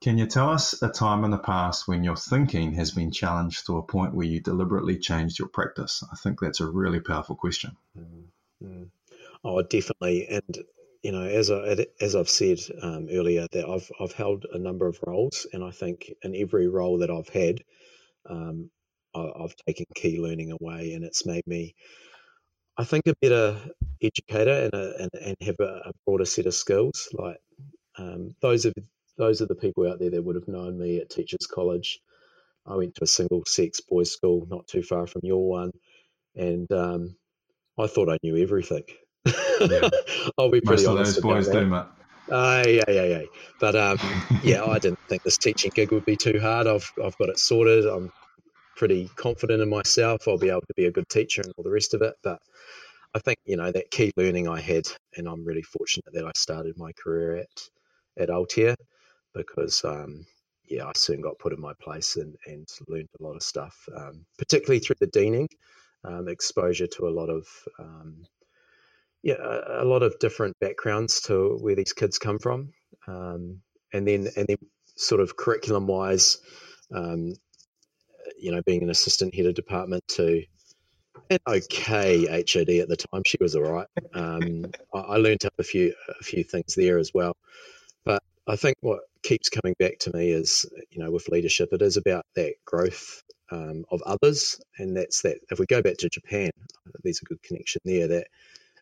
Can 0.00 0.16
you 0.16 0.26
tell 0.26 0.48
us 0.48 0.80
a 0.82 0.88
time 0.88 1.24
in 1.24 1.30
the 1.30 1.38
past 1.38 1.86
when 1.86 2.04
your 2.04 2.16
thinking 2.16 2.72
has 2.74 2.90
been 2.90 3.10
challenged 3.10 3.66
to 3.66 3.76
a 3.76 3.82
point 3.82 4.14
where 4.14 4.26
you 4.26 4.40
deliberately 4.40 4.98
changed 4.98 5.38
your 5.38 5.48
practice? 5.48 6.02
I 6.10 6.16
think 6.16 6.40
that's 6.40 6.60
a 6.60 6.66
really 6.66 7.00
powerful 7.00 7.36
question. 7.36 7.76
Mm-hmm. 7.98 8.84
Oh, 9.44 9.62
definitely. 9.62 10.26
And 10.28 10.64
you 11.02 11.12
know, 11.12 11.22
as 11.22 11.50
I 11.50 11.86
as 12.00 12.14
I've 12.14 12.28
said 12.28 12.58
um, 12.82 13.08
earlier, 13.10 13.46
that 13.52 13.68
I've 13.68 13.90
I've 14.00 14.12
held 14.12 14.46
a 14.52 14.58
number 14.58 14.86
of 14.86 14.98
roles, 15.06 15.46
and 15.52 15.64
I 15.64 15.70
think 15.70 16.12
in 16.22 16.36
every 16.36 16.68
role 16.68 16.98
that 16.98 17.10
I've 17.10 17.28
had, 17.28 17.62
um, 18.28 18.70
I've 19.14 19.54
taken 19.66 19.86
key 19.94 20.20
learning 20.20 20.52
away, 20.52 20.92
and 20.94 21.04
it's 21.04 21.26
made 21.26 21.46
me, 21.46 21.74
I 22.76 22.84
think, 22.84 23.06
a 23.06 23.14
better 23.20 23.60
educator 24.02 24.64
and 24.64 24.74
a, 24.74 25.02
and, 25.02 25.10
and 25.14 25.36
have 25.42 25.56
a, 25.60 25.88
a, 25.88 25.92
broader 26.06 26.24
set 26.24 26.46
of 26.46 26.54
skills. 26.54 27.08
Like 27.12 27.38
um, 27.98 28.34
those 28.40 28.66
are 28.66 28.72
those 29.18 29.42
are 29.42 29.46
the 29.46 29.54
people 29.54 29.88
out 29.88 29.98
there 29.98 30.10
that 30.10 30.22
would 30.22 30.36
have 30.36 30.48
known 30.48 30.78
me 30.78 30.98
at 30.98 31.10
Teachers 31.10 31.46
College. 31.46 32.00
I 32.66 32.76
went 32.76 32.94
to 32.96 33.04
a 33.04 33.06
single 33.06 33.42
sex 33.46 33.80
boys' 33.80 34.12
school 34.12 34.46
not 34.48 34.66
too 34.66 34.82
far 34.82 35.06
from 35.06 35.22
your 35.24 35.48
one, 35.48 35.72
and 36.34 36.70
um, 36.72 37.16
I 37.78 37.86
thought 37.86 38.10
I 38.10 38.18
knew 38.22 38.36
everything. 38.36 38.84
Yeah. 39.24 39.88
I'll 40.38 40.50
be 40.50 40.60
pretty 40.60 40.84
Most 40.84 40.86
honest. 40.86 41.16
Of 41.18 41.22
those 41.24 41.32
boys 41.32 41.46
that. 41.48 41.60
do, 41.60 41.66
mate. 41.66 41.84
Uh, 42.30 42.62
yeah, 42.66 42.84
yeah, 42.88 43.04
yeah. 43.04 43.22
But 43.58 43.74
um, 43.74 43.98
yeah, 44.44 44.64
I 44.64 44.78
didn't 44.78 45.00
think 45.08 45.22
this 45.22 45.36
teaching 45.36 45.72
gig 45.74 45.90
would 45.90 46.04
be 46.04 46.16
too 46.16 46.38
hard. 46.40 46.66
I've 46.66 46.90
I've 47.02 47.18
got 47.18 47.28
it 47.28 47.38
sorted. 47.38 47.86
I'm 47.86 48.12
pretty 48.76 49.10
confident 49.16 49.62
in 49.62 49.68
myself. 49.68 50.26
I'll 50.26 50.38
be 50.38 50.50
able 50.50 50.62
to 50.62 50.74
be 50.74 50.86
a 50.86 50.92
good 50.92 51.08
teacher 51.08 51.42
and 51.42 51.52
all 51.56 51.64
the 51.64 51.70
rest 51.70 51.94
of 51.94 52.02
it. 52.02 52.14
But 52.22 52.40
I 53.14 53.18
think 53.18 53.38
you 53.44 53.56
know 53.56 53.70
that 53.70 53.90
key 53.90 54.12
learning 54.16 54.48
I 54.48 54.60
had, 54.60 54.86
and 55.16 55.28
I'm 55.28 55.44
really 55.44 55.62
fortunate 55.62 56.12
that 56.12 56.26
I 56.26 56.32
started 56.34 56.78
my 56.78 56.92
career 56.92 57.36
at 57.36 57.68
at 58.18 58.28
Aotea 58.28 58.76
because 59.34 59.84
um, 59.84 60.26
yeah, 60.70 60.86
I 60.86 60.92
soon 60.94 61.20
got 61.20 61.38
put 61.38 61.52
in 61.52 61.60
my 61.60 61.72
place 61.80 62.16
and 62.16 62.36
and 62.46 62.68
learned 62.88 63.08
a 63.18 63.22
lot 63.22 63.36
of 63.36 63.42
stuff, 63.42 63.76
um, 63.94 64.24
particularly 64.38 64.78
through 64.78 64.96
the 65.00 65.08
deaning, 65.08 65.48
um, 66.04 66.28
exposure 66.28 66.86
to 66.86 67.08
a 67.08 67.10
lot 67.10 67.28
of 67.28 67.46
um, 67.78 68.24
yeah 69.22 69.34
a, 69.34 69.82
a, 69.82 69.84
lot 69.84 70.02
of 70.02 70.18
different 70.20 70.56
backgrounds 70.60 71.22
to 71.22 71.58
where 71.60 71.74
these 71.74 71.92
kids 71.92 72.18
come 72.18 72.38
from, 72.38 72.72
um, 73.08 73.60
and 73.92 74.06
then 74.06 74.28
and 74.36 74.46
then 74.46 74.58
sort 74.96 75.20
of 75.20 75.36
curriculum 75.36 75.86
wise. 75.86 76.38
You 78.40 78.52
know, 78.52 78.62
being 78.62 78.82
an 78.82 78.90
assistant 78.90 79.34
head 79.34 79.46
of 79.46 79.54
department 79.54 80.06
to 80.16 80.44
an 81.30 81.38
okay 81.46 82.26
HOD 82.26 82.70
at 82.70 82.88
the 82.88 82.96
time. 82.96 83.22
She 83.24 83.38
was 83.40 83.56
all 83.56 83.62
right. 83.62 83.86
Um, 84.14 84.72
I, 84.94 84.98
I 84.98 85.16
learned 85.16 85.44
up 85.44 85.54
a 85.58 85.62
few 85.62 85.94
a 86.20 86.24
few 86.24 86.44
things 86.44 86.74
there 86.74 86.98
as 86.98 87.12
well. 87.14 87.36
But 88.04 88.22
I 88.46 88.56
think 88.56 88.76
what 88.80 89.00
keeps 89.22 89.48
coming 89.48 89.74
back 89.78 89.98
to 90.00 90.16
me 90.16 90.30
is, 90.30 90.66
you 90.90 91.02
know, 91.02 91.10
with 91.10 91.28
leadership, 91.28 91.70
it 91.72 91.82
is 91.82 91.96
about 91.96 92.24
that 92.34 92.54
growth 92.64 93.22
um, 93.50 93.84
of 93.90 94.02
others, 94.02 94.60
and 94.78 94.96
that's 94.96 95.22
that. 95.22 95.38
If 95.50 95.58
we 95.58 95.66
go 95.66 95.82
back 95.82 95.98
to 95.98 96.08
Japan, 96.08 96.50
there's 97.02 97.20
a 97.22 97.26
good 97.26 97.42
connection 97.42 97.82
there. 97.84 98.08
That 98.08 98.26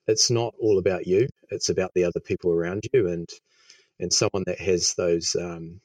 it's 0.06 0.30
not 0.30 0.54
all 0.60 0.78
about 0.78 1.06
you; 1.06 1.28
it's 1.50 1.68
about 1.68 1.92
the 1.94 2.04
other 2.04 2.20
people 2.20 2.52
around 2.52 2.84
you, 2.92 3.08
and 3.08 3.28
and 4.00 4.12
someone 4.12 4.44
that 4.46 4.60
has 4.60 4.94
those 4.94 5.36
um, 5.36 5.80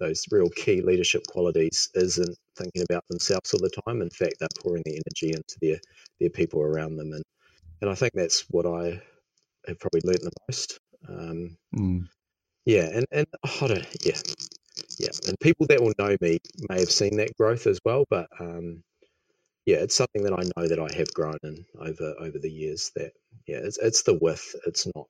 those 0.00 0.24
real 0.32 0.50
key 0.50 0.82
leadership 0.82 1.24
qualities 1.28 1.90
isn't 1.94 2.36
thinking 2.56 2.82
about 2.90 3.04
themselves 3.10 3.54
all 3.54 3.60
the 3.60 3.70
time. 3.86 4.02
In 4.02 4.10
fact, 4.10 4.36
they're 4.40 4.48
pouring 4.60 4.82
the 4.86 4.94
energy 5.06 5.34
into 5.36 5.56
their 5.62 5.80
their 6.20 6.30
people 6.30 6.62
around 6.62 6.96
them, 6.96 7.12
and 7.12 7.24
and 7.82 7.90
I 7.90 7.94
think 7.96 8.14
that's 8.14 8.42
what 8.50 8.66
I 8.66 9.02
have 9.68 9.80
probably 9.80 10.02
learned 10.04 10.22
the 10.22 10.32
most. 10.48 10.78
Um, 11.08 11.58
mm. 11.76 12.08
Yeah, 12.66 12.88
and 12.94 13.06
and 13.12 13.26
oh, 13.44 13.68
yeah, 14.04 14.18
yeah, 14.98 15.10
and 15.26 15.38
people 15.40 15.66
that 15.68 15.82
will 15.82 15.94
know 15.98 16.16
me 16.20 16.38
may 16.68 16.80
have 16.80 16.90
seen 16.90 17.16
that 17.18 17.36
growth 17.36 17.66
as 17.66 17.80
well, 17.84 18.04
but 18.10 18.28
um, 18.40 18.82
yeah, 19.66 19.78
it's 19.78 19.96
something 19.96 20.22
that 20.24 20.32
I 20.34 20.42
know 20.56 20.68
that 20.68 20.78
I 20.80 20.92
have 20.96 21.12
grown 21.14 21.38
in 21.44 21.64
over 21.78 22.14
over 22.20 22.38
the 22.38 22.50
years. 22.50 22.92
That 22.96 23.12
yeah, 23.46 23.58
it's 23.58 23.78
it's 23.78 24.02
the 24.02 24.14
with, 24.14 24.54
it's 24.66 24.86
not 24.94 25.06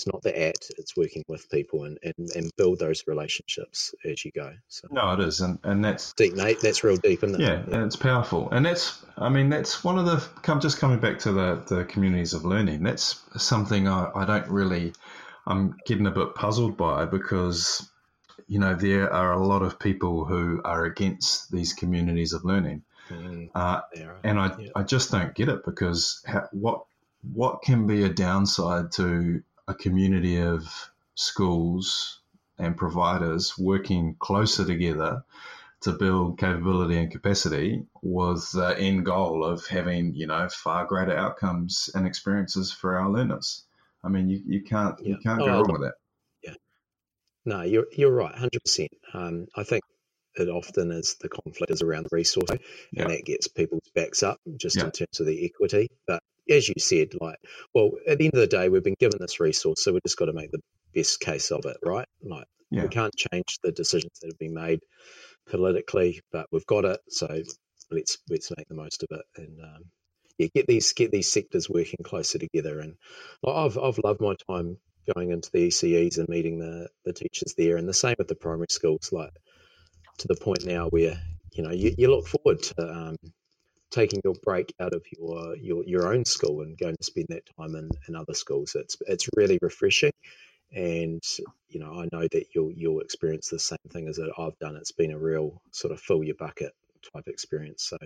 it's 0.00 0.06
not 0.06 0.22
the 0.22 0.48
at, 0.48 0.68
it's 0.78 0.96
working 0.96 1.24
with 1.28 1.50
people 1.50 1.84
and, 1.84 1.98
and, 2.02 2.30
and 2.34 2.50
build 2.56 2.78
those 2.78 3.06
relationships 3.06 3.94
as 4.04 4.24
you 4.24 4.32
go. 4.32 4.54
So 4.68 4.88
No, 4.90 5.12
it 5.12 5.20
is, 5.20 5.40
and, 5.40 5.58
and 5.62 5.84
that's 5.84 6.14
deep, 6.14 6.34
Nate. 6.34 6.60
That's 6.60 6.82
real 6.82 6.96
deep, 6.96 7.22
isn't 7.22 7.38
it? 7.38 7.44
Yeah, 7.44 7.62
yeah, 7.68 7.74
and 7.74 7.84
it's 7.84 7.96
powerful. 7.96 8.50
And 8.50 8.64
that's 8.64 9.04
I 9.18 9.28
mean, 9.28 9.50
that's 9.50 9.84
one 9.84 9.98
of 9.98 10.06
the 10.06 10.26
come 10.42 10.60
just 10.60 10.78
coming 10.78 11.00
back 11.00 11.18
to 11.20 11.32
the, 11.32 11.62
the 11.68 11.84
communities 11.84 12.32
of 12.32 12.46
learning, 12.46 12.82
that's 12.82 13.20
something 13.36 13.86
I, 13.86 14.10
I 14.14 14.24
don't 14.24 14.48
really 14.48 14.94
I'm 15.46 15.76
getting 15.84 16.06
a 16.06 16.10
bit 16.10 16.34
puzzled 16.34 16.76
by 16.78 17.04
because 17.04 17.86
you 18.48 18.58
know, 18.58 18.74
there 18.74 19.12
are 19.12 19.32
a 19.32 19.46
lot 19.46 19.62
of 19.62 19.78
people 19.78 20.24
who 20.24 20.60
are 20.64 20.84
against 20.84 21.52
these 21.52 21.72
communities 21.72 22.32
of 22.32 22.44
learning. 22.44 22.82
Mm, 23.08 23.50
uh, 23.54 23.82
and 24.24 24.40
I, 24.40 24.56
yeah. 24.58 24.68
I 24.74 24.82
just 24.82 25.12
don't 25.12 25.34
get 25.34 25.48
it 25.48 25.64
because 25.64 26.20
how, 26.26 26.48
what 26.50 26.84
what 27.32 27.62
can 27.62 27.86
be 27.86 28.02
a 28.04 28.08
downside 28.08 28.92
to 28.92 29.42
a 29.70 29.74
community 29.74 30.40
of 30.40 30.90
schools 31.14 32.20
and 32.58 32.76
providers 32.76 33.56
working 33.56 34.16
closer 34.18 34.64
together 34.64 35.22
to 35.82 35.92
build 35.92 36.38
capability 36.38 36.98
and 36.98 37.10
capacity 37.10 37.86
was 38.02 38.50
the 38.52 38.78
end 38.78 39.06
goal 39.06 39.44
of 39.44 39.66
having 39.66 40.14
you 40.14 40.26
know 40.26 40.48
far 40.48 40.84
greater 40.84 41.16
outcomes 41.16 41.88
and 41.94 42.06
experiences 42.06 42.72
for 42.72 42.98
our 42.98 43.08
learners. 43.08 43.64
I 44.04 44.08
mean, 44.08 44.28
you, 44.28 44.42
you 44.44 44.62
can't 44.62 44.96
yeah. 45.00 45.10
you 45.10 45.18
can't 45.22 45.38
go 45.38 45.46
oh, 45.46 45.60
wrong 45.62 45.72
with 45.72 45.82
that. 45.82 45.94
Yeah, 46.42 46.54
No, 47.46 47.62
you're 47.62 47.86
you're 47.92 48.12
right, 48.12 48.34
hundred 48.34 48.62
percent. 48.62 48.90
Um, 49.14 49.46
I 49.56 49.62
think 49.62 49.82
it 50.34 50.48
often 50.48 50.90
is 50.90 51.16
the 51.20 51.28
conflict 51.28 51.72
is 51.72 51.82
around 51.82 52.04
the 52.04 52.16
resource, 52.16 52.50
yeah. 52.92 53.02
and 53.02 53.10
that 53.12 53.24
gets 53.24 53.48
people's 53.48 53.88
backs 53.94 54.22
up 54.22 54.38
just 54.56 54.76
yeah. 54.76 54.84
in 54.84 54.90
terms 54.90 55.20
of 55.20 55.26
the 55.26 55.46
equity. 55.46 55.88
But 56.06 56.22
as 56.48 56.68
you 56.68 56.74
said, 56.78 57.08
like, 57.20 57.38
well, 57.74 57.90
at 58.06 58.18
the 58.18 58.26
end 58.26 58.34
of 58.34 58.40
the 58.40 58.46
day, 58.46 58.68
we've 58.68 58.84
been 58.84 58.96
given 58.98 59.18
this 59.20 59.40
resource, 59.40 59.82
so 59.82 59.92
we've 59.92 60.02
just 60.02 60.16
got 60.16 60.26
to 60.26 60.32
make 60.32 60.50
the 60.50 60.60
best 60.94 61.20
case 61.20 61.50
of 61.50 61.64
it, 61.66 61.76
right? 61.84 62.06
Like, 62.22 62.46
yeah. 62.70 62.82
we 62.82 62.88
can't 62.88 63.14
change 63.14 63.58
the 63.62 63.72
decisions 63.72 64.18
that 64.20 64.28
have 64.28 64.38
been 64.38 64.54
made 64.54 64.80
politically, 65.48 66.20
but 66.32 66.46
we've 66.52 66.66
got 66.66 66.84
it, 66.84 67.00
so 67.08 67.26
let's 67.90 68.18
let's 68.28 68.50
make 68.56 68.68
the 68.68 68.74
most 68.74 69.02
of 69.02 69.18
it 69.18 69.24
and. 69.36 69.60
Um, 69.60 69.82
yeah, 70.38 70.48
get 70.54 70.66
these 70.66 70.94
get 70.94 71.10
these 71.10 71.30
sectors 71.30 71.68
working 71.68 72.02
closer 72.02 72.38
together, 72.38 72.80
and 72.80 72.94
I've 73.46 73.76
I've 73.76 73.98
loved 73.98 74.22
my 74.22 74.34
time 74.48 74.78
going 75.14 75.30
into 75.30 75.50
the 75.52 75.68
ECEs 75.68 76.18
and 76.18 76.28
meeting 76.28 76.58
the, 76.58 76.88
the 77.04 77.12
teachers 77.12 77.54
there. 77.56 77.76
And 77.76 77.88
the 77.88 77.94
same 77.94 78.16
with 78.18 78.28
the 78.28 78.34
primary 78.34 78.66
schools, 78.70 79.10
like 79.12 79.32
to 80.18 80.28
the 80.28 80.36
point 80.36 80.64
now 80.64 80.88
where, 80.88 81.20
you 81.52 81.62
know, 81.62 81.72
you, 81.72 81.94
you 81.96 82.10
look 82.10 82.26
forward 82.26 82.62
to 82.62 82.82
um, 82.82 83.16
taking 83.90 84.20
your 84.24 84.34
break 84.42 84.72
out 84.80 84.92
of 84.92 85.04
your, 85.18 85.56
your, 85.56 85.84
your 85.84 86.12
own 86.12 86.24
school 86.24 86.62
and 86.62 86.78
going 86.78 86.96
to 86.96 87.04
spend 87.04 87.26
that 87.30 87.48
time 87.56 87.74
in, 87.74 87.90
in 88.08 88.16
other 88.16 88.34
schools. 88.34 88.74
It's, 88.74 88.96
it's 89.06 89.28
really 89.36 89.58
refreshing. 89.60 90.12
And, 90.72 91.22
you 91.68 91.80
know, 91.80 92.00
I 92.00 92.08
know 92.12 92.28
that 92.30 92.46
you'll, 92.54 92.72
you'll 92.72 93.00
experience 93.00 93.48
the 93.48 93.58
same 93.58 93.78
thing 93.88 94.08
as 94.08 94.20
I've 94.20 94.58
done. 94.58 94.76
It's 94.76 94.92
been 94.92 95.10
a 95.10 95.18
real 95.18 95.60
sort 95.72 95.92
of 95.92 96.00
fill 96.00 96.22
your 96.22 96.36
bucket 96.36 96.72
type 97.12 97.26
experience. 97.26 97.82
So, 97.84 97.96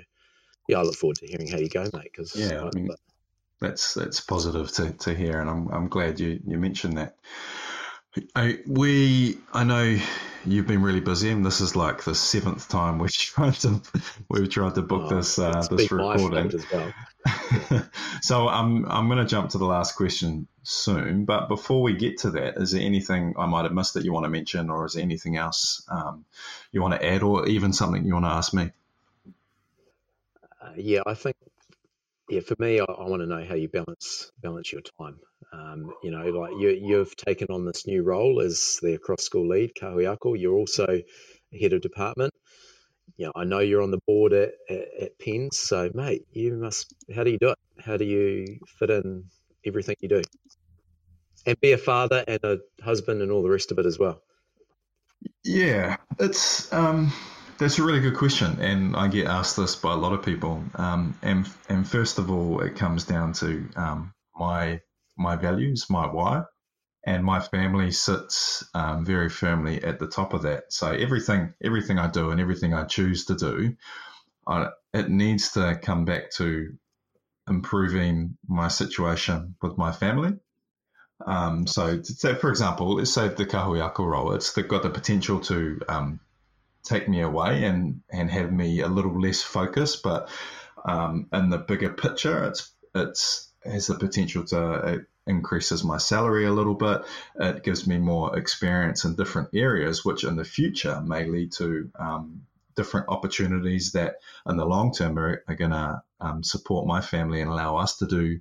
yeah, 0.68 0.79
I 0.79 0.83
look 0.83 0.94
forward 0.94 1.18
to 1.18 1.27
hearing 1.27 1.49
how 1.49 1.59
you 1.59 1.68
go, 1.68 1.83
mate. 1.92 2.05
Because 2.05 2.35
yeah, 2.35 2.62
I, 2.62 2.68
I 2.68 2.70
mean, 2.75 2.88
that's 3.61 3.94
that's 3.94 4.20
positive 4.20 4.70
to, 4.73 4.92
to 4.92 5.14
hear, 5.14 5.40
and 5.40 5.51
I'm 5.51 5.68
I'm 5.68 5.88
glad 5.88 6.20
you, 6.20 6.40
you 6.47 6.59
mentioned 6.59 6.97
that. 6.99 7.16
I, 8.37 8.59
we 8.66 9.38
I 9.53 9.64
know 9.64 9.98
you've 10.44 10.66
been 10.66 10.83
really 10.83 11.00
busy, 11.00 11.31
and 11.31 11.44
this 11.44 11.61
is 11.61 11.74
like 11.74 12.05
the 12.05 12.14
seventh 12.14 12.68
time 12.68 12.98
we've 12.98 13.12
tried 13.12 13.55
to 13.55 13.81
we've 14.29 14.48
tried 14.48 14.74
to 14.77 14.83
book 14.83 15.11
oh, 15.11 15.16
this 15.16 15.38
uh, 15.38 15.66
this 15.70 15.90
recording. 15.90 16.53
Well. 16.72 16.92
so 18.22 18.48
I'm 18.48 18.87
I'm 18.87 19.09
going 19.09 19.18
to 19.18 19.24
jump 19.24 19.50
to 19.50 19.59
the 19.59 19.64
last 19.64 19.96
question 19.96 20.46
soon, 20.62 21.24
but 21.24 21.48
before 21.48 21.83
we 21.83 21.94
get 21.94 22.18
to 22.18 22.31
that, 22.33 22.57
is 22.59 22.72
there 22.72 22.83
anything 22.83 23.35
I 23.37 23.46
might 23.46 23.64
have 23.64 23.72
missed 23.72 23.94
that 23.94 24.05
you 24.05 24.12
want 24.12 24.24
to 24.24 24.31
mention, 24.31 24.70
or 24.70 24.87
is 24.87 24.94
there 24.94 25.03
anything 25.03 25.37
else 25.37 25.85
um, 25.88 26.24
you 26.70 26.83
want 26.83 26.94
to 26.94 27.05
add, 27.05 27.22
or 27.22 27.46
even 27.46 27.72
something 27.72 28.05
you 28.05 28.14
want 28.14 28.27
to 28.27 28.31
ask 28.31 28.55
me? 28.55 28.70
Uh, 30.62 30.70
yeah, 30.77 31.00
I 31.07 31.14
think 31.14 31.37
yeah, 32.29 32.41
for 32.41 32.57
me, 32.59 32.81
I, 32.81 32.85
I 32.85 33.09
want 33.09 33.23
to 33.23 33.27
know 33.27 33.45
how 33.45 33.55
you 33.55 33.69
balance 33.69 34.31
balance 34.41 34.73
your 34.73 34.83
time. 35.01 35.19
Um, 35.53 35.95
you 36.03 36.11
know, 36.11 36.25
like 36.31 36.53
you 36.59 36.71
you've 36.71 37.15
taken 37.17 37.49
on 37.51 37.65
this 37.65 37.87
new 37.87 38.03
role 38.03 38.41
as 38.41 38.79
the 38.83 38.99
cross 38.99 39.23
school 39.23 39.49
lead, 39.49 39.73
Kāhui 39.75 40.11
Ako. 40.11 40.35
You're 40.35 40.55
also 40.55 41.01
head 41.61 41.73
of 41.73 41.83
department. 41.83 42.33
Know, 43.19 43.33
I 43.37 43.45
know 43.45 43.61
you're 43.61 43.83
on 43.83 43.93
the 43.93 44.01
board 44.07 44.33
at, 44.33 44.53
at, 44.69 44.89
at 45.01 45.55
so 45.55 45.91
mate, 45.95 46.23
you 46.33 46.55
must. 46.55 46.93
How 47.15 47.25
do 47.25 47.31
you 47.31 47.39
do 47.39 47.51
it? 47.51 47.59
How 47.79 47.97
do 47.97 48.05
you 48.05 48.59
fit 48.79 48.91
in 48.91 49.25
everything 49.65 49.97
you 50.01 50.09
do, 50.09 50.23
and 51.47 51.61
be 51.61 51.73
a 51.73 51.79
father 51.79 52.25
and 52.27 52.41
a 52.43 52.59
husband 52.83 53.23
and 53.23 53.31
all 53.31 53.43
the 53.43 53.51
rest 53.51 53.71
of 53.71 53.79
it 53.79 53.87
as 53.87 53.99
well? 53.99 54.23
Yeah, 55.45 55.97
it's 56.19 56.73
um, 56.73 57.13
that's 57.59 57.79
a 57.79 57.83
really 57.83 58.01
good 58.01 58.17
question, 58.17 58.61
and 58.61 58.97
I 58.97 59.09
get 59.09 59.27
asked 59.27 59.57
this 59.57 59.77
by 59.77 59.93
a 59.93 59.97
lot 59.97 60.12
of 60.12 60.25
people. 60.25 60.62
Um, 60.75 61.19
and 61.23 61.49
and 61.69 61.88
first 61.88 62.19
of 62.19 62.31
all, 62.31 62.61
it 62.61 62.77
comes 62.77 63.05
down 63.05 63.33
to 63.35 63.69
um, 63.77 64.14
my 64.37 64.81
my 65.17 65.37
values, 65.37 65.87
my 65.88 66.07
why, 66.07 66.43
and 67.07 67.25
my 67.25 67.40
family 67.40 67.90
sits 67.90 68.64
um, 68.75 69.05
very 69.05 69.29
firmly 69.29 69.83
at 69.83 69.99
the 69.99 70.07
top 70.09 70.35
of 70.35 70.43
that. 70.43 70.64
So 70.71 70.90
everything 70.90 71.55
everything 71.62 71.99
I 71.99 72.09
do 72.09 72.31
and 72.31 72.40
everything 72.40 72.75
I 72.75 72.85
choose 72.85 73.27
to 73.27 73.35
do, 73.35 73.77
I, 74.47 74.69
it 74.93 75.09
needs 75.09 75.53
to 75.53 75.79
come 75.83 76.05
back 76.05 76.31
to 76.33 76.73
improving 77.49 78.37
my 78.49 78.69
situation 78.69 79.55
with 79.62 79.77
my 79.77 79.93
family. 79.93 80.33
Um, 81.27 81.67
so, 81.67 82.03
so, 82.03 82.35
for 82.35 82.51
example, 82.51 82.97
let's 82.97 83.12
say 83.12 83.29
the 83.29 83.47
Kāhui 83.47 83.81
Ako 83.81 84.05
role, 84.05 84.33
it's 84.33 84.51
got 84.51 84.83
the 84.83 84.90
potential 84.90 85.40
to 85.40 85.81
um, 85.88 86.21
take 86.85 87.09
me 87.09 87.20
away 87.23 87.64
and 87.64 88.03
and 88.11 88.31
have 88.31 88.53
me 88.53 88.81
a 88.81 88.88
little 88.88 89.20
less 89.20 89.42
focused. 89.42 90.03
But 90.03 90.29
um, 90.85 91.29
in 91.33 91.51
the 91.51 91.59
bigger 91.59 91.92
picture, 91.92 92.44
it's 92.44 92.70
it's 92.94 93.51
has 93.64 93.87
the 93.87 93.94
potential 93.94 94.44
to 94.44 94.75
it 94.94 95.07
increases 95.27 95.83
my 95.83 95.97
salary 95.97 96.44
a 96.44 96.53
little 96.53 96.75
bit. 96.75 97.03
It 97.40 97.64
gives 97.64 97.87
me 97.87 97.99
more 97.99 98.37
experience 98.38 99.05
in 99.05 99.16
different 99.16 99.49
areas, 99.55 100.05
which 100.05 100.25
in 100.25 100.37
the 100.37 100.44
future 100.44 101.01
may 101.01 101.25
lead 101.25 101.53
to 101.53 101.90
um, 101.99 102.42
different 102.77 103.09
opportunities 103.09 103.92
that 103.92 104.16
in 104.47 104.57
the 104.57 104.66
long 104.66 104.92
term 104.92 105.18
are, 105.18 105.42
are 105.49 105.55
going 105.55 105.70
to 105.70 106.03
um, 106.20 106.42
support 106.42 106.87
my 106.87 107.01
family 107.01 107.40
and 107.40 107.51
allow 107.51 107.77
us 107.77 107.99
to 107.99 108.07
do 108.07 108.40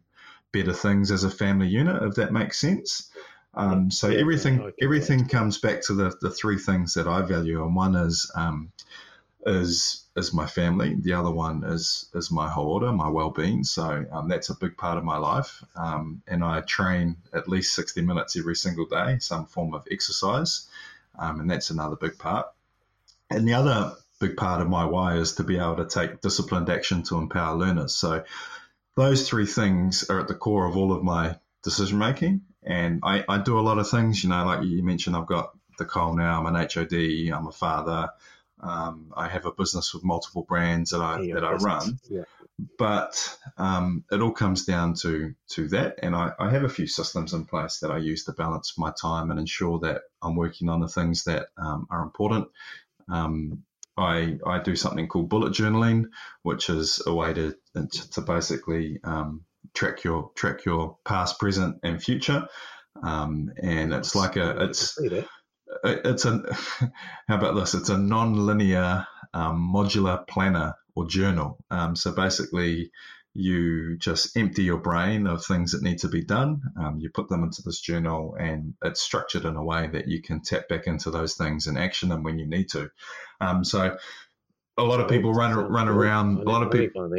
better 0.52 0.74
things 0.74 1.12
as 1.12 1.24
a 1.24 1.32
family 1.32 1.68
unit, 1.68 2.04
if 2.04 2.16
that 2.16 2.34
makes 2.34 2.60
sense. 2.60 3.10
Um, 3.56 3.92
so 3.92 4.10
yeah, 4.10 4.20
everything 4.20 4.72
everything 4.82 5.28
comes 5.28 5.60
back 5.60 5.82
to 5.84 5.94
the, 5.94 6.16
the 6.22 6.32
three 6.32 6.58
things 6.58 6.96
that 6.96 7.08
I 7.08 7.22
value, 7.22 7.64
and 7.64 7.76
one 7.76 7.96
is 7.96 8.32
um, 8.36 8.72
is 9.46 10.06
is 10.16 10.34
my 10.34 10.48
family. 10.48 10.96
The 10.96 11.14
other 11.14 11.32
one 11.32 11.64
is 11.64 12.10
is 12.16 12.32
my 12.32 12.50
hauora, 12.50 12.96
my 12.96 13.10
well 13.10 13.30
being. 13.30 13.64
So 13.64 14.06
um, 14.12 14.28
that's 14.28 14.50
a 14.50 14.56
big 14.56 14.76
part 14.78 14.98
of 14.98 15.04
my 15.04 15.18
life, 15.18 15.64
um, 15.76 16.24
and 16.28 16.44
I 16.44 16.62
train 16.62 17.18
at 17.34 17.48
least 17.48 17.76
sixty 17.76 18.02
minutes 18.02 18.36
every 18.36 18.56
single 18.56 18.86
day, 18.86 19.18
some 19.20 19.46
form 19.46 19.74
of 19.74 19.88
exercise, 19.92 20.68
um, 21.20 21.40
and 21.40 21.50
that's 21.50 21.70
another 21.70 21.96
big 21.96 22.18
part. 22.18 22.48
And 23.30 23.48
the 23.48 23.54
other 23.54 23.96
big 24.20 24.36
part 24.36 24.62
of 24.62 24.70
my 24.70 24.86
why 24.86 25.18
is 25.18 25.36
to 25.36 25.44
be 25.44 25.58
able 25.58 25.76
to 25.76 25.86
take 25.86 26.22
disciplined 26.22 26.70
action 26.70 27.04
to 27.04 27.18
empower 27.18 27.56
learners. 27.56 27.96
So 27.96 28.24
those 28.96 29.28
three 29.28 29.46
things 29.46 30.10
are 30.10 30.20
at 30.20 30.28
the 30.28 30.36
core 30.36 30.66
of 30.66 30.78
all 30.78 30.94
of 30.94 31.04
my 31.04 31.38
decision 31.64 31.98
making 31.98 32.42
and 32.66 33.02
I, 33.04 33.24
I 33.28 33.38
do 33.40 33.60
a 33.60 33.62
lot 33.62 33.80
of 33.80 33.90
things, 33.90 34.24
you 34.24 34.30
know, 34.30 34.46
like 34.46 34.64
you 34.64 34.84
mentioned, 34.84 35.16
I've 35.16 35.28
got 35.28 35.52
the 35.78 35.86
COL 35.86 36.16
now, 36.16 36.40
I'm 36.40 36.56
an 36.56 36.56
HOD, 36.56 37.34
I'm 37.34 37.48
a 37.48 37.52
father. 37.52 38.10
Um, 38.60 39.12
I 39.16 39.28
have 39.28 39.46
a 39.46 39.52
business 39.52 39.94
with 39.94 40.06
multiple 40.06 40.44
brands 40.44 40.92
that 40.92 41.02
I 41.02 41.22
yeah, 41.22 41.34
that 41.34 41.44
I 41.44 41.54
run, 41.56 42.00
yeah. 42.10 42.24
but 42.78 43.38
um, 43.58 44.06
it 44.10 44.22
all 44.22 44.32
comes 44.32 44.64
down 44.64 44.94
to 45.02 45.34
to 45.50 45.68
that. 45.70 46.00
And 46.02 46.16
I, 46.16 46.32
I, 46.40 46.50
have 46.50 46.64
a 46.64 46.70
few 46.70 46.88
systems 46.88 47.34
in 47.34 47.44
place 47.44 47.80
that 47.80 47.92
I 47.92 47.98
use 47.98 48.24
to 48.24 48.32
balance 48.32 48.78
my 48.78 48.92
time 48.92 49.32
and 49.32 49.40
ensure 49.40 49.80
that 49.80 50.04
I'm 50.22 50.38
working 50.38 50.70
on 50.70 50.80
the 50.80 50.88
things 50.88 51.26
that 51.26 51.48
um, 51.58 51.88
are 51.90 52.04
important. 52.04 52.48
Um, 53.10 53.64
I, 53.98 54.40
I 54.46 54.60
do 54.60 54.78
something 54.78 55.08
called 55.08 55.30
bullet 55.30 55.54
journaling, 55.54 56.06
which 56.44 56.70
is 56.70 57.02
a 57.06 57.14
way 57.14 57.34
to 57.34 57.56
to 58.12 58.22
basically 58.22 59.00
um, 59.04 59.44
track 59.74 60.04
your 60.04 60.32
track 60.36 60.66
your 60.66 60.98
past, 61.06 61.40
present, 61.40 61.78
and 61.84 62.02
future. 62.02 62.48
Um, 63.02 63.52
and 63.62 63.94
it's 63.94 64.16
like 64.16 64.36
a 64.36 64.64
it's 64.66 64.98
it's 65.84 66.26
a 66.26 66.44
how 67.28 67.36
about 67.36 67.56
this? 67.56 67.74
It's 67.74 67.90
a 67.90 67.98
non-linear 67.98 69.06
um, 69.34 69.72
modular 69.74 70.28
planner 70.28 70.76
or 70.96 71.08
journal. 71.08 71.58
Um, 71.72 71.96
so 71.96 72.12
basically, 72.12 72.92
you 73.34 73.98
just 73.98 74.38
empty 74.38 74.64
your 74.64 74.78
brain 74.78 75.26
of 75.26 75.44
things 75.44 75.72
that 75.72 75.82
need 75.82 76.00
to 76.00 76.08
be 76.08 76.24
done. 76.24 76.62
Um, 76.80 77.00
you 77.00 77.10
put 77.10 77.30
them 77.30 77.44
into 77.44 77.64
this 77.64 77.80
journal, 77.80 78.36
and 78.40 78.76
it's 78.84 79.02
structured 79.02 79.46
in 79.46 79.56
a 79.56 79.64
way 79.64 79.88
that 79.88 80.08
you 80.08 80.22
can 80.22 80.42
tap 80.42 80.68
back 80.70 80.86
into 80.86 81.10
those 81.10 81.36
things 81.36 81.66
and 81.68 81.78
action 81.78 82.10
them 82.10 82.24
when 82.24 82.38
you 82.38 82.46
need 82.48 82.70
to. 82.70 82.90
Um, 83.42 83.64
so 83.64 83.98
a 84.78 84.84
lot 84.84 85.00
of 85.00 85.10
people 85.10 85.34
run 85.34 85.54
run 85.56 85.90
around. 85.90 86.40
A 86.40 86.50
lot 86.50 86.64
of 86.64 86.72
people. 86.72 87.10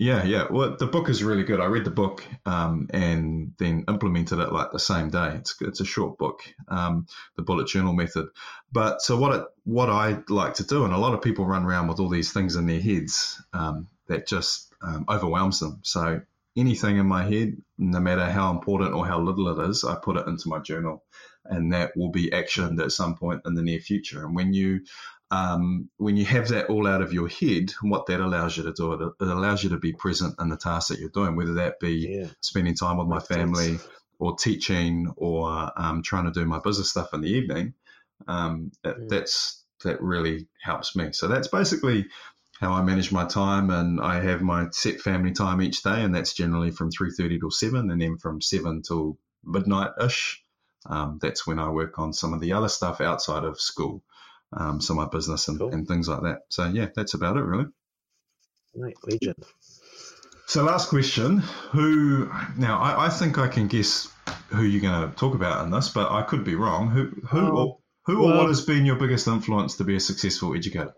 Yeah, 0.00 0.24
yeah. 0.24 0.46
Well, 0.50 0.76
the 0.78 0.86
book 0.86 1.10
is 1.10 1.22
really 1.22 1.42
good. 1.42 1.60
I 1.60 1.66
read 1.66 1.84
the 1.84 1.90
book 1.90 2.24
um, 2.46 2.88
and 2.88 3.52
then 3.58 3.84
implemented 3.86 4.38
it 4.38 4.50
like 4.50 4.72
the 4.72 4.78
same 4.78 5.10
day. 5.10 5.34
It's 5.34 5.54
it's 5.60 5.80
a 5.80 5.84
short 5.84 6.16
book, 6.16 6.40
um, 6.68 7.06
the 7.36 7.42
bullet 7.42 7.68
journal 7.68 7.92
method. 7.92 8.28
But 8.72 9.02
so 9.02 9.18
what 9.18 9.34
it, 9.34 9.44
what 9.64 9.90
I 9.90 10.20
like 10.30 10.54
to 10.54 10.64
do, 10.64 10.86
and 10.86 10.94
a 10.94 10.98
lot 10.98 11.12
of 11.12 11.20
people 11.20 11.44
run 11.44 11.66
around 11.66 11.88
with 11.88 12.00
all 12.00 12.08
these 12.08 12.32
things 12.32 12.56
in 12.56 12.64
their 12.64 12.80
heads 12.80 13.42
um, 13.52 13.88
that 14.06 14.26
just 14.26 14.72
um, 14.80 15.04
overwhelms 15.06 15.60
them. 15.60 15.80
So 15.82 16.22
anything 16.56 16.96
in 16.96 17.04
my 17.04 17.24
head, 17.24 17.58
no 17.76 18.00
matter 18.00 18.24
how 18.24 18.52
important 18.52 18.94
or 18.94 19.06
how 19.06 19.20
little 19.20 19.48
it 19.60 19.68
is, 19.68 19.84
I 19.84 19.96
put 19.96 20.16
it 20.16 20.26
into 20.26 20.48
my 20.48 20.60
journal, 20.60 21.04
and 21.44 21.74
that 21.74 21.94
will 21.94 22.10
be 22.10 22.30
actioned 22.30 22.82
at 22.82 22.92
some 22.92 23.16
point 23.16 23.42
in 23.44 23.52
the 23.52 23.62
near 23.62 23.80
future. 23.80 24.24
And 24.24 24.34
when 24.34 24.54
you 24.54 24.80
um, 25.30 25.88
when 25.96 26.16
you 26.16 26.24
have 26.24 26.48
that 26.48 26.66
all 26.66 26.86
out 26.86 27.02
of 27.02 27.12
your 27.12 27.28
head, 27.28 27.72
what 27.82 28.06
that 28.06 28.20
allows 28.20 28.56
you 28.56 28.64
to 28.64 28.72
do, 28.72 28.92
it, 28.92 29.12
it 29.20 29.28
allows 29.28 29.62
you 29.62 29.70
to 29.70 29.78
be 29.78 29.92
present 29.92 30.34
in 30.40 30.48
the 30.48 30.56
tasks 30.56 30.88
that 30.88 30.98
you're 30.98 31.08
doing, 31.08 31.36
whether 31.36 31.54
that 31.54 31.78
be 31.78 32.08
yeah. 32.08 32.26
spending 32.40 32.74
time 32.74 32.96
with 32.96 33.06
my 33.06 33.20
family 33.20 33.78
or 34.18 34.36
teaching 34.36 35.12
or 35.16 35.70
um, 35.76 36.02
trying 36.02 36.24
to 36.24 36.32
do 36.32 36.44
my 36.44 36.58
business 36.58 36.90
stuff 36.90 37.14
in 37.14 37.20
the 37.20 37.28
evening. 37.30 37.74
Um, 38.26 38.72
mm. 38.84 39.08
That's 39.08 39.64
that 39.84 40.02
really 40.02 40.48
helps 40.62 40.96
me. 40.96 41.12
So 41.12 41.28
that's 41.28 41.48
basically 41.48 42.06
how 42.58 42.72
I 42.72 42.82
manage 42.82 43.12
my 43.12 43.24
time, 43.24 43.70
and 43.70 44.00
I 44.00 44.20
have 44.20 44.42
my 44.42 44.68
set 44.72 45.00
family 45.00 45.32
time 45.32 45.62
each 45.62 45.82
day, 45.82 46.02
and 46.02 46.14
that's 46.14 46.34
generally 46.34 46.72
from 46.72 46.90
three 46.90 47.12
thirty 47.16 47.38
till 47.38 47.52
seven, 47.52 47.90
and 47.90 48.02
then 48.02 48.18
from 48.18 48.42
seven 48.42 48.82
till 48.82 49.16
midnight 49.44 49.92
ish. 50.02 50.42
Um, 50.86 51.18
that's 51.22 51.46
when 51.46 51.58
I 51.58 51.70
work 51.70 51.98
on 51.98 52.12
some 52.12 52.34
of 52.34 52.40
the 52.40 52.52
other 52.52 52.68
stuff 52.68 53.00
outside 53.00 53.44
of 53.44 53.60
school 53.60 54.02
um, 54.52 54.80
so 54.80 54.94
my 54.94 55.06
business 55.06 55.48
and, 55.48 55.58
cool. 55.58 55.72
and 55.72 55.86
things 55.86 56.08
like 56.08 56.22
that. 56.22 56.40
So 56.48 56.66
yeah, 56.66 56.88
that's 56.94 57.14
about 57.14 57.36
it 57.36 57.42
really. 57.42 57.66
Right, 58.74 58.96
legend. 59.04 59.44
So 60.46 60.64
last 60.64 60.88
question: 60.88 61.38
Who 61.72 62.30
now? 62.56 62.80
I, 62.80 63.06
I 63.06 63.08
think 63.08 63.38
I 63.38 63.48
can 63.48 63.68
guess 63.68 64.08
who 64.48 64.62
you're 64.62 64.80
going 64.80 65.08
to 65.08 65.16
talk 65.16 65.34
about 65.34 65.64
in 65.64 65.70
this, 65.70 65.88
but 65.90 66.10
I 66.10 66.22
could 66.22 66.44
be 66.44 66.54
wrong. 66.54 66.90
Who 66.90 67.10
who 67.28 67.38
oh, 67.38 67.56
or, 67.56 67.78
who 68.02 68.20
well, 68.20 68.32
or 68.32 68.36
what 68.38 68.48
has 68.48 68.62
been 68.62 68.84
your 68.84 68.96
biggest 68.96 69.26
influence 69.26 69.76
to 69.76 69.84
be 69.84 69.96
a 69.96 70.00
successful 70.00 70.54
educator? 70.54 70.94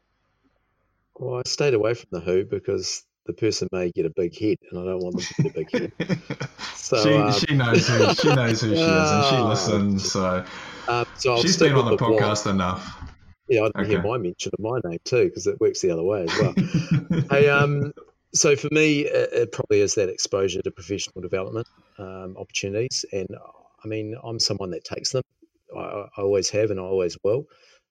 Well, 1.16 1.40
I 1.40 1.48
stayed 1.48 1.74
away 1.74 1.94
from 1.94 2.08
the 2.12 2.20
who 2.20 2.44
because 2.44 3.04
the 3.26 3.32
person 3.32 3.68
may 3.72 3.90
get 3.90 4.06
a 4.06 4.10
big 4.10 4.36
head, 4.38 4.58
and 4.70 4.80
I 4.80 4.84
don't 4.84 5.00
want 5.00 5.16
them 5.16 5.24
to 5.24 5.42
get 5.42 5.52
a 5.52 5.54
big 5.54 5.98
head. 5.98 6.18
So 6.74 7.02
she, 7.02 7.14
um, 7.14 7.32
she 7.32 7.54
knows 7.54 7.88
who 7.88 8.14
she 8.14 8.34
knows 8.34 8.60
who 8.60 8.68
she 8.68 8.82
is, 8.82 9.10
and 9.10 9.24
she 9.24 9.36
listens. 9.42 10.12
So, 10.12 10.44
um, 10.88 11.06
so 11.16 11.40
she's 11.40 11.56
been 11.56 11.74
on 11.74 11.90
the 11.90 11.96
podcast 11.96 12.50
enough. 12.50 13.11
Yeah, 13.52 13.64
I 13.64 13.66
didn't 13.66 13.80
okay. 13.80 13.90
hear 13.90 14.02
my 14.02 14.16
mention 14.16 14.50
of 14.58 14.64
my 14.64 14.78
name 14.88 14.98
too 15.04 15.24
because 15.24 15.46
it 15.46 15.60
works 15.60 15.82
the 15.82 15.90
other 15.90 16.02
way 16.02 16.22
as 16.22 16.34
well. 16.38 16.54
hey, 17.30 17.50
um, 17.50 17.92
so 18.32 18.56
for 18.56 18.68
me, 18.70 19.00
it, 19.00 19.32
it, 19.32 19.52
probably 19.52 19.80
is 19.80 19.96
that 19.96 20.08
exposure 20.08 20.62
to 20.62 20.70
professional 20.70 21.20
development 21.20 21.66
um, 21.98 22.36
opportunities, 22.38 23.04
and 23.12 23.28
I 23.84 23.88
mean, 23.88 24.16
I'm 24.24 24.40
someone 24.40 24.70
that 24.70 24.84
takes 24.84 25.12
them. 25.12 25.22
I, 25.76 26.06
I 26.16 26.22
always 26.22 26.48
have, 26.48 26.70
and 26.70 26.80
I 26.80 26.82
always 26.82 27.18
will. 27.22 27.44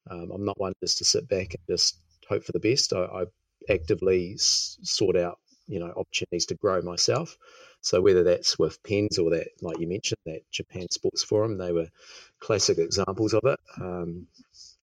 Um, 0.09 0.31
I'm 0.33 0.45
not 0.45 0.59
one 0.59 0.73
just 0.81 0.97
to 0.97 1.05
sit 1.05 1.27
back 1.27 1.53
and 1.53 1.61
just 1.69 1.95
hope 2.27 2.43
for 2.43 2.53
the 2.53 2.59
best. 2.59 2.91
I, 2.93 3.03
I 3.03 3.25
actively 3.69 4.33
s- 4.33 4.79
sort 4.81 5.15
out, 5.15 5.37
you 5.67 5.79
know, 5.79 5.93
opportunities 5.95 6.47
to 6.47 6.55
grow 6.55 6.81
myself. 6.81 7.37
So 7.81 8.01
whether 8.01 8.23
that's 8.23 8.57
with 8.57 8.81
PENZ 8.81 9.19
or 9.19 9.29
that, 9.31 9.47
like 9.61 9.79
you 9.79 9.87
mentioned, 9.87 10.19
that 10.25 10.41
Japan 10.51 10.87
Sports 10.89 11.23
Forum, 11.23 11.57
they 11.59 11.71
were 11.71 11.87
classic 12.39 12.79
examples 12.79 13.35
of 13.35 13.41
it. 13.45 13.59
Um, 13.79 14.27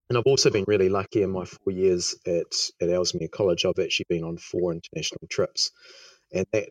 and 0.08 0.18
I've 0.18 0.26
also 0.26 0.50
been 0.50 0.64
really 0.66 0.88
lucky 0.88 1.22
in 1.22 1.30
my 1.30 1.44
four 1.44 1.72
years 1.72 2.16
at, 2.26 2.54
at 2.80 2.90
Ellesmere 2.90 3.28
College. 3.28 3.64
I've 3.64 3.78
actually 3.82 4.06
been 4.08 4.24
on 4.24 4.38
four 4.38 4.72
international 4.72 5.28
trips. 5.30 5.70
And 6.32 6.46
that 6.52 6.70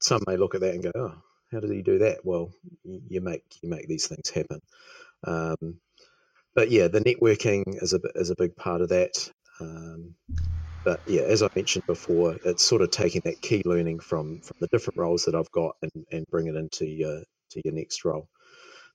some 0.00 0.22
may 0.26 0.36
look 0.36 0.54
at 0.54 0.62
that 0.62 0.74
and 0.74 0.82
go, 0.82 0.92
oh, 0.94 1.14
how 1.52 1.60
did 1.60 1.70
you 1.72 1.82
do 1.82 1.98
that? 2.00 2.20
Well, 2.24 2.52
you 2.84 3.20
make 3.20 3.44
you 3.62 3.70
make 3.70 3.88
these 3.88 4.06
things 4.08 4.30
happen. 4.30 4.60
Um, 5.24 5.80
but 6.54 6.70
yeah, 6.70 6.88
the 6.88 7.00
networking 7.00 7.82
is 7.82 7.94
a 7.94 8.00
is 8.16 8.30
a 8.30 8.36
big 8.36 8.56
part 8.56 8.82
of 8.82 8.90
that. 8.90 9.30
Um, 9.60 10.16
but 10.84 11.00
yeah, 11.06 11.22
as 11.22 11.42
I 11.42 11.48
mentioned 11.56 11.84
before, 11.86 12.36
it's 12.44 12.64
sort 12.64 12.82
of 12.82 12.90
taking 12.90 13.22
that 13.26 13.42
key 13.42 13.62
learning 13.64 14.00
from 14.00 14.40
from 14.42 14.56
the 14.60 14.68
different 14.68 14.98
roles 14.98 15.26
that 15.26 15.34
I've 15.34 15.50
got 15.52 15.76
and, 15.82 15.92
and 16.12 16.26
bring 16.30 16.48
it 16.48 16.56
into 16.56 16.86
your 16.86 17.22
to 17.50 17.62
your 17.64 17.74
next 17.74 18.04
role. 18.04 18.28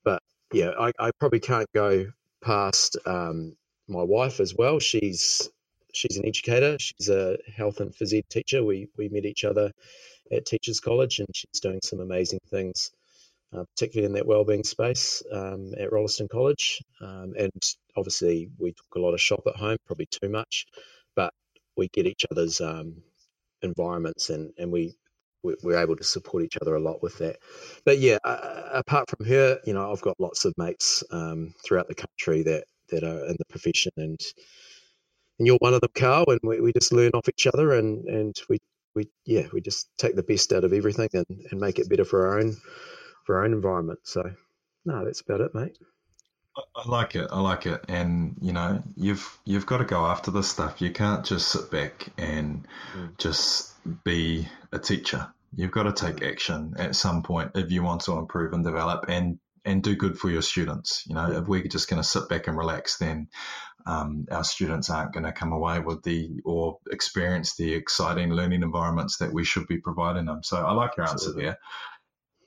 But 0.04 0.22
yeah, 0.52 0.72
I, 0.78 0.92
I 0.98 1.10
probably 1.20 1.40
can't 1.40 1.68
go 1.74 2.06
past 2.42 2.96
um, 3.06 3.56
my 3.88 4.02
wife 4.02 4.40
as 4.40 4.54
well. 4.54 4.78
She's 4.80 5.50
she's 5.92 6.16
an 6.18 6.26
educator. 6.26 6.78
She's 6.78 7.08
a 7.08 7.38
health 7.56 7.80
and 7.80 7.92
phys 7.92 8.16
ed 8.16 8.28
teacher. 8.30 8.64
We 8.64 8.88
we 8.96 9.08
met 9.08 9.24
each 9.24 9.44
other 9.44 9.72
at 10.32 10.46
Teachers 10.46 10.80
College, 10.80 11.20
and 11.20 11.28
she's 11.34 11.60
doing 11.60 11.80
some 11.82 12.00
amazing 12.00 12.40
things, 12.50 12.90
uh, 13.54 13.64
particularly 13.76 14.06
in 14.06 14.14
that 14.14 14.26
wellbeing 14.26 14.64
space 14.64 15.22
um, 15.32 15.72
at 15.78 15.92
Rolleston 15.92 16.28
College. 16.28 16.82
Um, 17.00 17.34
and 17.38 17.62
obviously, 17.96 18.50
we 18.58 18.72
talk 18.72 18.96
a 18.96 19.00
lot 19.00 19.14
of 19.14 19.20
shop 19.20 19.42
at 19.46 19.56
home, 19.56 19.78
probably 19.86 20.08
too 20.10 20.28
much, 20.28 20.66
but 21.14 21.32
we 21.76 21.88
get 21.88 22.06
each 22.06 22.26
other's 22.30 22.60
um, 22.60 23.02
environments, 23.62 24.30
and 24.30 24.52
and 24.58 24.72
we 24.72 24.96
we're 25.62 25.78
able 25.78 25.96
to 25.96 26.04
support 26.04 26.42
each 26.42 26.56
other 26.60 26.74
a 26.74 26.80
lot 26.80 27.02
with 27.02 27.18
that. 27.18 27.36
But 27.84 27.98
yeah, 27.98 28.18
uh, 28.24 28.70
apart 28.74 29.08
from 29.08 29.26
her, 29.26 29.60
you 29.64 29.74
know, 29.74 29.92
I've 29.92 30.00
got 30.00 30.18
lots 30.18 30.44
of 30.44 30.54
mates 30.58 31.04
um, 31.12 31.54
throughout 31.64 31.88
the 31.88 31.94
country 31.94 32.42
that 32.44 32.64
that 32.90 33.04
are 33.04 33.26
in 33.26 33.36
the 33.38 33.44
profession 33.48 33.92
and 33.96 34.20
and 35.38 35.46
you're 35.46 35.58
one 35.58 35.74
of 35.74 35.80
them 35.80 35.90
carl 35.94 36.24
and 36.28 36.40
we, 36.42 36.60
we 36.60 36.72
just 36.72 36.92
learn 36.92 37.12
off 37.14 37.28
each 37.28 37.46
other 37.46 37.72
and 37.72 38.06
and 38.06 38.36
we 38.48 38.58
we 38.94 39.08
yeah 39.24 39.46
we 39.52 39.60
just 39.60 39.88
take 39.98 40.16
the 40.16 40.22
best 40.22 40.52
out 40.52 40.64
of 40.64 40.72
everything 40.72 41.08
and, 41.12 41.26
and 41.50 41.60
make 41.60 41.78
it 41.78 41.88
better 41.88 42.04
for 42.04 42.26
our 42.26 42.40
own 42.40 42.56
for 43.24 43.36
our 43.36 43.44
own 43.44 43.52
environment 43.52 44.00
so 44.02 44.22
no 44.84 45.04
that's 45.04 45.20
about 45.20 45.40
it 45.40 45.54
mate 45.54 45.76
I 46.74 46.88
like 46.88 47.14
it. 47.14 47.28
I 47.30 47.40
like 47.40 47.66
it, 47.66 47.84
and 47.88 48.36
you 48.40 48.52
know, 48.52 48.82
you've 48.96 49.38
you've 49.44 49.66
got 49.66 49.78
to 49.78 49.84
go 49.84 50.06
after 50.06 50.30
this 50.30 50.48
stuff. 50.48 50.80
You 50.80 50.90
can't 50.90 51.24
just 51.24 51.48
sit 51.48 51.70
back 51.70 52.08
and 52.16 52.66
mm. 52.94 53.18
just 53.18 53.74
be 54.04 54.48
a 54.72 54.78
teacher. 54.78 55.28
You've 55.54 55.70
got 55.70 55.84
to 55.84 55.92
take 55.92 56.22
action 56.22 56.74
at 56.78 56.96
some 56.96 57.22
point 57.22 57.52
if 57.54 57.70
you 57.70 57.82
want 57.82 58.02
to 58.02 58.18
improve 58.18 58.52
and 58.52 58.64
develop. 58.64 59.06
And 59.08 59.38
and 59.66 59.82
do 59.82 59.94
good 59.96 60.18
for 60.18 60.30
your 60.30 60.42
students. 60.42 61.04
You 61.06 61.14
know, 61.14 61.30
if 61.32 61.48
we're 61.48 61.66
just 61.66 61.90
going 61.90 62.00
to 62.00 62.08
sit 62.08 62.28
back 62.28 62.46
and 62.46 62.56
relax, 62.56 62.98
then 62.98 63.28
um, 63.84 64.26
our 64.30 64.44
students 64.44 64.88
aren't 64.90 65.12
going 65.12 65.24
to 65.24 65.32
come 65.32 65.52
away 65.52 65.80
with 65.80 66.02
the 66.02 66.40
or 66.44 66.78
experience 66.90 67.56
the 67.56 67.74
exciting 67.74 68.30
learning 68.30 68.62
environments 68.62 69.18
that 69.18 69.32
we 69.32 69.44
should 69.44 69.66
be 69.66 69.78
providing 69.78 70.26
them. 70.26 70.42
So 70.42 70.64
I 70.64 70.72
like 70.72 70.96
your 70.96 71.06
Absolutely. 71.06 71.46
answer 71.46 71.58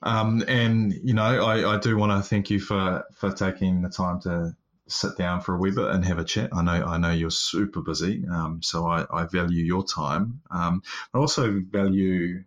there. 0.02 0.12
Um, 0.12 0.42
and 0.48 0.92
you 0.92 1.14
know, 1.14 1.44
I, 1.44 1.76
I 1.76 1.78
do 1.78 1.96
want 1.96 2.12
to 2.12 2.28
thank 2.28 2.50
you 2.50 2.58
for 2.58 3.04
for 3.14 3.32
taking 3.32 3.82
the 3.82 3.90
time 3.90 4.20
to 4.22 4.56
sit 4.88 5.16
down 5.16 5.40
for 5.40 5.54
a 5.54 5.58
wee 5.58 5.70
bit 5.70 5.86
and 5.86 6.04
have 6.04 6.18
a 6.18 6.24
chat. 6.24 6.50
I 6.52 6.62
know 6.62 6.84
I 6.84 6.98
know 6.98 7.12
you're 7.12 7.30
super 7.30 7.80
busy, 7.80 8.24
um, 8.30 8.62
so 8.62 8.86
I, 8.86 9.06
I, 9.10 9.24
value 9.26 9.64
your 9.64 9.84
time. 9.84 10.40
Um, 10.50 10.82
I 11.14 11.18
also 11.18 11.60
value 11.70 12.44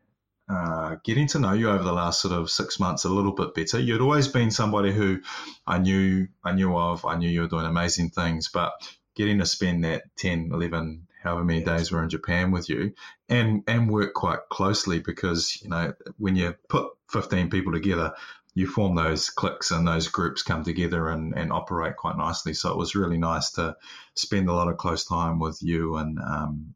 uh, 0.49 0.95
getting 1.03 1.27
to 1.27 1.39
know 1.39 1.53
you 1.53 1.69
over 1.69 1.83
the 1.83 1.93
last 1.93 2.21
sort 2.21 2.33
of 2.33 2.49
six 2.49 2.79
months 2.79 3.05
a 3.05 3.09
little 3.09 3.31
bit 3.31 3.53
better. 3.53 3.79
You'd 3.79 4.01
always 4.01 4.27
been 4.27 4.51
somebody 4.51 4.91
who 4.91 5.21
I 5.65 5.77
knew 5.77 6.27
I 6.43 6.53
knew 6.53 6.75
of. 6.77 7.05
I 7.05 7.15
knew 7.17 7.29
you 7.29 7.41
were 7.41 7.47
doing 7.47 7.65
amazing 7.65 8.09
things, 8.09 8.49
but 8.53 8.73
getting 9.15 9.39
to 9.39 9.45
spend 9.45 9.83
that 9.85 10.03
10, 10.17 10.49
11, 10.51 11.07
however 11.23 11.43
many 11.43 11.63
days 11.63 11.91
we're 11.91 12.03
in 12.03 12.09
Japan 12.09 12.51
with 12.51 12.69
you 12.69 12.93
and 13.29 13.63
and 13.67 13.89
work 13.89 14.13
quite 14.13 14.39
closely 14.49 14.99
because 14.99 15.61
you 15.61 15.69
know 15.69 15.93
when 16.17 16.35
you 16.35 16.53
put 16.67 16.91
15 17.11 17.49
people 17.49 17.71
together 17.71 18.13
you 18.55 18.67
form 18.67 18.95
those 18.95 19.29
cliques 19.29 19.71
and 19.71 19.87
those 19.87 20.09
groups 20.09 20.43
come 20.43 20.63
together 20.63 21.07
and, 21.07 21.33
and 21.35 21.51
operate 21.51 21.95
quite 21.95 22.17
nicely 22.17 22.53
so 22.53 22.71
it 22.71 22.77
was 22.77 22.95
really 22.95 23.17
nice 23.17 23.51
to 23.51 23.75
spend 24.15 24.49
a 24.49 24.53
lot 24.53 24.67
of 24.67 24.77
close 24.77 25.05
time 25.05 25.39
with 25.39 25.57
you 25.61 25.95
and 25.95 26.19
um, 26.19 26.75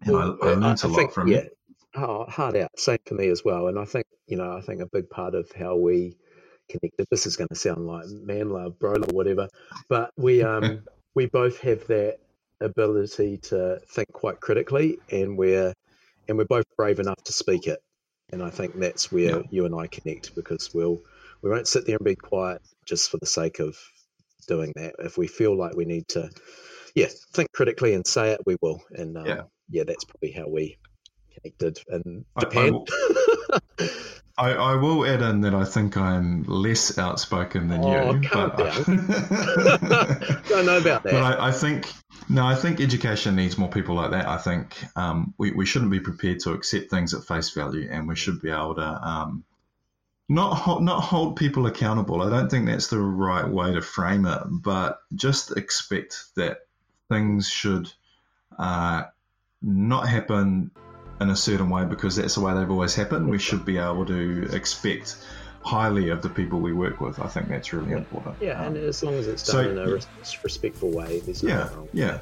and 0.00 0.12
well, 0.12 0.38
I, 0.42 0.46
I, 0.46 0.54
learned 0.54 0.64
I, 0.64 0.86
a 0.86 0.88
lot 0.88 0.96
think, 0.96 1.12
from 1.12 1.28
yeah, 1.28 1.42
you 1.42 1.50
oh, 1.96 2.24
hard 2.28 2.56
out. 2.56 2.70
Same 2.78 2.98
for 3.06 3.14
me 3.14 3.28
as 3.28 3.44
well. 3.44 3.68
And 3.68 3.78
I 3.78 3.86
think, 3.86 4.06
you 4.28 4.36
know, 4.38 4.52
I 4.56 4.62
think 4.62 4.82
a 4.82 4.86
big 4.92 5.10
part 5.10 5.34
of 5.34 5.50
how 5.52 5.76
we 5.76 6.16
connected, 6.70 7.06
this 7.10 7.26
is 7.26 7.36
going 7.36 7.48
to 7.48 7.56
sound 7.56 7.86
like 7.86 8.06
man 8.08 8.50
love, 8.50 8.78
bro 8.78 8.94
love, 8.94 9.12
whatever, 9.12 9.48
but 9.88 10.10
we, 10.16 10.42
um, 10.42 10.84
we 11.14 11.26
both 11.26 11.60
have 11.60 11.86
that, 11.88 12.18
ability 12.62 13.38
to 13.38 13.80
think 13.90 14.12
quite 14.12 14.40
critically, 14.40 14.98
and 15.10 15.38
we're 15.38 15.72
and 16.28 16.38
we're 16.38 16.44
both 16.44 16.64
brave 16.76 16.98
enough 17.00 17.22
to 17.24 17.32
speak 17.32 17.66
it. 17.66 17.80
And 18.32 18.42
I 18.42 18.50
think 18.50 18.74
that's 18.78 19.12
where 19.12 19.32
Yeah. 19.32 19.42
you 19.50 19.66
and 19.66 19.74
I 19.74 19.86
connect 19.86 20.34
because 20.34 20.70
we'll 20.74 21.00
we 21.42 21.50
won't 21.50 21.68
sit 21.68 21.86
there 21.86 21.96
and 21.96 22.04
be 22.04 22.16
quiet 22.16 22.62
just 22.86 23.10
for 23.10 23.18
the 23.18 23.26
sake 23.26 23.60
of 23.60 23.76
doing 24.48 24.72
that. 24.76 24.94
If 25.00 25.18
we 25.18 25.28
feel 25.28 25.56
like 25.56 25.76
we 25.76 25.84
need 25.86 26.08
to, 26.10 26.30
yeah, 26.94 27.08
think 27.34 27.52
critically 27.52 27.94
and 27.94 28.06
say 28.06 28.32
it, 28.32 28.40
we 28.46 28.56
will. 28.62 28.82
And 28.92 29.18
um, 29.18 29.36
Yeah. 29.36 29.42
yeah, 29.70 29.84
that's 29.86 30.04
probably 30.04 30.32
how 30.32 30.48
we 30.48 30.78
connected 31.42 31.80
in 31.88 32.24
I- 32.36 32.40
I 32.40 32.44
Japan. 32.44 32.72
will- 32.72 32.86
I, 34.40 34.52
I 34.52 34.74
will 34.76 35.04
add 35.04 35.20
in 35.20 35.40
that 35.40 35.52
I 35.54 35.64
think 35.64 35.96
I'm 35.96 36.44
less 36.44 36.96
outspoken 36.96 37.66
than 37.66 37.82
Oh, 37.82 38.12
you. 38.14 38.28
Carl 38.28 38.52
but 38.56 38.72
Don't 38.86 40.66
know 40.66 40.78
about 40.78 41.02
that. 41.02 41.10
But 41.10 41.14
I, 41.16 41.48
I 41.48 41.50
think 41.50 41.92
no, 42.28 42.46
I 42.46 42.54
think 42.54 42.80
education 42.80 43.34
needs 43.34 43.58
more 43.58 43.68
people 43.68 43.96
like 43.96 44.12
that. 44.12 44.28
I 44.28 44.36
think 44.36 44.76
um, 44.94 45.34
we, 45.38 45.50
we 45.50 45.66
shouldn't 45.66 45.90
be 45.90 45.98
prepared 45.98 46.38
to 46.40 46.52
accept 46.52 46.88
things 46.88 47.14
at 47.14 47.24
face 47.24 47.50
value, 47.50 47.88
and 47.90 48.06
we 48.06 48.14
should 48.14 48.40
be 48.40 48.50
able 48.50 48.76
to 48.76 48.82
um, 49.08 49.42
not 50.28 50.54
hold, 50.54 50.84
not 50.84 51.00
hold 51.00 51.34
people 51.36 51.66
accountable. 51.66 52.22
I 52.22 52.30
don't 52.30 52.48
think 52.48 52.66
that's 52.66 52.88
the 52.88 53.00
right 53.00 53.48
way 53.48 53.72
to 53.72 53.82
frame 53.82 54.24
it, 54.24 54.42
but 54.48 55.00
just 55.16 55.56
expect 55.56 56.26
that 56.36 56.58
things 57.08 57.48
should 57.48 57.90
uh, 58.56 59.04
not 59.62 60.06
happen 60.08 60.70
in 61.20 61.30
a 61.30 61.36
certain 61.36 61.68
way 61.70 61.84
because 61.84 62.16
that's 62.16 62.34
the 62.36 62.40
way 62.40 62.54
they've 62.54 62.70
always 62.70 62.94
happened. 62.94 63.28
We 63.28 63.38
should 63.38 63.64
be 63.64 63.78
able 63.78 64.06
to 64.06 64.48
expect 64.52 65.16
highly 65.64 66.08
of 66.10 66.22
the 66.22 66.28
people 66.28 66.60
we 66.60 66.72
work 66.72 67.00
with. 67.00 67.18
I 67.20 67.26
think 67.26 67.48
that's 67.48 67.72
really 67.72 67.92
important. 67.92 68.36
yeah, 68.40 68.62
and 68.64 68.76
Um, 68.76 68.84
as 68.84 69.02
long 69.02 69.14
as 69.14 69.26
it's 69.26 69.42
so- 69.42 69.62
done 69.62 69.72
in 69.72 69.78
a 69.78 69.92
res- 69.94 70.06
respectful 70.44 70.90
way, 70.90 71.20
there's 71.20 71.42
no 71.42 71.48
yeah, 71.50 71.68
wrong. 71.74 71.88
yeah, 71.92 72.18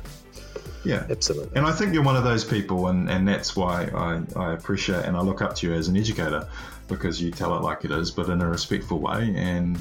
yeah. 0.84 1.06
Absolutely. 1.10 1.56
And 1.56 1.66
I 1.66 1.72
think 1.72 1.92
you're 1.94 2.02
one 2.02 2.16
of 2.16 2.24
those 2.24 2.44
people, 2.44 2.88
and, 2.88 3.08
and 3.10 3.28
that's 3.28 3.54
why 3.54 3.84
I, 3.94 4.22
I 4.40 4.52
appreciate 4.54 5.04
and 5.04 5.16
I 5.16 5.20
look 5.20 5.42
up 5.42 5.54
to 5.56 5.66
you 5.68 5.74
as 5.74 5.88
an 5.88 5.96
educator 5.96 6.48
because 6.88 7.20
you 7.20 7.30
tell 7.30 7.54
it 7.56 7.62
like 7.62 7.84
it 7.84 7.90
is, 7.90 8.10
but 8.10 8.28
in 8.30 8.40
a 8.40 8.48
respectful 8.48 9.00
way, 9.00 9.32
and 9.36 9.78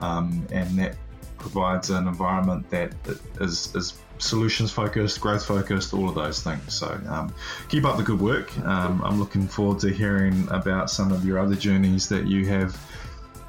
um, 0.00 0.46
and 0.52 0.78
that 0.78 0.96
provides 1.38 1.90
an 1.90 2.06
environment 2.06 2.68
that 2.70 2.92
is, 3.40 3.74
is 3.74 3.94
solutions 4.22 4.70
focused, 4.70 5.20
growth 5.20 5.44
focused, 5.44 5.92
all 5.92 6.08
of 6.08 6.14
those 6.14 6.42
things. 6.42 6.74
So 6.74 6.98
um, 7.08 7.34
keep 7.68 7.84
up 7.84 7.96
the 7.96 8.02
good 8.02 8.20
work. 8.20 8.56
Um, 8.60 9.02
I'm 9.04 9.18
looking 9.18 9.46
forward 9.46 9.80
to 9.80 9.90
hearing 9.90 10.48
about 10.50 10.90
some 10.90 11.12
of 11.12 11.24
your 11.24 11.38
other 11.38 11.54
journeys 11.54 12.08
that 12.08 12.26
you 12.26 12.46
have 12.46 12.78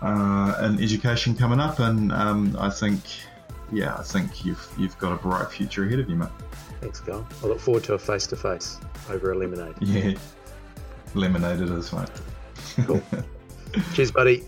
uh, 0.01 0.55
in 0.63 0.81
education 0.81 1.35
coming 1.35 1.59
up, 1.59 1.79
and 1.79 2.11
um, 2.11 2.55
I 2.59 2.69
think. 2.69 3.01
Yeah, 3.71 3.95
I 3.95 4.03
think 4.03 4.45
you've 4.45 4.67
you've 4.77 4.95
got 4.99 5.13
a 5.13 5.15
bright 5.15 5.49
future 5.49 5.85
ahead 5.85 5.97
of 5.97 6.07
you, 6.07 6.15
mate. 6.15 6.29
Thanks, 6.79 6.99
Carl. 6.99 7.25
I 7.41 7.47
look 7.47 7.59
forward 7.59 7.83
to 7.85 7.93
a 7.93 7.97
face 7.97 8.27
to 8.27 8.35
face 8.35 8.77
over 9.09 9.31
a 9.31 9.35
lemonade. 9.35 9.73
Yeah, 9.79 10.13
lemonade 11.15 11.59
it 11.61 11.69
is, 11.69 11.91
mate. 11.91 12.09
Cool. 12.85 13.01
Cheers, 13.93 14.11
buddy. 14.11 14.43